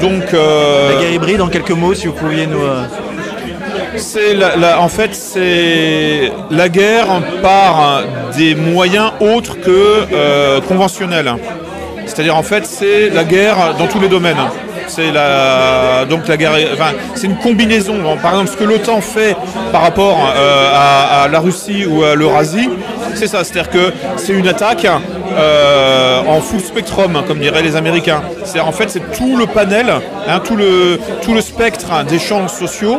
donc 0.00 0.32
La 0.32 1.00
guerre 1.00 1.12
hybride, 1.12 1.40
en 1.40 1.48
quelques 1.48 1.72
mots, 1.72 1.94
si 1.94 2.06
vous 2.06 2.12
pouviez 2.14 2.46
nous... 2.46 2.60
c'est 3.98 4.34
la- 4.34 4.56
la- 4.56 4.80
en 4.80 4.88
fait 4.88 5.14
c'est 5.14 6.32
la 6.50 6.68
guerre 6.68 7.06
par 7.42 8.02
des 8.36 8.54
moyens 8.54 9.12
autres 9.20 9.60
que 9.60 10.04
euh, 10.12 10.60
conventionnels. 10.60 11.32
C'est-à-dire 12.06 12.36
en 12.36 12.42
fait 12.42 12.64
c'est 12.66 13.10
la 13.10 13.24
guerre 13.24 13.74
dans 13.78 13.86
tous 13.86 14.00
les 14.00 14.08
domaines. 14.08 14.36
C'est 14.86 15.12
la 15.12 16.06
donc 16.08 16.26
la 16.28 16.36
guerre. 16.38 16.52
Enfin, 16.72 16.92
c'est 17.14 17.26
une 17.26 17.36
combinaison. 17.36 17.96
Par 18.22 18.30
exemple, 18.32 18.50
ce 18.50 18.56
que 18.56 18.64
l'OTAN 18.64 19.02
fait 19.02 19.36
par 19.70 19.82
rapport 19.82 20.18
euh, 20.34 20.70
à, 20.74 21.24
à 21.24 21.28
la 21.28 21.40
Russie 21.40 21.84
ou 21.86 22.02
à 22.04 22.14
l'Eurasie, 22.14 22.70
c'est 23.14 23.26
ça. 23.26 23.44
C'est-à-dire 23.44 23.70
que 23.70 23.92
c'est 24.16 24.32
une 24.32 24.48
attaque 24.48 24.86
euh, 25.38 26.20
en 26.26 26.40
full 26.40 26.60
spectrum, 26.60 27.22
comme 27.26 27.38
diraient 27.38 27.62
les 27.62 27.76
Américains. 27.76 28.22
C'est 28.44 28.60
en 28.60 28.72
fait 28.72 28.90
c'est 28.90 29.12
tout 29.12 29.36
le 29.36 29.46
panel, 29.46 29.86
hein, 30.26 30.40
tout 30.44 30.56
le 30.56 31.40
spectre 31.40 31.92
hein, 31.92 32.04
des 32.04 32.18
champs 32.18 32.48
sociaux, 32.48 32.98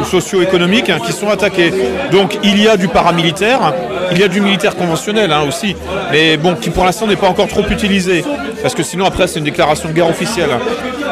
ou 0.00 0.04
socio-économiques 0.04 0.90
hein, 0.90 0.98
qui 1.04 1.12
sont 1.12 1.28
attaqués. 1.28 1.72
Donc 2.10 2.38
il 2.42 2.60
y 2.62 2.68
a 2.68 2.76
du 2.76 2.88
paramilitaire, 2.88 3.72
il 4.12 4.18
y 4.18 4.24
a 4.24 4.28
du 4.28 4.40
militaire 4.40 4.76
conventionnel 4.76 5.32
hein, 5.32 5.42
aussi, 5.46 5.76
mais 6.10 6.36
bon 6.36 6.54
qui 6.54 6.70
pour 6.70 6.84
l'instant 6.84 7.06
n'est 7.06 7.16
pas 7.16 7.28
encore 7.28 7.48
trop 7.48 7.66
utilisé, 7.68 8.24
parce 8.62 8.74
que 8.74 8.82
sinon 8.82 9.04
après 9.06 9.26
c'est 9.26 9.38
une 9.38 9.44
déclaration 9.44 9.88
de 9.88 9.94
guerre 9.94 10.08
officielle. 10.08 10.50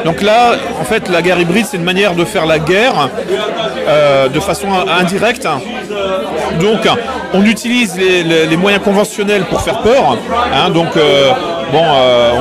Donc 0.05 0.21
là, 0.21 0.55
en 0.81 0.85
fait, 0.85 1.09
la 1.09 1.23
guerre 1.23 1.39
hybride, 1.39 1.67
c'est 1.71 1.77
une 1.77 1.85
manière 1.85 2.15
de 2.15 2.25
faire 2.25 2.47
la 2.47 2.59
guerre 2.59 3.09
euh, 3.87 4.29
de 4.29 4.41
façon 4.41 4.69
indirecte. 4.73 5.47
Donc, 6.61 6.89
on 7.35 7.45
utilise 7.45 7.97
les, 7.97 8.57
moyens 8.57 8.83
conventionnels 8.83 9.45
pour 9.45 9.61
faire 9.61 9.81
peur. 9.81 10.19
hein. 10.53 10.71
donc, 10.71 10.97
euh, 10.97 11.31
bon, 11.73 11.83
euh, 11.83 12.33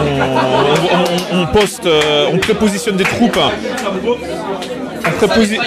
on, 1.33 1.47
poste, 1.47 1.85
euh, 1.85 2.27
on 2.33 2.37
prépositionne 2.37 2.95
des 2.95 3.03
troupes. 3.03 3.39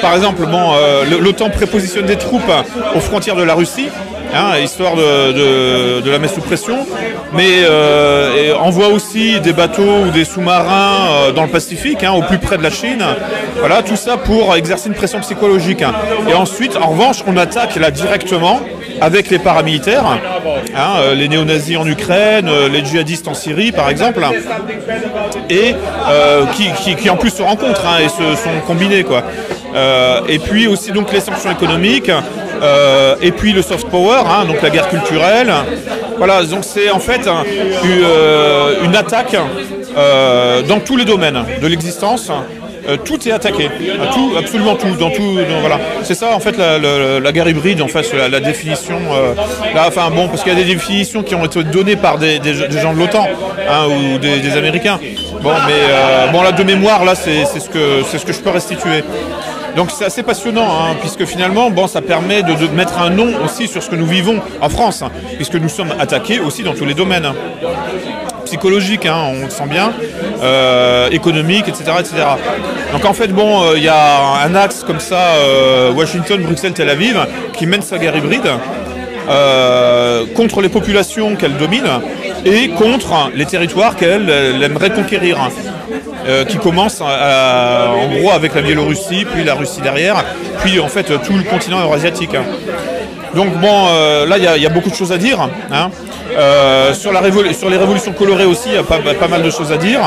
Par 0.01 0.15
exemple, 0.15 0.47
bon, 0.47 0.73
l'OTAN 1.21 1.51
prépositionne 1.51 2.07
des 2.07 2.17
troupes 2.17 2.51
aux 2.95 3.01
frontières 3.01 3.37
de 3.37 3.43
la 3.43 3.55
Russie. 3.55 3.89
Hein, 4.35 4.59
histoire 4.59 4.97
de, 4.97 6.11
la 6.11 6.19
mettre 6.19 6.35
sous 6.35 6.41
pression, 6.41 6.87
mais 7.33 7.63
euh, 7.63 8.35
et 8.37 8.53
envoie 8.53 8.89
aussi 8.89 9.41
des 9.41 9.53
bateaux 9.53 10.05
ou 10.07 10.11
des 10.11 10.25
sous-marins 10.25 11.09
euh, 11.11 11.33
dans 11.33 11.43
le 11.45 11.49
Pacifique, 11.49 12.03
hein, 12.03 12.13
au 12.13 12.23
plus 12.23 12.39
près 12.39 12.59
de 12.59 12.63
la 12.63 12.71
Chine. 12.71 13.05
Voilà, 13.59 13.83
tout 13.83 13.97
ça 13.97 14.17
pour 14.17 14.55
exercer 14.57 14.89
une 14.89 14.95
pression 14.95 15.21
psychologique. 15.21 15.83
hein. 15.83 15.93
Et 16.29 16.35
ensuite, 16.35 16.77
en 16.77 16.89
revanche, 16.89 17.23
on 17.27 17.37
attaque 17.37 17.77
là 17.77 17.91
directement 17.91 18.61
avec 19.01 19.31
les 19.31 19.39
paramilitaires, 19.39 20.19
euh, 20.77 21.15
les 21.15 21.29
néo-nazis 21.29 21.77
en 21.77 21.87
Ukraine, 21.87 22.49
euh, 22.49 22.69
les 22.69 22.85
djihadistes 22.85 23.29
en 23.29 23.35
Syrie, 23.35 23.73
par 23.73 23.89
exemple, 23.89 24.25
et 25.51 25.75
qui, 26.97 27.11
en 27.11 27.17
plus 27.17 27.31
se 27.31 27.43
rencontrent 27.43 27.87
et 28.01 28.09
se 28.09 28.41
sont 28.41 28.61
combinés, 28.67 29.05
quoi. 29.05 29.23
Et 30.29 30.39
puis 30.39 30.67
aussi 30.69 30.93
donc 30.93 31.13
les 31.13 31.21
sanctions 31.21 31.51
économiques, 31.51 32.11
euh, 32.63 33.17
et 33.21 33.33
puis 33.33 33.53
le 33.53 33.63
soft 33.63 33.89
power, 33.89 34.23
hein, 34.27 34.45
donc 34.47 34.63
la 34.63 34.71
guerre 34.71 34.89
culturelle. 34.89 35.53
Voilà, 36.17 36.43
donc 36.45 36.65
c'est 36.65 36.91
en 36.91 37.01
fait 37.01 37.27
hein, 37.27 37.43
une, 37.85 38.05
euh, 38.05 38.85
une 38.85 38.95
attaque 38.95 39.37
euh, 39.97 40.63
dans 40.63 40.81
tous 40.81 40.97
les 40.97 41.05
domaines 41.05 41.45
de 41.61 41.67
l'existence. 41.67 42.31
Tout 43.07 43.27
est 43.27 43.33
attaqué, 43.33 43.71
tout, 44.13 44.33
absolument 44.39 44.75
tout, 44.75 44.95
dans 45.01 45.09
tout, 45.09 45.39
voilà. 45.61 45.81
C'est 46.03 46.13
ça 46.13 46.35
en 46.35 46.39
fait 46.39 46.59
la, 46.59 47.33
guerre 47.33 47.49
hybride, 47.49 47.81
en 47.81 47.89
fait, 47.89 48.05
la, 48.13 48.41
définition. 48.41 48.99
là, 49.75 49.87
enfin 49.89 50.11
bon, 50.15 50.29
parce 50.29 50.43
qu'il 50.43 50.53
y 50.53 50.55
a 50.57 50.59
des 50.63 50.75
définitions 50.75 51.23
qui 51.23 51.35
ont 51.35 51.47
été 51.47 51.65
données 51.65 51.97
par 51.97 52.19
des, 52.19 52.39
gens 52.79 52.93
de 52.93 52.99
l'OTAN 52.99 53.27
hein, 53.71 53.87
ou 53.89 54.19
des, 54.19 54.41
des 54.41 54.53
Américains. 54.59 55.01
Bon, 55.41 55.53
mais 55.67 56.31
bon 56.31 56.43
là 56.43 56.53
de 56.53 56.63
mémoire, 56.63 57.07
là 57.07 57.15
c'est 57.15 57.47
ce 57.47 57.71
que 57.71 58.03
c'est 58.07 58.19
ce 58.19 58.27
que 58.27 58.35
je 58.35 58.41
peux 58.41 58.51
restituer. 58.51 59.03
Donc 59.77 59.91
c'est 59.91 60.05
assez 60.05 60.23
passionnant, 60.23 60.69
hein, 60.69 60.97
puisque 61.01 61.25
finalement, 61.25 61.71
bon, 61.71 61.87
ça 61.87 62.01
permet 62.01 62.43
de, 62.43 62.55
mettre 62.69 63.01
un 63.01 63.11
nom 63.11 63.29
aussi 63.45 63.69
sur 63.69 63.83
ce 63.83 63.91
que 63.91 63.97
nous 63.97 64.07
vivons 64.07 64.41
en 64.61 64.69
France, 64.69 65.03
hein, 65.03 65.11
puisque 65.37 65.57
nous 65.57 65.69
sommes 65.69 65.93
attaqués 65.99 66.41
aussi 66.41 66.63
dans 66.63 66.75
tous 66.75 66.85
les 66.85 66.95
domaines 66.95 67.33
psychologique, 68.45 69.07
hein, 69.07 69.33
on 69.33 69.45
le 69.45 69.51
sent 69.51 69.67
bien, 69.67 69.93
euh, 70.43 71.09
économique, 71.11 71.67
etc., 71.67 71.93
etc. 71.99 72.15
Donc 72.93 73.05
en 73.05 73.13
fait, 73.13 73.29
bon, 73.29 73.63
euh, 73.63 73.73
il 73.77 73.83
y 73.83 73.89
a 73.89 74.45
un 74.45 74.55
axe 74.55 74.85
comme 74.87 75.01
ça, 75.01 75.35
euh, 75.37 75.91
Washington, 75.93 76.41
Bruxelles, 76.43 76.75
Tel 76.75 76.89
Aviv, 76.89 77.19
qui 77.53 77.67
mène 77.67 77.83
sa 77.83 77.99
guerre 77.99 78.17
hybride 78.17 78.49
euh, 79.29 80.27
contre 80.35 80.61
les 80.61 80.69
populations 80.69 81.35
qu'elle 81.35 81.57
domine 81.57 81.89
et 82.45 82.69
contre 82.69 83.31
les 83.35 83.47
territoires 83.47 83.97
qu'elle 83.97 84.29
elle 84.29 84.63
aimerait 84.63 84.91
conquérir. 84.91 85.39
Euh, 86.27 86.45
qui 86.45 86.59
commence 86.59 87.01
en 87.01 88.09
gros 88.19 88.31
avec 88.33 88.55
la 88.55 88.63
Biélorussie, 88.63 89.25
puis 89.25 89.45
la 89.45 89.55
Russie 89.55 89.81
derrière, 89.81 90.25
puis 90.61 90.81
en 90.81 90.89
fait 90.89 91.05
tout 91.23 91.33
le 91.37 91.43
continent 91.45 91.81
eurasiatique. 91.81 92.37
Donc 93.35 93.49
bon, 93.61 93.87
euh, 93.89 94.27
là 94.27 94.39
il 94.39 94.45
y 94.45 94.47
a- 94.47 94.57
il 94.57 94.63
y, 94.63 94.67
a 94.67 94.71
beaucoup 94.71 94.91
de 94.91 94.95
choses 94.95 95.13
à 95.13 95.19
dire. 95.19 95.41
hein. 95.73 95.91
Euh, 96.37 96.95
sur, 96.95 97.13
la 97.13 97.21
sur 97.53 97.69
les 97.71 97.77
révolutions 97.77 98.13
colorées 98.13 98.45
aussi, 98.47 98.69
il 98.71 98.75
y 98.75 98.79
a 98.79 98.83
pas, 98.83 98.99
pas 98.99 99.29
mal 99.29 99.43
de 99.43 99.51
choses 99.51 99.71
à 99.73 99.77
dire. 99.77 100.01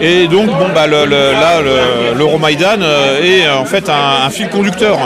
Et 0.00 0.26
donc 0.26 0.46
bon 0.46 0.68
bah 0.74 0.86
le, 0.88 1.04
le- 1.04 1.32
là 1.32 1.60
le- 1.62 2.18
l'Euromaïdan 2.18 2.80
euh, 2.82 3.22
est 3.22 3.46
euh, 3.46 3.56
en 3.58 3.64
fait 3.64 3.88
un, 3.88 4.28
fil 4.30 4.48
conducteur 4.48 4.98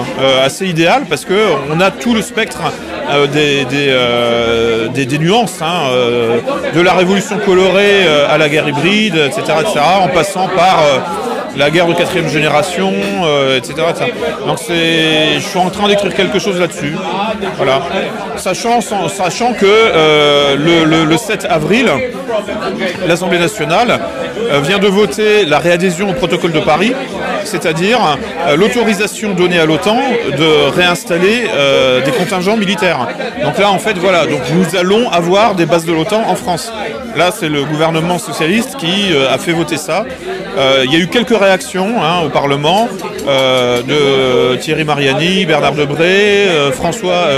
assez 0.43 0.66
idéal 0.66 1.03
parce 1.09 1.24
que 1.26 1.34
on 1.70 1.80
a 1.80 1.91
tout 1.91 2.14
le 2.14 2.22
spectre 2.22 2.59
des, 3.32 3.64
des, 3.66 5.05
des- 5.07 5.18
nuances 5.18 5.61
hein, 5.61 5.91
de 6.74 6.80
la 6.80 6.93
révolution 6.95 7.39
colorée 7.45 8.07
à 8.30 8.39
la 8.39 8.49
guerre 8.49 8.68
hybride, 8.68 9.16
etc., 9.16 9.43
etc., 9.61 9.80
en 10.03 10.09
passant 10.09 10.49
par 10.49 10.78
la 11.57 11.70
guerre 11.70 11.86
de 11.86 11.94
quatrième 11.94 12.28
génération, 12.28 12.92
euh, 13.24 13.57
etc.. 13.59 13.74
Donc 14.46 14.59
je 14.68 15.38
suis 15.40 15.59
en 15.59 15.70
train 15.70 15.88
d'écrire 15.88 16.14
quelque 16.14 16.38
chose 16.38 16.59
là-dessus. 16.61 16.94
Sachant, 18.36 18.80
que 19.55 19.66
euh, 19.66 20.57
le, 20.57 20.84
le- 20.84 21.05
le 21.05 21.16
7 21.16 21.46
avril, 21.49 21.86
l'Assemblée 23.07 23.38
nationale 23.38 23.99
euh, 24.51 24.61
vient 24.61 24.78
de 24.78 24.86
voter 24.86 25.44
la 25.44 25.59
réadhésion 25.59 26.11
au 26.11 26.12
protocole 26.12 26.53
de 26.53 26.61
Paris, 26.61 26.92
c'est-à-dire 27.44 27.99
l'autorisation 28.57 29.32
donnée 29.34 29.59
à 29.59 29.64
l'OTAN 29.66 29.96
de 30.36 30.70
réinstaller 30.70 31.44
des 32.05 32.11
contingents 32.12 32.57
militaires. 32.57 33.07
Donc 33.42 33.59
là, 33.59 33.70
en 33.70 33.78
fait, 33.78 33.96
voilà, 33.99 34.24
nous 34.26 34.78
allons 34.78 35.11
avoir 35.11 35.55
des 35.55 35.66
bases 35.66 35.84
de 35.84 35.92
l'OTAN 35.92 36.22
en 36.28 36.34
France. 36.34 36.72
Là, 37.16 37.30
c'est 37.36 37.49
le 37.49 37.64
gouvernement 37.64 38.18
socialiste 38.18 38.76
qui 38.76 39.11
a 39.30 39.38
fait 39.38 39.53
voter 39.53 39.76
ça. 39.76 40.05
Euh, 40.59 40.82
il 40.84 40.92
y 40.92 40.96
a 40.96 40.98
eu 40.98 41.06
quelques 41.06 41.36
réactions 41.38 42.02
hein, 42.02 42.24
au 42.26 42.30
Parlement 42.30 42.88
euh, 43.28 43.80
de 43.82 44.56
Thierry 44.56 44.82
Mariani, 44.82 45.46
Bernard 45.46 45.74
Debré, 45.74 46.48
euh, 46.48 46.72
François 46.72 47.28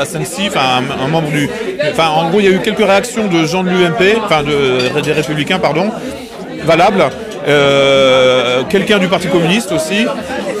Asensi, 0.00 0.42
enfin 0.46 0.82
un, 1.02 1.08
membre 1.08 1.30
du. 1.30 1.50
Enfin, 1.90 2.08
en 2.10 2.30
gros, 2.30 2.38
il 2.38 2.46
y 2.46 2.48
a 2.48 2.52
eu 2.52 2.60
quelques 2.60 2.86
réactions 2.86 3.26
de 3.26 3.44
gens 3.46 3.64
de 3.64 3.70
l'UMP, 3.70 4.16
enfin 4.24 4.44
de, 4.44 5.00
des 5.00 5.12
Républicains, 5.12 5.58
pardon, 5.58 5.90
valables. 6.64 7.04
Quelqu'un 8.68 8.98
du 8.98 9.08
Parti 9.08 9.26
communiste 9.26 9.72
aussi. 9.72 10.06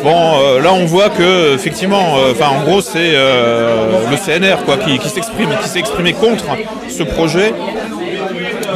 Bon, 0.02 0.58
là, 0.60 0.72
on 0.72 0.86
voit 0.86 1.10
que 1.10 1.54
effectivement, 1.54 2.16
enfin, 2.32 2.48
en 2.48 2.64
gros, 2.64 2.80
c'est 2.80 3.12
le 3.12 4.16
CNR 4.16 4.64
quoi, 4.64 4.76
qui 4.76 5.08
s'exprime, 5.08 5.50
qui 5.62 5.68
s'est 5.68 5.78
exprimé 5.78 6.14
contre 6.14 6.46
ce 6.88 7.04
projet 7.04 7.52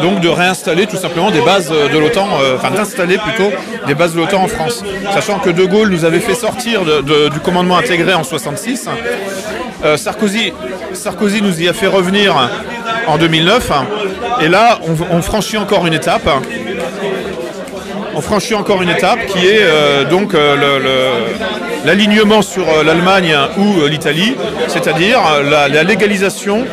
donc 0.03 0.21
de 0.21 0.29
réinstaller 0.29 0.87
tout 0.87 0.97
simplement 0.97 1.31
des 1.31 1.41
bases 1.41 1.71
de 1.71 1.99
l'OTAN, 1.99 2.29
euh, 2.41 2.57
enfin 2.57 2.71
d'installer 2.71 3.19
plutôt 3.19 3.51
des 3.87 3.95
bases 3.95 4.15
de 4.15 4.19
l'OTAN 4.19 4.43
en 4.43 4.49
France. 4.49 4.83
Sachant 5.13 5.39
que 5.39 5.51
De 5.51 5.65
Gaulle 5.65 5.91
nous 5.91 6.05
avait 6.05 6.21
fait 6.21 6.35
sortir 6.35 6.83
du 6.85 7.41
commandement 7.41 7.77
intégré 7.77 8.15
en 8.15 8.25
66. 8.25 8.89
Euh, 9.85 9.97
Sarkozy, 9.97 10.53
Sarkozy 10.93 11.43
nous 11.43 11.61
y 11.61 11.69
a 11.69 11.73
fait 11.73 11.87
revenir 11.87 12.35
en 13.07 13.19
2009. 13.19 13.71
Et 14.43 14.49
là, 14.49 14.79
on, 15.11 15.23
franchit 15.23 15.57
encore 15.57 15.87
une 15.87 15.95
étape. 15.95 16.29
On 18.15 18.21
franchit 18.21 18.55
encore 18.55 18.83
une 18.83 18.89
étape 18.89 19.27
qui 19.27 19.47
est 19.47 19.61
euh, 19.61 20.05
donc 20.05 20.35
euh, 20.35 20.57
l'alignement 21.87 22.43
sur 22.43 22.69
euh, 22.69 22.83
l'Allemagne 22.83 23.35
ou 23.57 23.81
euh, 23.81 23.89
l'Italie, 23.89 24.35
c'est-à-dire 24.67 25.21
euh, 25.25 25.69
la 25.69 25.83
légalisation 25.85 26.65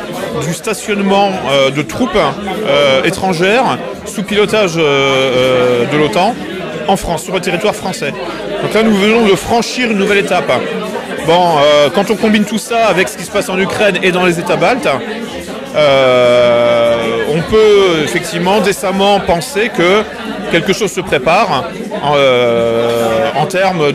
du 0.42 0.54
stationnement 0.54 1.32
euh, 1.50 1.70
de 1.70 1.82
troupes 1.82 2.12
euh, 2.16 3.04
étrangères 3.04 3.78
sous 4.06 4.24
pilotage 4.24 4.74
euh, 4.78 5.86
de 5.92 5.98
l'OTAN 5.98 6.36
en 6.88 6.98
France, 6.98 7.24
sur 7.24 7.34
le 7.34 7.40
territoire 7.40 7.76
français. 7.76 8.12
Donc 8.62 8.74
là, 8.74 8.84
nous 8.84 8.94
venons 8.94 9.26
de 9.26 9.36
franchir 9.36 9.90
une 9.92 9.98
nouvelle 9.98 10.18
étape. 10.18 10.52
Bon, 11.26 11.56
quand 11.96 12.12
on 12.12 12.18
combine 12.18 12.44
tout 12.44 12.58
ça 12.58 12.88
avec 12.88 13.08
ce 13.08 13.18
qui 13.18 13.24
se 13.24 13.32
passe 13.32 13.48
en 13.48 13.58
Ukraine 13.58 14.00
et 14.04 14.12
dans 14.12 14.26
les 14.26 14.38
États 14.38 14.58
baltes, 14.58 14.90
on 17.34 17.42
peut 17.42 18.04
effectivement 18.04 18.62
décemment 18.62 19.20
penser 19.20 19.70
que 19.76 20.04
quelque 20.52 20.74
chose 20.74 20.92
se 20.92 21.02
prépare 21.02 21.66
en, 22.04 22.14
euh, 22.16 23.30
en 23.36 23.46
termes 23.46 23.92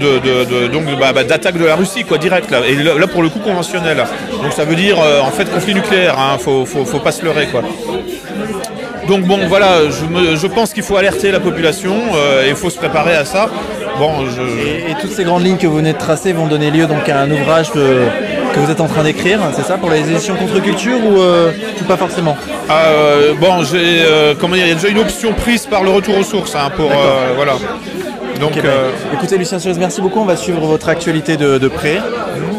bah, 0.99 1.13
bah, 1.13 1.25
d'attaque 1.25 1.57
de 1.59 1.65
la 1.65 1.77
Russie, 1.77 2.05
quoi, 2.05 2.19
direct 2.19 2.51
là. 2.51 2.61
Et 2.67 2.75
là, 2.75 3.07
pour 3.07 3.23
le 3.23 3.29
coup 3.29 3.39
conventionnel. 3.39 4.05
Donc 4.43 4.53
ça 4.53 4.65
veut 4.65 4.77
dire 4.77 4.99
euh, 5.01 5.21
en 5.21 5.31
fait 5.31 5.45
conflit 5.53 5.75
nucléaire. 5.75 6.19
Hein, 6.19 6.39
faut, 6.39 6.65
pas 6.99 7.13
se 7.13 7.25
leurrer, 7.25 7.47
quoi. 7.47 7.63
Donc 9.07 9.23
bon, 9.23 9.39
voilà, 9.49 9.89
je, 9.89 10.47
pense 10.49 10.75
qu'il 10.75 10.83
faut 10.83 10.97
alerter 10.97 11.31
la 11.31 11.41
population 11.41 11.95
euh, 12.15 12.45
et 12.45 12.51
il 12.51 12.57
faut 12.57 12.71
se 12.71 12.79
préparer 12.79 13.15
à 13.15 13.25
ça. 13.25 13.49
Bon, 13.99 14.25
Et, 14.27 14.91
et 14.91 14.95
toutes 15.01 15.13
ces 15.13 15.25
grandes 15.25 15.45
lignes 15.45 15.57
que 15.57 15.67
vous 15.67 15.77
venez 15.77 15.93
de 15.93 15.99
tracer 15.99 16.33
vont 16.33 16.47
donner 16.47 16.71
lieu 16.71 16.87
donc 16.87 17.09
à 17.09 17.21
un 17.21 17.31
ouvrage 17.31 17.73
de- 17.73 18.03
que 18.61 18.65
vous 18.67 18.71
êtes 18.73 18.81
en 18.81 18.87
train 18.89 19.03
d'écrire, 19.05 19.39
c'est 19.55 19.63
ça, 19.63 19.79
pour 19.79 19.91
les 19.91 20.01
éditions 20.01 20.35
contre-culture 20.35 20.99
ou, 21.05 21.21
euh, 21.21 21.53
ou 21.81 21.85
pas 21.85 21.97
forcément? 21.97 22.37
Euh, 22.71 23.35
bon, 23.41 23.63
j'ai 23.63 24.03
euh, 24.03 24.35
comment 24.39 24.55
dire, 24.55 24.65
il 24.67 24.69
y 24.71 24.73
a 24.73 24.75
déjà 24.75 24.89
une 24.89 24.99
option 24.99 25.33
prise 25.33 25.67
par 25.67 25.83
le 25.85 25.91
retour 25.91 26.19
aux 26.19 26.23
sources 26.25 26.55
hein, 26.55 26.71
pour 26.77 26.91
voilà. 27.37 27.53
Donc 28.41 28.55
bah, 28.57 28.71
Écoutez 29.15 29.37
Lucien 29.39 29.59
Suez, 29.59 29.73
merci 29.79 30.01
beaucoup, 30.01 30.21
on 30.21 30.25
va 30.25 30.37
suivre 30.37 30.61
votre 30.61 30.89
actualité 30.89 31.37
de, 31.37 31.59
de 31.59 31.69
près 31.69 31.99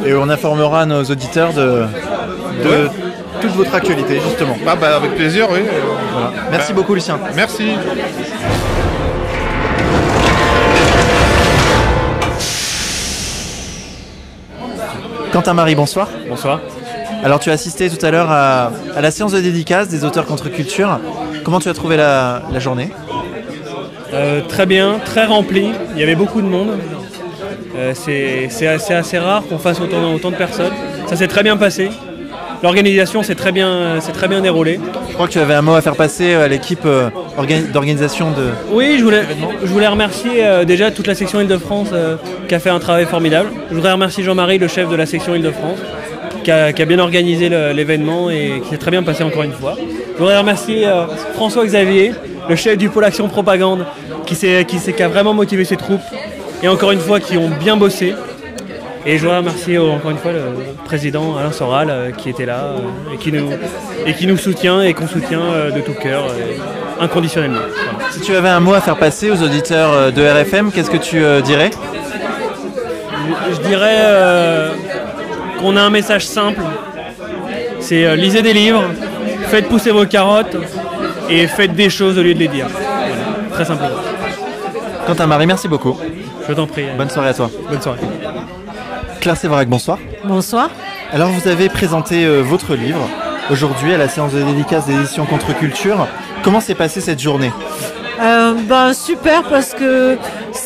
et 0.05 0.13
on 0.13 0.29
informera 0.29 0.85
nos 0.85 1.03
auditeurs 1.03 1.53
de, 1.53 1.61
de 2.63 2.69
Ouais. 2.69 2.89
toute 3.41 3.51
votre 3.55 3.73
actualité 3.73 4.19
justement. 4.27 4.57
ah, 4.67 4.75
bah, 4.75 4.97
avec 4.97 5.15
plaisir, 5.15 5.47
oui. 5.51 5.59
Voilà. 6.11 6.31
Merci 6.51 6.73
Bah, 6.73 6.75
beaucoup 6.81 6.95
Lucien. 6.95 7.17
Merci. 7.35 7.71
Quentin 15.32 15.53
Marie, 15.53 15.75
bonsoir. 15.75 16.09
Bonsoir. 16.27 16.59
Alors 17.23 17.39
tu 17.39 17.49
as 17.49 17.53
assisté 17.53 17.89
tout 17.89 18.03
à 18.03 18.11
l'heure 18.11 18.32
à, 18.32 18.71
à 18.95 19.01
la 19.01 19.11
séance 19.11 19.32
de 19.32 19.39
dédicace 19.39 19.88
des 19.88 20.03
auteurs 20.03 20.25
contre 20.25 20.49
culture. 20.49 20.99
Comment 21.43 21.59
tu 21.59 21.69
as 21.69 21.73
trouvé 21.73 21.97
la, 21.97 22.41
la 22.51 22.59
journée? 22.59 22.89
Euh, 24.13 24.41
très 24.41 24.65
bien, 24.65 24.99
très 25.05 25.25
rempli. 25.25 25.69
Il 25.93 25.99
y 25.99 26.03
avait 26.03 26.15
beaucoup 26.15 26.41
de 26.41 26.47
monde. 26.47 26.77
Euh, 27.75 27.93
c'est 27.93 28.67
assez, 28.67 28.93
assez 28.93 29.19
rare 29.19 29.43
qu'on 29.47 29.59
fasse 29.59 29.80
autant, 29.80 30.13
autant 30.13 30.32
de 30.32 30.36
personnes. 30.36 30.73
Ça 31.07 31.15
s'est 31.15 31.27
très 31.27 31.43
bien 31.43 31.57
passé. 31.57 31.91
L'organisation 32.62 33.24
s'est 33.24 33.36
très 33.36 33.51
bien, 33.51 33.99
très 34.14 34.28
bien 34.28 34.41
déroulée. 34.41 34.80
Je 35.07 35.14
crois 35.14 35.28
que 35.28 35.32
tu 35.32 35.39
avais 35.39 35.53
un 35.53 35.62
mot 35.62 35.76
à 35.76 35.82
faire 35.82 35.95
passer 35.95 36.34
à 36.34 36.47
l'équipe 36.47 36.86
euh, 36.86 37.10
orga- 37.38 37.72
d'organisation 37.72 38.32
de... 38.32 38.49
Oui, 38.72 38.95
je 38.99 39.03
voulais, 39.03 39.24
je 39.62 39.68
voulais 39.68 39.88
remercier 39.88 40.43
euh, 40.45 40.66
déjà 40.66 40.91
toute 40.91 41.07
la 41.07 41.16
section 41.16 41.39
Île-de-France 41.39 41.89
euh, 41.93 42.18
qui 42.47 42.55
a 42.55 42.60
fait 42.60 42.70
un 42.70 42.80
travail 42.80 43.05
formidable. 43.05 43.49
Je 43.70 43.76
voudrais 43.76 43.93
remercier 43.93 44.24
Jean-Marie, 44.26 44.57
le 44.57 44.68
chef 44.68 44.89
de 44.89 44.95
la 44.95 45.05
section 45.05 45.36
Île-de-France, 45.36 45.80
qui 46.43 46.51
a, 46.51 46.74
qui 46.74 46.82
a 46.82 46.86
bien 46.86 46.99
organisé 46.99 47.47
l'événement 47.49 48.30
et 48.30 48.62
qui 48.64 48.70
s'est 48.72 48.78
très 48.78 48.91
bien 48.91 49.03
passé 49.03 49.24
encore 49.24 49.43
une 49.43 49.53
fois. 49.53 49.76
Je 50.14 50.20
voudrais 50.20 50.38
remercier 50.38 50.86
euh, 50.86 51.05
François-Xavier, 51.36 52.12
le 52.49 52.55
chef 52.57 52.78
du 52.78 52.89
pôle 52.89 53.05
Action 53.05 53.30
Propagande, 53.30 53.86
qui, 54.26 54.36
qui, 54.36 54.78
qui 54.93 55.03
a 55.03 55.07
vraiment 55.07 55.34
motivé 55.34 55.64
ses 55.64 55.78
troupes 55.78 56.01
et 56.62 56.68
encore 56.68 56.91
une 56.91 56.99
fois 56.99 57.22
qui 57.22 57.38
ont 57.38 57.49
bien 57.49 57.78
bossé. 57.78 58.14
Et 59.10 59.18
je 59.18 59.24
voudrais 59.24 59.38
remercier 59.38 59.80
encore 59.80 60.12
une 60.12 60.18
fois 60.18 60.32
le 60.32 60.53
président 60.86 61.36
Alain 61.36 61.51
Soral 61.51 61.89
euh, 61.89 62.12
qui 62.12 62.30
était 62.30 62.45
là 62.45 62.76
euh, 62.76 63.14
et, 63.14 63.18
qui 63.18 63.32
nous, 63.32 63.49
et 64.05 64.14
qui 64.14 64.28
nous 64.28 64.38
soutient 64.38 64.84
et 64.84 64.93
qu'on 64.93 65.07
soutient 65.07 65.41
euh, 65.41 65.72
de 65.72 65.82
tout 65.82 65.93
cœur, 65.93 66.26
inconditionnellement. 66.99 67.60
Voilà. 67.60 68.12
Si 68.12 68.22
tu 68.22 68.36
avais 68.36 68.49
un 68.49 68.60
mot 68.60 68.74
à 68.74 68.82
faire 68.82 68.97
passer 68.97 69.32
aux 69.32 69.41
auditeurs 69.41 70.12
de 70.12 70.22
RFM, 70.22 70.72
qu'est-ce 70.72 70.91
que 70.91 70.97
tu 70.97 71.22
dirais? 71.43 71.72
Je 73.51 73.68
dirais 73.68 73.97
euh, 73.99 74.70
qu'on 75.60 75.76
a 75.76 75.82
un 75.82 75.89
message 75.89 76.26
simple. 76.26 76.62
C'est 77.80 78.05
euh, 78.05 78.16
lisez 78.16 78.41
des 78.41 78.53
livres, 78.53 78.84
faites 79.47 79.68
pousser 79.68 79.91
vos 79.91 80.05
carottes 80.05 80.57
et 81.30 81.47
faites 81.47 81.74
des 81.74 81.89
choses 81.89 82.18
au 82.18 82.24
lieu 82.24 82.34
de 82.34 82.39
les 82.39 82.47
dire. 82.47 82.68
Voilà, 82.70 83.16
très 83.51 83.66
simplement. 83.66 83.97
Quentin 85.07 85.28
Marie, 85.28 85.47
merci 85.47 85.68
beaucoup. 85.68 85.97
Je 86.47 86.53
t'en 86.53 86.68
prie. 86.68 86.86
Bonne 86.97 87.10
soirée 87.10 87.30
à 87.30 87.34
toi. 87.34 87.49
Bonne 87.70 87.82
soirée. 87.82 87.99
Claire 89.20 89.38
Séverac, 89.38 89.67
bonsoir. 89.67 89.97
Bonsoir. 90.24 90.70
Alors 91.11 91.30
vous 91.30 91.47
avez 91.47 91.70
présenté 91.70 92.26
euh, 92.26 92.41
votre 92.41 92.76
livre 92.76 93.07
aujourd'hui 93.49 93.93
à 93.93 93.97
la 93.97 94.07
séance 94.07 94.34
de 94.34 94.41
dédicace 94.41 94.86
des 94.86 94.93
éditions 94.95 95.26
Contre-Culture. 95.26 96.07
Comment 96.43 96.61
s'est 96.61 96.76
passée 96.76 97.01
cette 97.01 97.20
journée? 97.20 97.51
Euh, 98.22 98.53
ben, 98.67 98.93
super 98.93 99.43
parce 99.43 99.74
que 99.74 100.17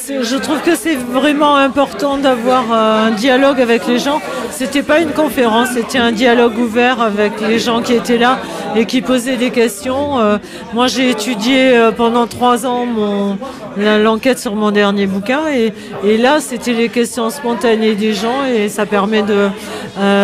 je 0.08 0.36
trouve 0.36 0.62
que 0.62 0.76
c'est 0.76 0.95
vraiment 0.95 1.56
important 1.56 2.18
d'avoir 2.18 2.64
euh, 2.72 3.08
un 3.08 3.12
dialogue 3.12 3.62
avec 3.62 3.88
les 3.88 3.99
gens. 3.99 4.22
C'était 4.51 4.84
pas 4.84 4.99
une 4.99 5.12
conférence, 5.12 5.70
c'était 5.74 5.97
un 5.97 6.12
dialogue 6.12 6.58
ouvert 6.58 7.01
avec 7.01 7.39
les 7.41 7.60
gens 7.60 7.82
qui 7.82 7.93
étaient 7.93 8.18
là 8.18 8.39
et 8.76 8.86
qui 8.86 9.01
posaient 9.01 9.38
des 9.38 9.51
questions. 9.51 10.20
Euh, 10.20 10.38
moi, 10.74 10.88
j'ai 10.88 11.10
étudié 11.10 11.78
euh, 11.78 11.91
pendant 11.91 12.28
trois 12.28 12.66
ans 12.66 12.86
mon 12.86 13.38
l'enquête 13.76 14.38
sur 14.38 14.56
mon 14.56 14.70
dernier 14.70 15.08
bouquin 15.08 15.41
et, 15.47 16.18
là, 16.18 16.39
c'était 16.39 16.74
les 16.74 16.89
questions 16.89 17.32
spontanées 17.32 17.95
des 17.95 18.14
gens 18.14 18.45
et 18.45 18.70
ça 18.70 18.86
permet 18.86 19.24
de, 19.24 19.49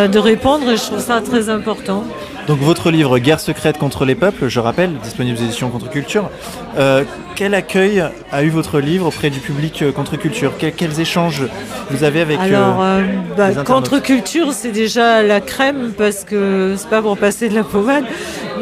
de 0.07 0.19
répondre 0.19 0.69
et 0.69 0.77
je 0.77 0.83
trouve 0.83 0.99
ça 0.99 1.19
très 1.19 1.49
important. 1.49 2.03
Donc 2.49 2.61
votre 2.61 2.89
livre 2.89 3.19
Guerre 3.19 3.39
secrète 3.39 3.77
contre 3.77 4.05
les 4.05 4.15
peuples, 4.15 4.47
je 4.47 4.59
rappelle, 4.59 4.95
disponible 5.03 5.37
aux 5.37 5.43
éditions 5.43 5.69
Contre-Culture. 5.69 6.31
Euh, 6.79 7.03
quel 7.35 7.53
accueil 7.53 8.03
a 8.31 8.43
eu 8.43 8.49
votre 8.49 8.79
livre 8.79 9.05
auprès 9.05 9.29
du 9.29 9.39
public 9.39 9.83
euh, 9.83 9.91
Contre-Culture 9.91 10.53
quels, 10.57 10.73
quels 10.73 10.99
échanges 10.99 11.43
vous 11.91 12.03
avez 12.03 12.21
avec 12.21 12.39
Alors, 12.39 12.81
euh, 12.81 13.01
euh, 13.01 13.53
bah, 13.53 13.63
contre-culture, 13.63 14.51
c'est 14.51 14.71
déjà 14.71 15.21
la 15.21 15.41
crème 15.41 15.91
parce 15.95 16.23
que 16.23 16.73
c'est 16.75 16.89
pas 16.89 17.03
pour 17.03 17.19
passer 17.19 17.49
de 17.49 17.53
la 17.53 17.63
pommade, 17.63 18.05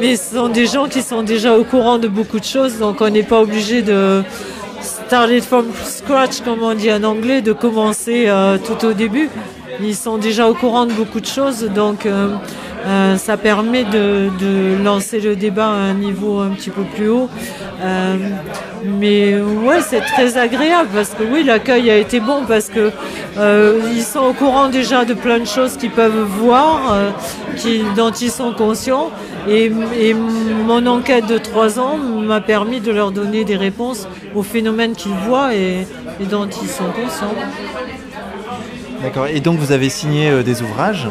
mais 0.02 0.18
ce 0.18 0.36
sont 0.36 0.50
des 0.50 0.66
gens 0.66 0.90
qui 0.90 1.02
sont 1.02 1.24
déjà 1.24 1.58
au 1.58 1.64
courant 1.64 1.98
de 1.98 2.10
beaucoup 2.10 2.42
de 2.42 2.46
choses, 2.46 2.80
donc 2.80 3.00
on 3.00 3.10
n'est 3.10 3.24
pas 3.24 3.40
obligé 3.40 3.84
de 3.84 4.22
start 4.82 5.32
it 5.32 5.46
from 5.46 5.68
scratch, 5.86 6.42
comme 6.42 6.62
on 6.62 6.74
dit 6.74 6.92
en 6.92 7.04
anglais, 7.04 7.42
de 7.42 7.54
commencer 7.54 8.26
euh, 8.28 8.58
tout 8.58 8.86
au 8.86 8.92
début. 8.92 9.30
Ils 9.82 9.96
sont 9.96 10.18
déjà 10.18 10.50
au 10.50 10.54
courant 10.54 10.86
de 10.86 10.94
beaucoup 10.94 11.20
de 11.20 11.26
choses, 11.26 11.64
donc 11.64 12.06
euh, 12.06 12.30
euh, 12.86 13.18
ça 13.18 13.38
permet 13.38 13.84
de, 13.84 14.30
de 14.40 14.84
lancer 14.84 15.20
le 15.20 15.36
débat 15.36 15.68
à 15.68 15.76
un 15.92 15.94
niveau 15.94 16.40
un 16.40 16.50
petit 16.50 16.72
peu 16.72 16.84
plus 16.96 17.10
haut. 17.10 17.30
Euh, 17.82 18.16
mais 18.84 19.40
ouais, 19.40 19.82
c'est 19.82 20.02
très 20.02 20.38
agréable 20.38 20.90
parce 20.94 21.10
que 21.10 21.24
oui, 21.24 21.44
l'accueil 21.44 21.92
a 21.92 21.98
été 21.98 22.20
bon 22.20 22.44
parce 22.48 22.70
que 22.70 22.92
euh, 23.38 23.80
ils 23.94 24.02
sont 24.02 24.22
au 24.22 24.34
courant 24.34 24.70
déjà 24.70 25.06
de 25.06 25.14
plein 25.14 25.40
de 25.40 25.46
choses 25.46 25.78
qu'ils 25.78 25.92
peuvent 25.92 26.24
voir, 26.24 26.92
euh, 26.92 27.12
qui, 27.56 27.84
dont 27.96 28.12
ils 28.12 28.32
sont 28.32 28.54
conscients. 28.54 29.12
Et, 29.48 29.72
et 30.00 30.14
mon 30.14 30.86
enquête 30.88 31.28
de 31.28 31.38
trois 31.38 31.80
ans 31.80 31.98
m'a 31.98 32.42
permis 32.42 32.82
de 32.82 32.92
leur 32.92 33.12
donner 33.12 33.44
des 33.44 33.56
réponses 33.58 34.08
aux 34.36 34.44
phénomènes 34.44 34.96
qu'ils 34.96 35.20
voient 35.28 35.54
et, 35.54 35.88
et 36.20 36.26
dont 36.26 36.48
ils 36.48 36.70
sont 36.70 36.92
conscients. 37.02 37.36
D'accord. 39.02 39.28
Et 39.28 39.40
donc 39.40 39.60
vous 39.60 39.72
avez 39.72 39.90
signé 39.90 40.30
euh, 40.30 40.44
des 40.44 40.62
ouvrages. 40.62 41.08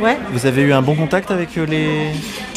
Ouais. 0.00 0.16
Vous 0.32 0.46
avez 0.46 0.62
eu 0.62 0.72
un 0.72 0.82
bon 0.82 0.94
contact 0.94 1.30
avec 1.30 1.56
euh, 1.56 1.66
les. 1.66 1.88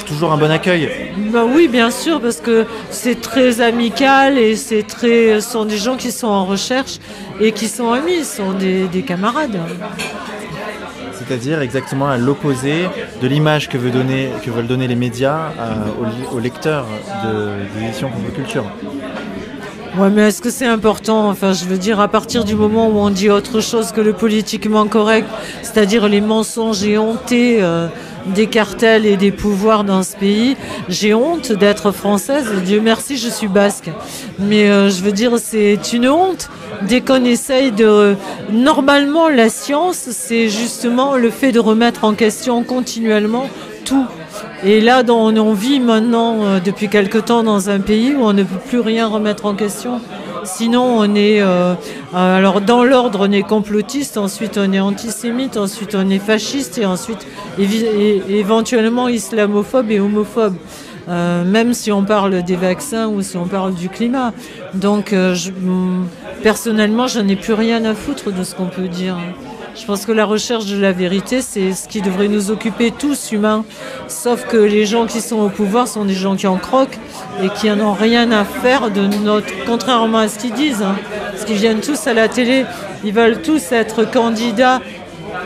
Toujours 0.06 0.34
un 0.34 0.38
bon 0.38 0.52
accueil? 0.52 0.90
Bah 1.32 1.46
oui, 1.48 1.70
bien 1.70 1.90
sûr, 1.90 2.20
parce 2.20 2.42
que 2.42 2.66
c'est 2.90 3.22
très 3.22 3.62
amical 3.62 4.38
et 4.38 4.58
c'est 4.58 4.84
très, 4.84 5.40
ce 5.40 5.52
sont 5.52 5.64
des 5.64 5.78
gens 5.78 5.96
qui 5.96 6.12
sont 6.12 6.28
en 6.28 6.44
recherche 6.46 7.00
et 7.40 7.54
qui 7.54 7.70
sont 7.70 7.94
amis, 7.94 8.26
ce 8.26 8.38
sont 8.38 8.52
des, 8.52 8.88
des 8.88 9.04
camarades. 9.04 9.58
C'est-à-dire 11.14 11.62
exactement 11.62 12.10
à 12.10 12.18
l'opposé 12.18 12.88
de 13.22 13.28
l'image 13.28 13.70
que, 13.70 13.78
veut 13.78 13.92
donner, 13.92 14.32
que 14.44 14.50
veulent 14.52 14.68
donner 14.68 14.88
les 14.88 14.96
médias 14.96 15.52
euh, 15.58 16.36
aux, 16.36 16.40
lecteurs 16.40 16.88
de, 17.24 17.32
de 17.32 17.80
l'édition 17.80 18.10
Contre-Culture. 18.10 18.66
Ouais, 19.98 20.10
mais 20.10 20.30
est-ce 20.30 20.42
que 20.42 20.50
c'est 20.50 20.66
important? 20.66 21.28
Enfin, 21.28 21.52
je 21.52 21.66
veux 21.66 21.78
dire, 21.78 22.00
à 22.00 22.08
partir 22.08 22.46
du 22.46 22.56
moment 22.56 22.88
où 22.88 22.98
on 22.98 23.10
dit 23.10 23.30
autre 23.30 23.60
chose 23.60 23.92
que 23.92 24.00
le 24.00 24.14
politiquement 24.14 24.88
correct, 24.88 25.28
c'est-à-dire 25.64 26.08
les 26.08 26.22
mensonges 26.22 26.82
éhontés 26.84 27.58
euh, 27.62 27.88
des 28.28 28.48
cartels 28.48 29.06
et 29.06 29.18
des 29.18 29.32
pouvoirs 29.32 29.84
dans 29.84 30.04
ce 30.04 30.16
pays, 30.16 30.56
j'ai 30.88 31.14
honte 31.14 31.52
d'être 31.52 31.92
française. 31.92 32.48
Dieu 32.64 32.80
merci, 32.80 33.18
je 33.18 33.28
suis 33.28 33.50
basque. 33.50 33.90
Mais 34.40 34.70
euh, 34.70 34.90
je 34.90 35.04
veux 35.04 35.12
dire, 35.12 35.34
c'est 35.38 35.78
une 35.92 36.08
honte. 36.08 36.50
Dès 36.84 37.02
qu'on 37.02 37.26
essaye 37.26 37.74
de... 37.74 38.16
Normalement, 38.50 39.28
la 39.28 39.50
science, 39.50 40.08
c'est 40.12 40.48
justement 40.48 41.18
le 41.18 41.30
fait 41.30 41.52
de 41.52 41.60
remettre 41.60 42.06
en 42.06 42.14
question 42.14 42.64
continuellement 42.64 43.50
tout. 43.84 44.06
Et 44.64 44.80
là, 44.80 45.04
on, 45.10 45.54
vit 45.54 45.80
maintenant, 45.80 46.44
euh, 46.44 46.60
depuis 46.60 46.88
quelque 46.88 47.18
temps, 47.18 47.44
dans 47.44 47.70
un 47.70 47.80
pays 47.80 48.14
où 48.16 48.24
on 48.24 48.34
ne 48.34 48.44
peut 48.44 48.60
plus 48.68 48.80
rien 48.80 49.08
remettre 49.08 49.46
en 49.46 49.56
question. 49.56 50.00
Sinon, 50.44 50.84
on 50.84 51.16
est... 51.16 51.42
euh, 51.42 51.74
euh, 52.14 52.38
alors, 52.38 52.62
dans 52.62 52.84
l'ordre, 52.84 53.28
on 53.28 53.32
est 53.32 53.42
complotiste, 53.42 54.18
ensuite 54.18 54.58
on 54.58 54.72
est 54.72 54.80
antisémite, 54.80 55.58
ensuite 55.58 55.96
on 55.96 56.10
est 56.10 56.20
fasciste, 56.20 56.78
et 56.78 56.86
ensuite, 56.86 57.26
éventuellement, 57.58 59.08
islamophobe 59.08 59.90
et 59.92 60.00
homophobe. 60.00 60.56
Même 61.08 61.74
si 61.74 61.92
on 61.92 62.04
parle 62.04 62.42
des 62.44 62.56
vaccins 62.56 63.08
ou 63.08 63.22
si 63.22 63.36
on 63.36 63.46
parle 63.46 63.74
du 63.74 63.90
climat. 63.90 64.32
Donc, 64.74 65.14
personnellement, 66.42 67.08
je 67.08 67.20
n'ai 67.20 67.36
plus 67.36 67.54
rien 67.54 67.84
à 67.84 67.96
foutre 67.96 68.32
de 68.32 68.44
ce 68.44 68.56
qu'on 68.56 68.68
peut 68.68 68.88
dire. 68.88 69.18
Je 69.76 69.86
pense 69.86 70.06
que 70.06 70.12
la 70.12 70.26
recherche 70.26 70.66
de 70.66 70.78
la 70.78 70.92
vérité, 70.92 71.42
c'est 71.42 71.74
ce 71.74 71.88
qui 71.88 72.02
devrait 72.02 72.28
nous 72.28 72.52
occuper 72.52 72.92
tous 72.92 73.32
humains. 73.32 73.64
Sauf 74.08 74.46
que 74.46 74.58
les 74.58 74.86
gens 74.86 75.06
qui 75.06 75.22
sont 75.22 75.40
au 75.40 75.50
pouvoir 75.50 75.88
sont 75.88 76.06
des 76.06 76.14
gens 76.14 76.36
qui 76.36 76.46
en 76.48 76.58
croquent 76.58 77.00
et 77.42 77.50
qui 77.50 77.68
n'en 77.70 77.80
ont 77.90 77.94
rien 77.94 78.32
à 78.32 78.44
faire 78.44 78.92
de 78.92 79.02
notre, 79.24 79.48
contrairement 79.66 80.20
à 80.20 80.28
ce 80.28 80.40
qu'ils 80.40 80.54
disent. 80.54 80.82
hein. 80.84 80.96
Parce 81.32 81.46
qu'ils 81.46 81.56
viennent 81.58 81.80
tous 81.82 82.06
à 82.08 82.14
la 82.14 82.28
télé, 82.28 82.66
ils 83.04 83.14
veulent 83.14 83.42
tous 83.42 83.72
être 83.72 84.04
candidats, 84.10 84.82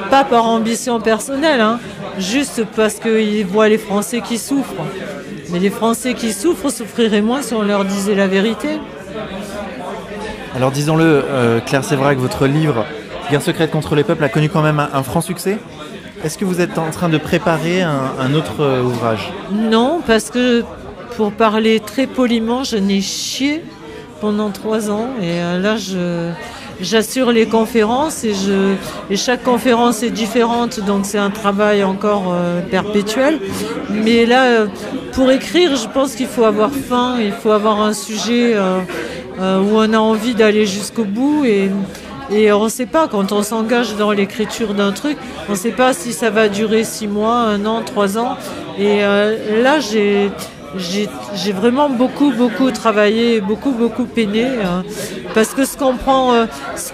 pas 0.09 0.23
par 0.23 0.45
ambition 0.45 0.99
personnelle, 0.99 1.61
hein, 1.61 1.79
juste 2.19 2.65
parce 2.75 2.95
qu'ils 2.95 3.45
voient 3.45 3.69
les 3.69 3.77
Français 3.77 4.21
qui 4.21 4.37
souffrent. 4.37 4.73
Mais 5.51 5.59
les 5.59 5.69
Français 5.69 6.13
qui 6.15 6.33
souffrent 6.33 6.71
souffriraient 6.71 7.21
moins 7.21 7.41
si 7.41 7.53
on 7.53 7.61
leur 7.61 7.85
disait 7.85 8.15
la 8.15 8.27
vérité. 8.27 8.69
Alors 10.55 10.71
disons-le, 10.71 11.03
euh, 11.05 11.59
Claire 11.59 11.83
Sévrac, 11.83 12.17
votre 12.17 12.47
livre 12.47 12.85
Guerre 13.29 13.41
secrète 13.41 13.71
contre 13.71 13.95
les 13.95 14.03
peuples 14.03 14.23
a 14.23 14.29
connu 14.29 14.49
quand 14.49 14.61
même 14.61 14.79
un, 14.79 15.03
franc 15.03 15.21
succès. 15.21 15.57
Est-ce 16.23 16.37
que 16.37 16.45
vous 16.45 16.61
êtes 16.61 16.77
en 16.77 16.91
train 16.91 17.09
de 17.09 17.17
préparer 17.17 17.81
un, 17.81 18.33
autre 18.33 18.61
euh, 18.61 18.83
ouvrage? 18.83 19.31
Non, 19.51 20.01
parce 20.05 20.29
que 20.29 20.63
pour 21.17 21.31
parler 21.31 21.79
très 21.79 22.07
poliment, 22.07 22.63
je 22.63 22.77
n'ai 22.77 23.01
chié 23.01 23.63
pendant 24.21 24.51
trois 24.51 24.91
ans 24.91 25.07
et 25.21 25.39
euh, 25.41 25.59
là 25.59 25.75
j'assure 26.79 27.31
les 27.31 27.47
conférences 27.47 28.23
et 28.23 29.15
chaque 29.15 29.43
conférence 29.43 30.03
est 30.03 30.09
différente 30.09 30.79
donc 30.79 31.05
c'est 31.05 31.17
un 31.17 31.29
travail 31.29 31.83
encore 31.83 32.33
euh, 32.33 32.61
perpétuel. 32.61 33.39
Mais 33.89 34.25
là 34.25 34.65
pour 35.13 35.31
écrire, 35.31 35.75
je 35.75 35.87
pense 35.87 36.15
qu'il 36.15 36.27
faut 36.27 36.43
avoir 36.43 36.71
faim, 36.71 37.15
il 37.19 37.31
faut 37.31 37.51
avoir 37.51 37.81
un 37.81 37.93
sujet 37.93 38.55
où 39.39 39.41
on 39.41 39.93
a 39.93 39.97
envie 39.97 40.35
d'aller 40.35 40.65
jusqu'au 40.65 41.05
bout 41.05 41.43
et 42.31 42.51
on 42.51 42.65
ne 42.65 42.69
sait 42.69 42.85
pas, 42.85 43.07
quand 43.07 43.31
on 43.31 43.43
s'engage 43.43 43.95
dans 43.95 44.11
l'écriture 44.11 44.73
d'un 44.73 44.91
truc, 44.91 45.17
on 45.47 45.51
ne 45.51 45.57
sait 45.57 45.71
pas 45.71 45.93
si 45.93 46.13
ça 46.13 46.29
va 46.29 46.49
durer 46.49 46.83
six 46.83 47.07
mois, 47.07 47.35
un 47.35 47.65
an, 47.65 47.81
trois 47.83 48.17
ans. 48.17 48.37
Et 48.79 49.03
euh, 49.03 49.61
là, 49.61 49.79
j'ai, 49.79 50.31
vraiment 51.53 51.89
beaucoup, 51.89 52.31
beaucoup 52.31 52.71
travaillé, 52.71 53.41
beaucoup, 53.41 53.71
beaucoup 53.71 54.05
peiné. 54.05 54.45
euh, 54.45 54.81
parce 55.33 55.53
que 55.53 55.65
ce 55.65 55.77
qu'on 55.77 55.95
prend, 55.95 56.33
euh, 56.33 56.45
ce, 56.75 56.91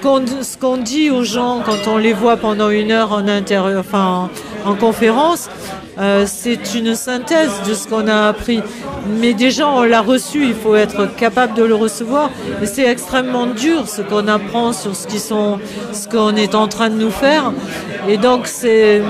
qu'on, 0.58 0.78
dit 0.78 1.10
aux 1.10 1.24
gens 1.24 1.62
quand 1.66 1.90
on 1.90 1.98
les 1.98 2.14
voit 2.14 2.38
pendant 2.38 2.70
une 2.70 2.92
heure 2.92 3.14
en, 3.14 3.28
intérieur, 3.28 3.80
enfin, 3.80 4.30
en, 4.66 4.72
en 4.72 4.76
conférence, 4.76 5.50
euh, 6.00 6.26
c'est 6.26 6.74
une 6.76 6.96
synthèse 6.96 7.52
de 7.68 7.74
ce 7.74 7.88
qu'on 7.88 8.08
a 8.08 8.28
appris. 8.28 8.62
Mais 9.20 9.34
déjà, 9.34 9.68
on 9.68 9.84
l'a 9.84 10.02
reçu, 10.02 10.46
il 10.46 10.54
faut 10.54 10.76
être 10.76 11.14
capable 11.16 11.54
de 11.54 11.64
le 11.64 11.76
recevoir. 11.76 12.30
Et 12.62 12.66
c'est 12.66 12.90
extrêmement 12.90 13.48
dur 13.48 13.88
ce 13.88 14.02
qu'on 14.02 14.28
apprend 14.28 14.74
sur 14.74 14.96
ce 14.96 15.08
qui 15.08 15.20
sont, 15.20 15.60
ce 15.92 16.08
qu'on 16.08 16.36
est 16.36 16.56
en 16.56 16.68
train 16.68 16.90
de 16.90 16.96
nous 16.96 17.12
faire. 17.12 17.52
Et 18.08 18.18
donc, 18.18 18.48
c'est, 18.48 19.02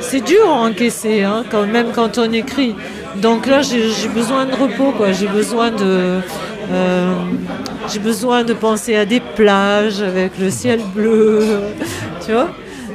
c'est 0.00 0.20
dur 0.20 0.48
à 0.48 0.54
encaisser, 0.54 1.22
hein, 1.22 1.44
quand 1.50 1.66
même 1.66 1.88
quand 1.94 2.18
on 2.18 2.32
écrit. 2.32 2.74
Donc 3.16 3.46
là, 3.46 3.62
j'ai, 3.62 4.08
besoin 4.08 4.46
de 4.46 4.52
repos, 4.52 4.92
quoi. 4.96 5.12
J'ai 5.12 5.26
besoin 5.26 5.70
de, 5.70 6.20
euh, 6.72 7.12
j'ai 7.92 7.98
besoin 7.98 8.44
de 8.44 8.52
penser 8.52 8.96
à 8.96 9.04
des 9.04 9.20
plages 9.20 10.00
avec 10.00 10.38
le 10.38 10.50
ciel 10.50 10.80
bleu, 10.94 11.44
tu 12.24 12.32
vois. 12.32 12.48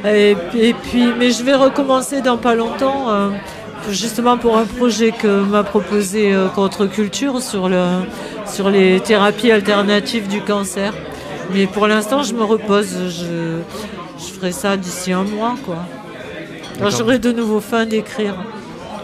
Et, 0.03 0.35
et 0.55 0.73
puis, 0.73 1.07
mais 1.17 1.31
je 1.31 1.43
vais 1.43 1.55
recommencer 1.55 2.21
dans 2.21 2.37
pas 2.37 2.55
longtemps, 2.55 3.09
euh, 3.09 3.29
justement 3.89 4.37
pour 4.37 4.57
un 4.57 4.65
projet 4.65 5.11
que 5.11 5.41
m'a 5.41 5.63
proposé 5.63 6.33
euh, 6.33 6.47
Contre 6.47 6.85
Culture 6.85 7.41
sur, 7.41 7.69
le, 7.69 7.85
sur 8.45 8.69
les 8.69 8.99
thérapies 8.99 9.51
alternatives 9.51 10.27
du 10.27 10.41
cancer. 10.41 10.93
Mais 11.53 11.67
pour 11.67 11.87
l'instant, 11.87 12.23
je 12.23 12.33
me 12.33 12.43
repose. 12.43 12.87
Je, 13.09 13.59
je 14.19 14.33
ferai 14.33 14.51
ça 14.51 14.77
d'ici 14.77 15.11
un 15.11 15.23
mois, 15.23 15.55
quoi. 15.65 15.77
J'aurai 16.89 17.19
de 17.19 17.31
nouveau 17.31 17.61
faim 17.61 17.85
d'écrire. 17.85 18.35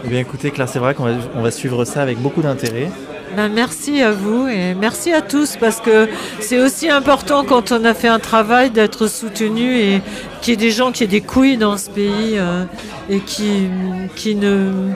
Eh 0.04 0.08
bien 0.08 0.18
écoutez, 0.18 0.50
Claire 0.50 0.68
Sévrac, 0.68 0.98
on 1.00 1.04
va, 1.04 1.12
on 1.34 1.42
va 1.42 1.50
suivre 1.50 1.84
ça 1.84 2.02
avec 2.02 2.18
beaucoup 2.18 2.42
d'intérêt. 2.42 2.90
Ben, 3.34 3.48
merci 3.48 4.02
à 4.02 4.12
vous 4.12 4.46
et 4.46 4.74
merci 4.74 5.10
à 5.10 5.22
tous 5.22 5.56
parce 5.56 5.80
que 5.80 6.06
c'est 6.40 6.60
aussi 6.60 6.90
important 6.90 7.44
quand 7.44 7.72
on 7.72 7.82
a 7.86 7.94
fait 7.94 8.08
un 8.08 8.18
travail 8.18 8.70
d'être 8.70 9.06
soutenu 9.06 9.74
et 9.74 10.02
qu'il 10.42 10.50
y 10.50 10.54
ait 10.54 10.56
des 10.56 10.70
gens 10.70 10.92
qui 10.92 11.04
aient 11.04 11.06
des 11.06 11.22
couilles 11.22 11.56
dans 11.56 11.78
ce 11.78 11.88
pays 11.88 12.34
euh, 12.34 12.64
et 13.08 13.20
qui, 13.20 13.68
qui, 14.16 14.34
ne, 14.34 14.90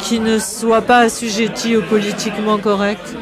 qui 0.00 0.18
ne 0.18 0.40
soient 0.40 0.82
pas 0.82 0.98
assujettis 0.98 1.76
au 1.76 1.82
politiquement 1.82 2.58
correct. 2.58 3.14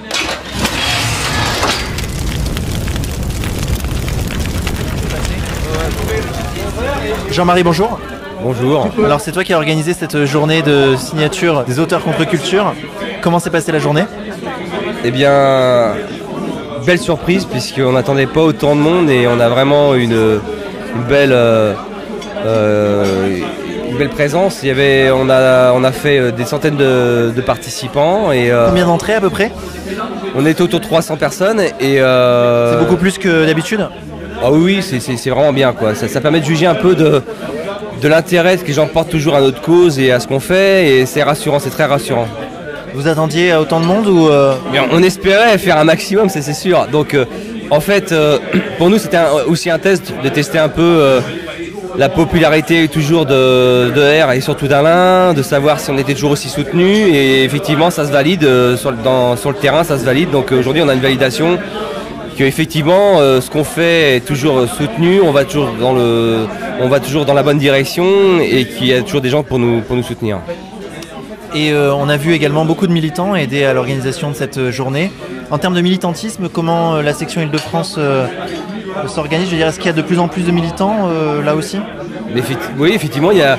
Jean-Marie, 7.30 7.64
bonjour. 7.64 8.00
Bonjour. 8.42 8.88
Alors 9.04 9.20
c'est 9.20 9.32
toi 9.32 9.44
qui 9.44 9.52
as 9.52 9.56
organisé 9.56 9.92
cette 9.92 10.24
journée 10.24 10.62
de 10.62 10.96
signature 10.96 11.64
des 11.64 11.78
auteurs 11.80 12.02
contre 12.02 12.24
culture. 12.24 12.74
Comment 13.22 13.38
s'est 13.38 13.50
passée 13.50 13.72
la 13.72 13.78
journée? 13.78 14.04
Eh 15.04 15.10
bien, 15.10 15.92
belle 16.86 16.98
surprise 16.98 17.44
puisqu'on 17.44 17.92
n'attendait 17.92 18.26
pas 18.26 18.40
autant 18.40 18.74
de 18.74 18.80
monde 18.80 19.10
et 19.10 19.26
on 19.26 19.38
a 19.38 19.48
vraiment 19.48 19.94
une, 19.94 20.12
une 20.12 21.02
belle, 21.08 21.32
euh, 21.32 21.74
euh, 22.46 23.04
une 23.90 23.96
belle 23.98 24.08
présence. 24.08 24.60
Il 24.62 24.68
y 24.68 24.70
avait, 24.72 25.10
on, 25.10 25.28
a, 25.28 25.72
on 25.74 25.84
a 25.84 25.92
fait 25.92 26.18
euh, 26.18 26.30
des 26.30 26.44
centaines 26.44 26.76
de, 26.76 27.32
de 27.36 27.40
participants. 27.42 28.32
Et, 28.32 28.50
euh, 28.50 28.68
Combien 28.68 28.86
d'entrées 28.86 29.14
à 29.14 29.20
peu 29.20 29.30
près? 29.30 29.52
On 30.34 30.46
est 30.46 30.58
autour 30.60 30.80
de 30.80 30.84
300 30.84 31.16
personnes. 31.16 31.60
et 31.60 32.00
euh, 32.00 32.72
C'est 32.78 32.84
beaucoup 32.84 32.96
plus 32.96 33.18
que 33.18 33.44
d'habitude? 33.46 33.86
Ah 34.42 34.50
oui, 34.50 34.80
c'est- 34.82 35.30
vraiment 35.30 35.52
bien. 35.52 35.72
Quoi. 35.72 35.94
Ça, 35.94 36.08
ça 36.08 36.20
permet 36.20 36.40
de 36.40 36.44
juger 36.46 36.66
un 36.66 36.74
peu 36.74 36.94
de, 36.94 37.22
de 38.02 38.08
l'intérêt 38.08 38.56
que 38.56 38.66
les 38.66 38.72
gens 38.72 38.86
portent 38.86 39.10
toujours 39.10 39.36
à 39.36 39.40
notre 39.40 39.60
cause 39.62 39.98
et 39.98 40.12
à 40.12 40.18
ce 40.20 40.26
qu'on 40.26 40.40
fait. 40.40 40.88
Et 40.88 41.06
c'est 41.06 41.22
rassurant, 41.22 41.58
c'est 41.58 41.70
très 41.70 41.84
rassurant. 41.84 42.26
Vous 42.94 43.08
attendiez 43.08 43.52
autant 43.56 43.80
de 43.80 43.86
monde 43.86 44.06
ou 44.06 44.28
euh, 44.28 44.54
on 44.92 45.02
espérait 45.02 45.58
faire 45.58 45.78
un 45.78 45.84
maximum, 45.84 46.28
c'est 46.28 46.52
sûr. 46.52 46.86
Donc, 46.92 47.14
euh, 47.14 47.24
en 47.70 47.80
fait, 47.80 48.12
euh, 48.12 48.38
pour 48.78 48.88
nous, 48.88 48.98
c'était 48.98 49.18
aussi 49.48 49.68
un 49.68 49.80
test 49.80 50.12
de 50.22 50.28
tester 50.28 50.60
un 50.60 50.68
peu 50.68 51.20
la 51.96 52.08
popularité 52.08 52.86
toujours 52.86 53.26
de, 53.26 53.90
de 53.90 54.22
R 54.22 54.30
et 54.32 54.40
surtout 54.40 54.68
d'Alain, 54.68 55.34
de 55.34 55.42
savoir 55.42 55.80
si 55.80 55.90
on 55.90 55.98
était 55.98 56.14
toujours 56.14 56.30
aussi 56.30 56.48
soutenu. 56.48 56.84
Et 56.84 57.42
effectivement, 57.42 57.90
ça 57.90 58.06
se 58.06 58.12
valide 58.12 58.46
sur, 58.76 58.92
le, 58.92 59.52
terrain, 59.60 59.82
ça 59.82 59.98
se 59.98 60.04
valide. 60.04 60.30
Donc, 60.30 60.52
aujourd'hui, 60.52 60.82
on 60.82 60.88
a 60.88 60.94
une 60.94 61.00
validation 61.00 61.58
que 62.38 62.44
effectivement, 62.44 63.18
ce 63.18 63.50
qu'on 63.50 63.64
fait 63.64 64.16
est 64.16 64.24
toujours 64.24 64.68
soutenu. 64.68 65.20
On 65.20 65.32
va 65.32 65.44
toujours 65.44 65.72
dans 65.80 65.94
le, 65.94 66.46
on 66.80 66.88
va 66.88 67.00
toujours 67.00 67.24
dans 67.24 67.34
la 67.34 67.42
bonne 67.42 67.58
direction 67.58 68.38
et 68.40 68.66
qu'il 68.66 68.86
y 68.86 68.94
a 68.94 69.02
toujours 69.02 69.20
des 69.20 69.30
gens 69.30 69.42
pour 69.42 69.58
nous, 69.58 69.80
pour 69.80 69.96
nous 69.96 70.04
soutenir. 70.04 70.38
Et 71.54 71.72
euh, 71.72 71.94
on 71.94 72.08
a 72.08 72.16
vu 72.16 72.32
également 72.32 72.64
beaucoup 72.64 72.86
de 72.88 72.92
militants 72.92 73.36
aider 73.36 73.64
à 73.64 73.72
l'organisation 73.72 74.28
de 74.30 74.34
cette 74.34 74.58
euh, 74.58 74.72
journée. 74.72 75.12
En 75.50 75.58
termes 75.58 75.74
de 75.74 75.80
militantisme, 75.80 76.48
comment 76.48 76.96
euh, 76.96 77.02
la 77.02 77.12
section 77.12 77.40
Île-de-France 77.42 77.98
s'organise? 79.06 79.46
Je 79.46 79.52
veux 79.52 79.56
dire, 79.58 79.68
est-ce 79.68 79.78
qu'il 79.78 79.86
y 79.86 79.90
a 79.90 79.96
de 79.96 80.02
plus 80.02 80.18
en 80.18 80.26
plus 80.26 80.42
de 80.42 80.50
militants 80.50 81.08
là 81.44 81.54
aussi? 81.54 81.78
Oui, 82.78 82.92
effectivement, 82.94 83.30
il 83.30 83.38
y 83.38 83.42
a, 83.42 83.58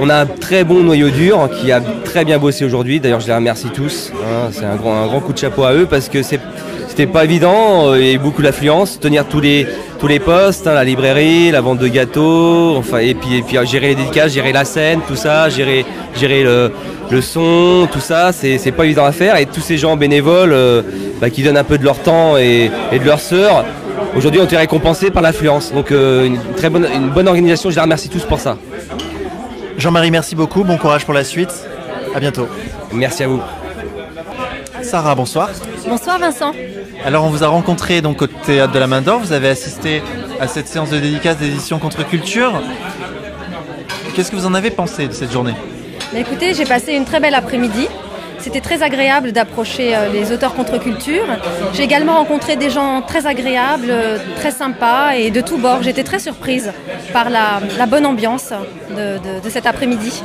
on 0.00 0.08
a 0.08 0.16
un 0.16 0.26
très 0.26 0.64
bon 0.64 0.82
noyau 0.82 1.10
dur 1.10 1.48
qui 1.50 1.70
a 1.70 1.80
très 1.80 2.24
bien 2.24 2.38
bossé 2.38 2.64
aujourd'hui. 2.64 2.98
D'ailleurs, 3.00 3.20
je 3.20 3.26
les 3.28 3.34
remercie 3.34 3.68
tous. 3.68 4.12
hein. 4.14 4.48
c'est 4.50 4.64
un 4.64 4.76
grand, 4.76 5.02
un 5.02 5.06
grand 5.06 5.20
coup 5.20 5.32
de 5.32 5.38
chapeau 5.38 5.64
à 5.64 5.74
eux 5.74 5.86
parce 5.88 6.08
que 6.08 6.22
c'est 6.22 6.40
c'était 6.98 7.12
pas 7.12 7.22
évident. 7.22 7.92
euh, 7.92 8.00
Il 8.00 8.06
y 8.06 8.10
a 8.10 8.12
eu 8.14 8.18
beaucoup 8.18 8.42
d'affluence, 8.42 8.98
tenir 8.98 9.24
tous 9.24 9.38
les 9.40 9.68
tous 10.00 10.08
les 10.08 10.18
postes, 10.18 10.66
hein, 10.66 10.74
la 10.74 10.82
librairie, 10.82 11.52
la 11.52 11.60
vente 11.60 11.78
de 11.78 11.86
gâteaux, 11.86 12.74
enfin 12.76 12.98
et 12.98 13.14
puis 13.14 13.36
et 13.36 13.42
puis 13.42 13.56
euh, 13.56 13.64
gérer 13.64 13.88
les 13.90 13.94
dédicaces, 13.94 14.32
gérer 14.32 14.52
la 14.52 14.64
scène, 14.64 15.00
tout 15.06 15.14
ça, 15.14 15.48
gérer 15.48 15.84
gérer 16.16 16.42
le, 16.42 16.72
le 17.08 17.20
son, 17.20 17.86
tout 17.92 18.00
ça, 18.00 18.32
c'est 18.32 18.58
c'est 18.58 18.72
pas 18.72 18.84
évident 18.84 19.04
à 19.04 19.12
faire. 19.12 19.36
Et 19.36 19.46
tous 19.46 19.60
ces 19.60 19.78
gens 19.78 19.96
bénévoles 19.96 20.52
euh, 20.52 20.82
bah, 21.20 21.30
qui 21.30 21.44
donnent 21.44 21.56
un 21.56 21.62
peu 21.62 21.78
de 21.78 21.84
leur 21.84 21.98
temps 22.00 22.36
et, 22.36 22.68
et 22.90 22.98
de 22.98 23.04
leur 23.04 23.20
sœur. 23.20 23.64
Aujourd'hui, 24.16 24.40
ont 24.40 24.44
été 24.44 24.56
récompensés 24.56 25.12
par 25.12 25.22
l'affluence. 25.22 25.72
Donc, 25.72 25.92
euh, 25.92 26.26
une 26.26 26.38
très 26.56 26.68
bonne, 26.70 26.88
une 26.92 27.10
bonne 27.10 27.28
organisation. 27.28 27.70
Je 27.70 27.76
les 27.76 27.82
remercie 27.82 28.08
tous 28.08 28.24
pour 28.24 28.40
ça. 28.40 28.56
Jean-Marie, 29.76 30.10
merci 30.10 30.34
beaucoup. 30.34 30.64
Bon 30.64 30.78
courage 30.78 31.04
pour 31.04 31.14
la 31.14 31.22
suite. 31.22 31.52
À 32.12 32.18
bientôt. 32.18 32.48
Merci 32.92 33.22
à 33.22 33.28
vous. 33.28 33.40
Sarah, 34.82 35.14
bonsoir. 35.14 35.50
Bonsoir 35.88 36.18
Vincent. 36.18 36.52
Alors 37.04 37.24
on 37.24 37.30
vous 37.30 37.42
a 37.44 37.48
rencontré 37.48 38.00
donc 38.00 38.22
au 38.22 38.26
théâtre 38.26 38.72
de 38.72 38.78
la 38.78 38.86
Main 38.86 39.00
d'Or. 39.00 39.20
Vous 39.20 39.32
avez 39.32 39.48
assisté 39.48 40.02
à 40.40 40.46
cette 40.46 40.68
séance 40.68 40.90
de 40.90 40.98
dédicace 40.98 41.38
d'édition 41.38 41.78
contre 41.78 42.06
culture. 42.06 42.52
Qu'est-ce 44.14 44.30
que 44.30 44.36
vous 44.36 44.46
en 44.46 44.54
avez 44.54 44.70
pensé 44.70 45.08
de 45.08 45.12
cette 45.12 45.32
journée? 45.32 45.54
Bah, 46.12 46.18
écoutez, 46.18 46.54
j'ai 46.54 46.64
passé 46.64 46.92
une 46.94 47.04
très 47.04 47.20
belle 47.20 47.34
après-midi. 47.34 47.86
C'était 48.40 48.60
très 48.60 48.82
agréable 48.84 49.32
d'approcher 49.32 49.96
euh, 49.96 50.08
les 50.12 50.30
auteurs 50.32 50.54
contre-culture. 50.54 51.24
J'ai 51.74 51.82
également 51.82 52.14
rencontré 52.14 52.54
des 52.56 52.70
gens 52.70 53.02
très 53.02 53.26
agréables, 53.26 53.88
euh, 53.90 54.16
très 54.36 54.52
sympas 54.52 55.14
et 55.16 55.30
de 55.32 55.40
tous 55.40 55.58
bords. 55.58 55.82
J'étais 55.82 56.04
très 56.04 56.20
surprise 56.20 56.70
par 57.12 57.30
la, 57.30 57.60
la 57.76 57.86
bonne 57.86 58.06
ambiance 58.06 58.52
de, 58.90 59.18
de- 59.18 59.44
de 59.44 59.50
cet 59.50 59.66
après-midi. 59.66 60.22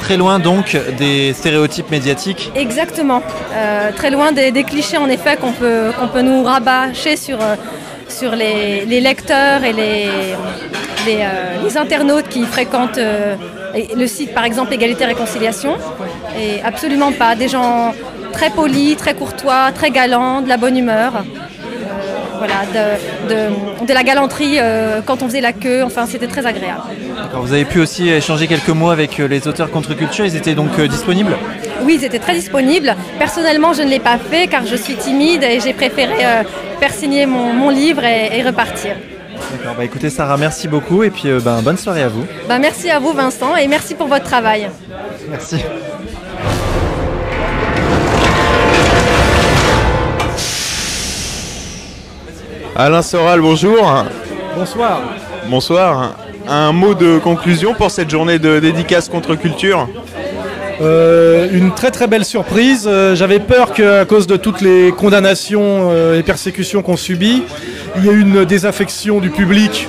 Très 0.00 0.16
loin 0.16 0.38
donc 0.38 0.76
des 0.98 1.32
stéréotypes 1.32 1.90
médiatiques. 1.90 2.52
Exactement. 2.54 3.22
Euh, 3.54 3.90
très 3.92 4.10
loin 4.10 4.32
des, 4.32 4.64
clichés 4.64 4.98
en 4.98 5.08
effet 5.08 5.36
qu'on 5.36 5.52
peut, 5.52 5.92
qu'on 5.98 6.08
peut 6.08 6.22
nous 6.22 6.42
rabâcher 6.42 7.16
sur, 7.16 7.40
euh, 7.40 7.56
sur 8.08 8.32
les, 8.34 8.84
lecteurs 9.00 9.64
et 9.64 9.72
les, 9.72 10.08
les, 11.06 11.20
euh, 11.22 11.80
internautes 11.80 12.28
qui 12.28 12.44
fréquentent 12.44 13.00
le 13.96 14.06
site 14.06 14.32
par 14.34 14.44
exemple 14.44 14.72
Égalité 14.74 15.04
Réconciliation. 15.06 15.76
Et 16.38 16.62
absolument 16.62 17.12
pas. 17.12 17.34
Des 17.34 17.48
gens 17.48 17.94
très 18.32 18.50
polis, 18.50 18.96
très 18.96 19.14
courtois, 19.14 19.72
très 19.74 19.90
galants, 19.90 20.42
de 20.42 20.48
la 20.48 20.56
bonne 20.56 20.76
humeur. 20.76 21.24
Voilà, 22.38 22.54
de, 22.76 23.32
de- 23.34 23.86
de 23.86 23.92
la 23.94 24.02
galanterie 24.02 24.56
euh, 24.58 25.00
quand 25.04 25.22
on 25.22 25.26
faisait 25.26 25.40
la 25.40 25.52
queue. 25.52 25.82
Enfin, 25.84 26.06
c'était 26.06 26.26
très 26.26 26.44
agréable. 26.46 26.82
Vous 27.34 27.52
avez 27.52 27.64
pu 27.64 27.80
aussi 27.80 28.08
échanger 28.08 28.46
quelques 28.46 28.68
mots 28.70 28.90
avec 28.90 29.20
euh, 29.20 29.26
les 29.28 29.46
auteurs 29.48 29.70
contre 29.70 29.94
culture. 29.94 30.24
Ils 30.24 30.36
étaient 30.36 30.54
donc 30.54 30.78
euh, 30.78 30.88
disponibles? 30.88 31.36
Oui, 31.82 31.96
ils 32.00 32.04
étaient 32.04 32.18
très 32.18 32.34
disponibles. 32.34 32.94
Personnellement, 33.18 33.72
je 33.72 33.82
ne 33.82 33.88
l'ai 33.88 34.00
pas 34.00 34.18
fait 34.18 34.46
car 34.46 34.66
je 34.66 34.76
suis 34.76 34.94
timide 34.96 35.42
et 35.42 35.60
j'ai 35.60 35.72
préféré 35.74 36.14
faire 36.80 36.92
signer 36.92 37.26
mon, 37.26 37.52
mon 37.52 37.70
livre 37.70 38.04
et, 38.04 38.38
et 38.38 38.42
repartir. 38.42 38.96
D'accord. 39.52 39.74
Bah 39.76 39.84
écoutez 39.84 40.10
Sarah, 40.10 40.36
merci 40.36 40.68
beaucoup 40.68 41.02
et 41.02 41.10
puis 41.10 41.28
euh, 41.28 41.40
ben, 41.40 41.60
bonne 41.60 41.76
soirée 41.76 42.02
à 42.02 42.08
vous. 42.08 42.24
Ben, 42.48 42.58
merci 42.58 42.88
à 42.90 42.98
vous 42.98 43.12
Vincent 43.12 43.56
et 43.56 43.66
merci 43.68 43.94
pour 43.94 44.06
votre 44.06 44.24
travail. 44.24 44.68
Merci. 45.28 45.56
Alain 52.76 53.02
Soral, 53.02 53.40
bonjour. 53.40 54.04
Bonsoir. 54.56 55.00
Bonsoir. 55.48 56.16
Un 56.48 56.72
mot 56.72 56.94
de 56.94 57.18
conclusion 57.18 57.72
pour 57.74 57.90
cette 57.90 58.10
journée 58.10 58.38
de 58.38 58.58
dédicace 58.60 59.08
contre 59.08 59.34
culture 59.36 59.88
Euh, 60.80 61.46
une 61.52 61.72
très 61.72 61.92
très 61.92 62.08
belle 62.08 62.24
surprise. 62.24 62.88
Euh, 62.90 63.14
J'avais 63.14 63.38
peur 63.38 63.72
qu'à 63.72 64.04
cause 64.04 64.26
de 64.26 64.36
toutes 64.36 64.60
les 64.60 64.90
condamnations 64.90 65.90
euh, 65.92 66.18
et 66.18 66.24
persécutions 66.24 66.82
qu'on 66.82 66.96
subit, 66.96 67.44
il 67.96 68.04
y 68.04 68.08
ait 68.08 68.12
une 68.12 68.44
désaffection 68.44 69.20
du 69.20 69.30
public 69.30 69.86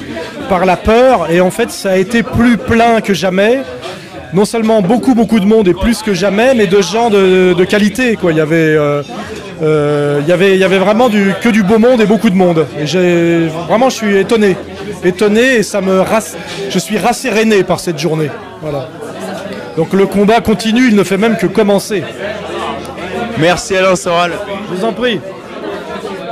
par 0.47 0.63
la 0.63 0.77
peur. 0.77 1.31
Et 1.31 1.41
en 1.41 1.49
fait, 1.49 1.71
ça 1.71 1.93
a 1.93 1.95
été 1.97 2.21
plus 2.21 2.57
plein 2.57 3.01
que 3.01 3.15
jamais. 3.15 3.61
Non 4.31 4.45
seulement 4.45 4.83
beaucoup 4.83 5.15
beaucoup 5.15 5.39
de 5.39 5.45
monde 5.47 5.67
et 5.67 5.73
plus 5.73 6.03
que 6.03 6.13
jamais, 6.13 6.53
mais 6.53 6.67
de 6.67 6.81
gens 6.83 7.09
de, 7.09 7.53
de 7.53 7.63
qualité. 7.65 8.15
Quoi. 8.15 8.31
Il 8.33 8.37
y 8.37 8.41
avait, 8.41 8.77
euh, 9.61 10.19
il 10.21 10.27
y 10.27 10.31
avait, 10.31 10.53
il 10.53 10.59
y 10.59 10.63
avait 10.63 10.77
vraiment 10.79 11.09
du, 11.09 11.33
que 11.41 11.49
du 11.49 11.63
beau 11.63 11.79
monde 11.79 12.01
et 12.01 12.05
beaucoup 12.05 12.29
de 12.29 12.35
monde. 12.35 12.65
Et 12.79 12.85
j'ai, 12.85 13.47
vraiment, 13.67 13.89
je 13.89 13.95
suis 13.95 14.17
étonné, 14.17 14.55
étonné 15.03 15.55
et 15.57 15.63
ça 15.63 15.81
me 15.81 16.01
rass- 16.01 16.35
je 16.69 16.79
suis 16.79 16.97
rasséréné 16.97 17.63
par 17.63 17.79
cette 17.79 17.97
journée. 17.99 18.29
Voilà. 18.61 18.87
Donc 19.77 19.93
le 19.93 20.05
combat 20.05 20.39
continue, 20.41 20.87
il 20.89 20.95
ne 20.95 21.03
fait 21.03 21.17
même 21.17 21.37
que 21.37 21.47
commencer. 21.47 22.03
Merci 23.37 23.75
Alain 23.75 23.95
Soral. 23.95 24.31
Je 24.71 24.75
vous 24.77 24.85
en 24.85 24.93
prie. 24.93 25.19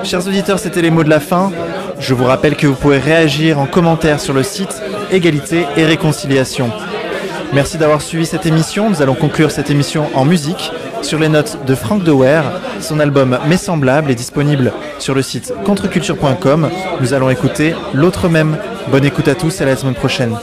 Chers 0.03 0.25
auditeurs, 0.27 0.59
c'était 0.59 0.81
les 0.81 0.91
mots 0.91 1.03
de 1.03 1.09
la 1.09 1.19
fin. 1.19 1.51
Je 1.99 2.13
vous 2.13 2.25
rappelle 2.25 2.55
que 2.55 2.67
vous 2.67 2.75
pouvez 2.75 2.97
réagir 2.97 3.59
en 3.59 3.65
commentaire 3.65 4.19
sur 4.19 4.33
le 4.33 4.43
site 4.43 4.81
Égalité 5.11 5.65
et 5.77 5.85
Réconciliation. 5.85 6.71
Merci 7.53 7.77
d'avoir 7.77 8.01
suivi 8.01 8.25
cette 8.25 8.45
émission. 8.45 8.89
Nous 8.89 9.01
allons 9.01 9.13
conclure 9.15 9.51
cette 9.51 9.69
émission 9.69 10.09
en 10.13 10.25
musique 10.25 10.71
sur 11.03 11.19
les 11.19 11.29
notes 11.29 11.57
de 11.65 11.75
Frank 11.75 12.03
Dewer. 12.03 12.41
Son 12.79 12.99
album 12.99 13.37
Mes 13.47 13.57
semblables 13.57 14.09
est 14.11 14.15
disponible 14.15 14.71
sur 14.99 15.13
le 15.13 15.21
site 15.21 15.53
contreculture.com. 15.65 16.69
Nous 17.01 17.13
allons 17.13 17.29
écouter 17.29 17.75
l'autre 17.93 18.29
même. 18.29 18.57
Bonne 18.89 19.05
écoute 19.05 19.27
à 19.27 19.35
tous 19.35 19.59
et 19.59 19.63
à 19.63 19.67
la 19.67 19.75
semaine 19.75 19.95
prochaine. 19.95 20.35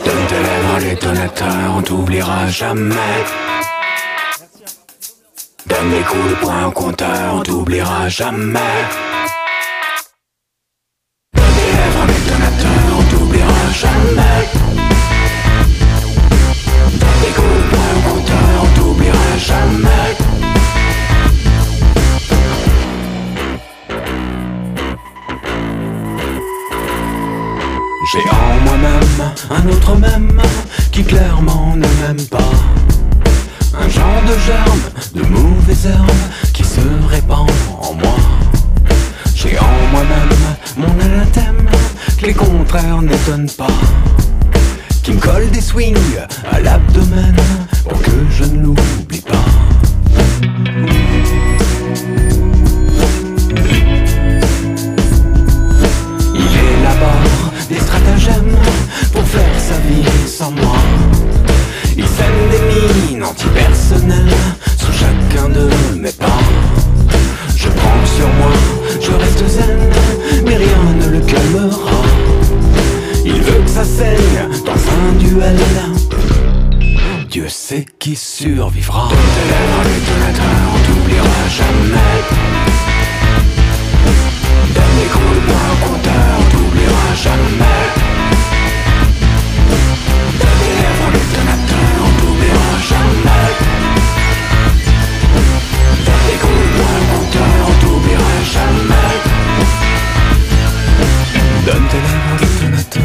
Tes 102.58 102.99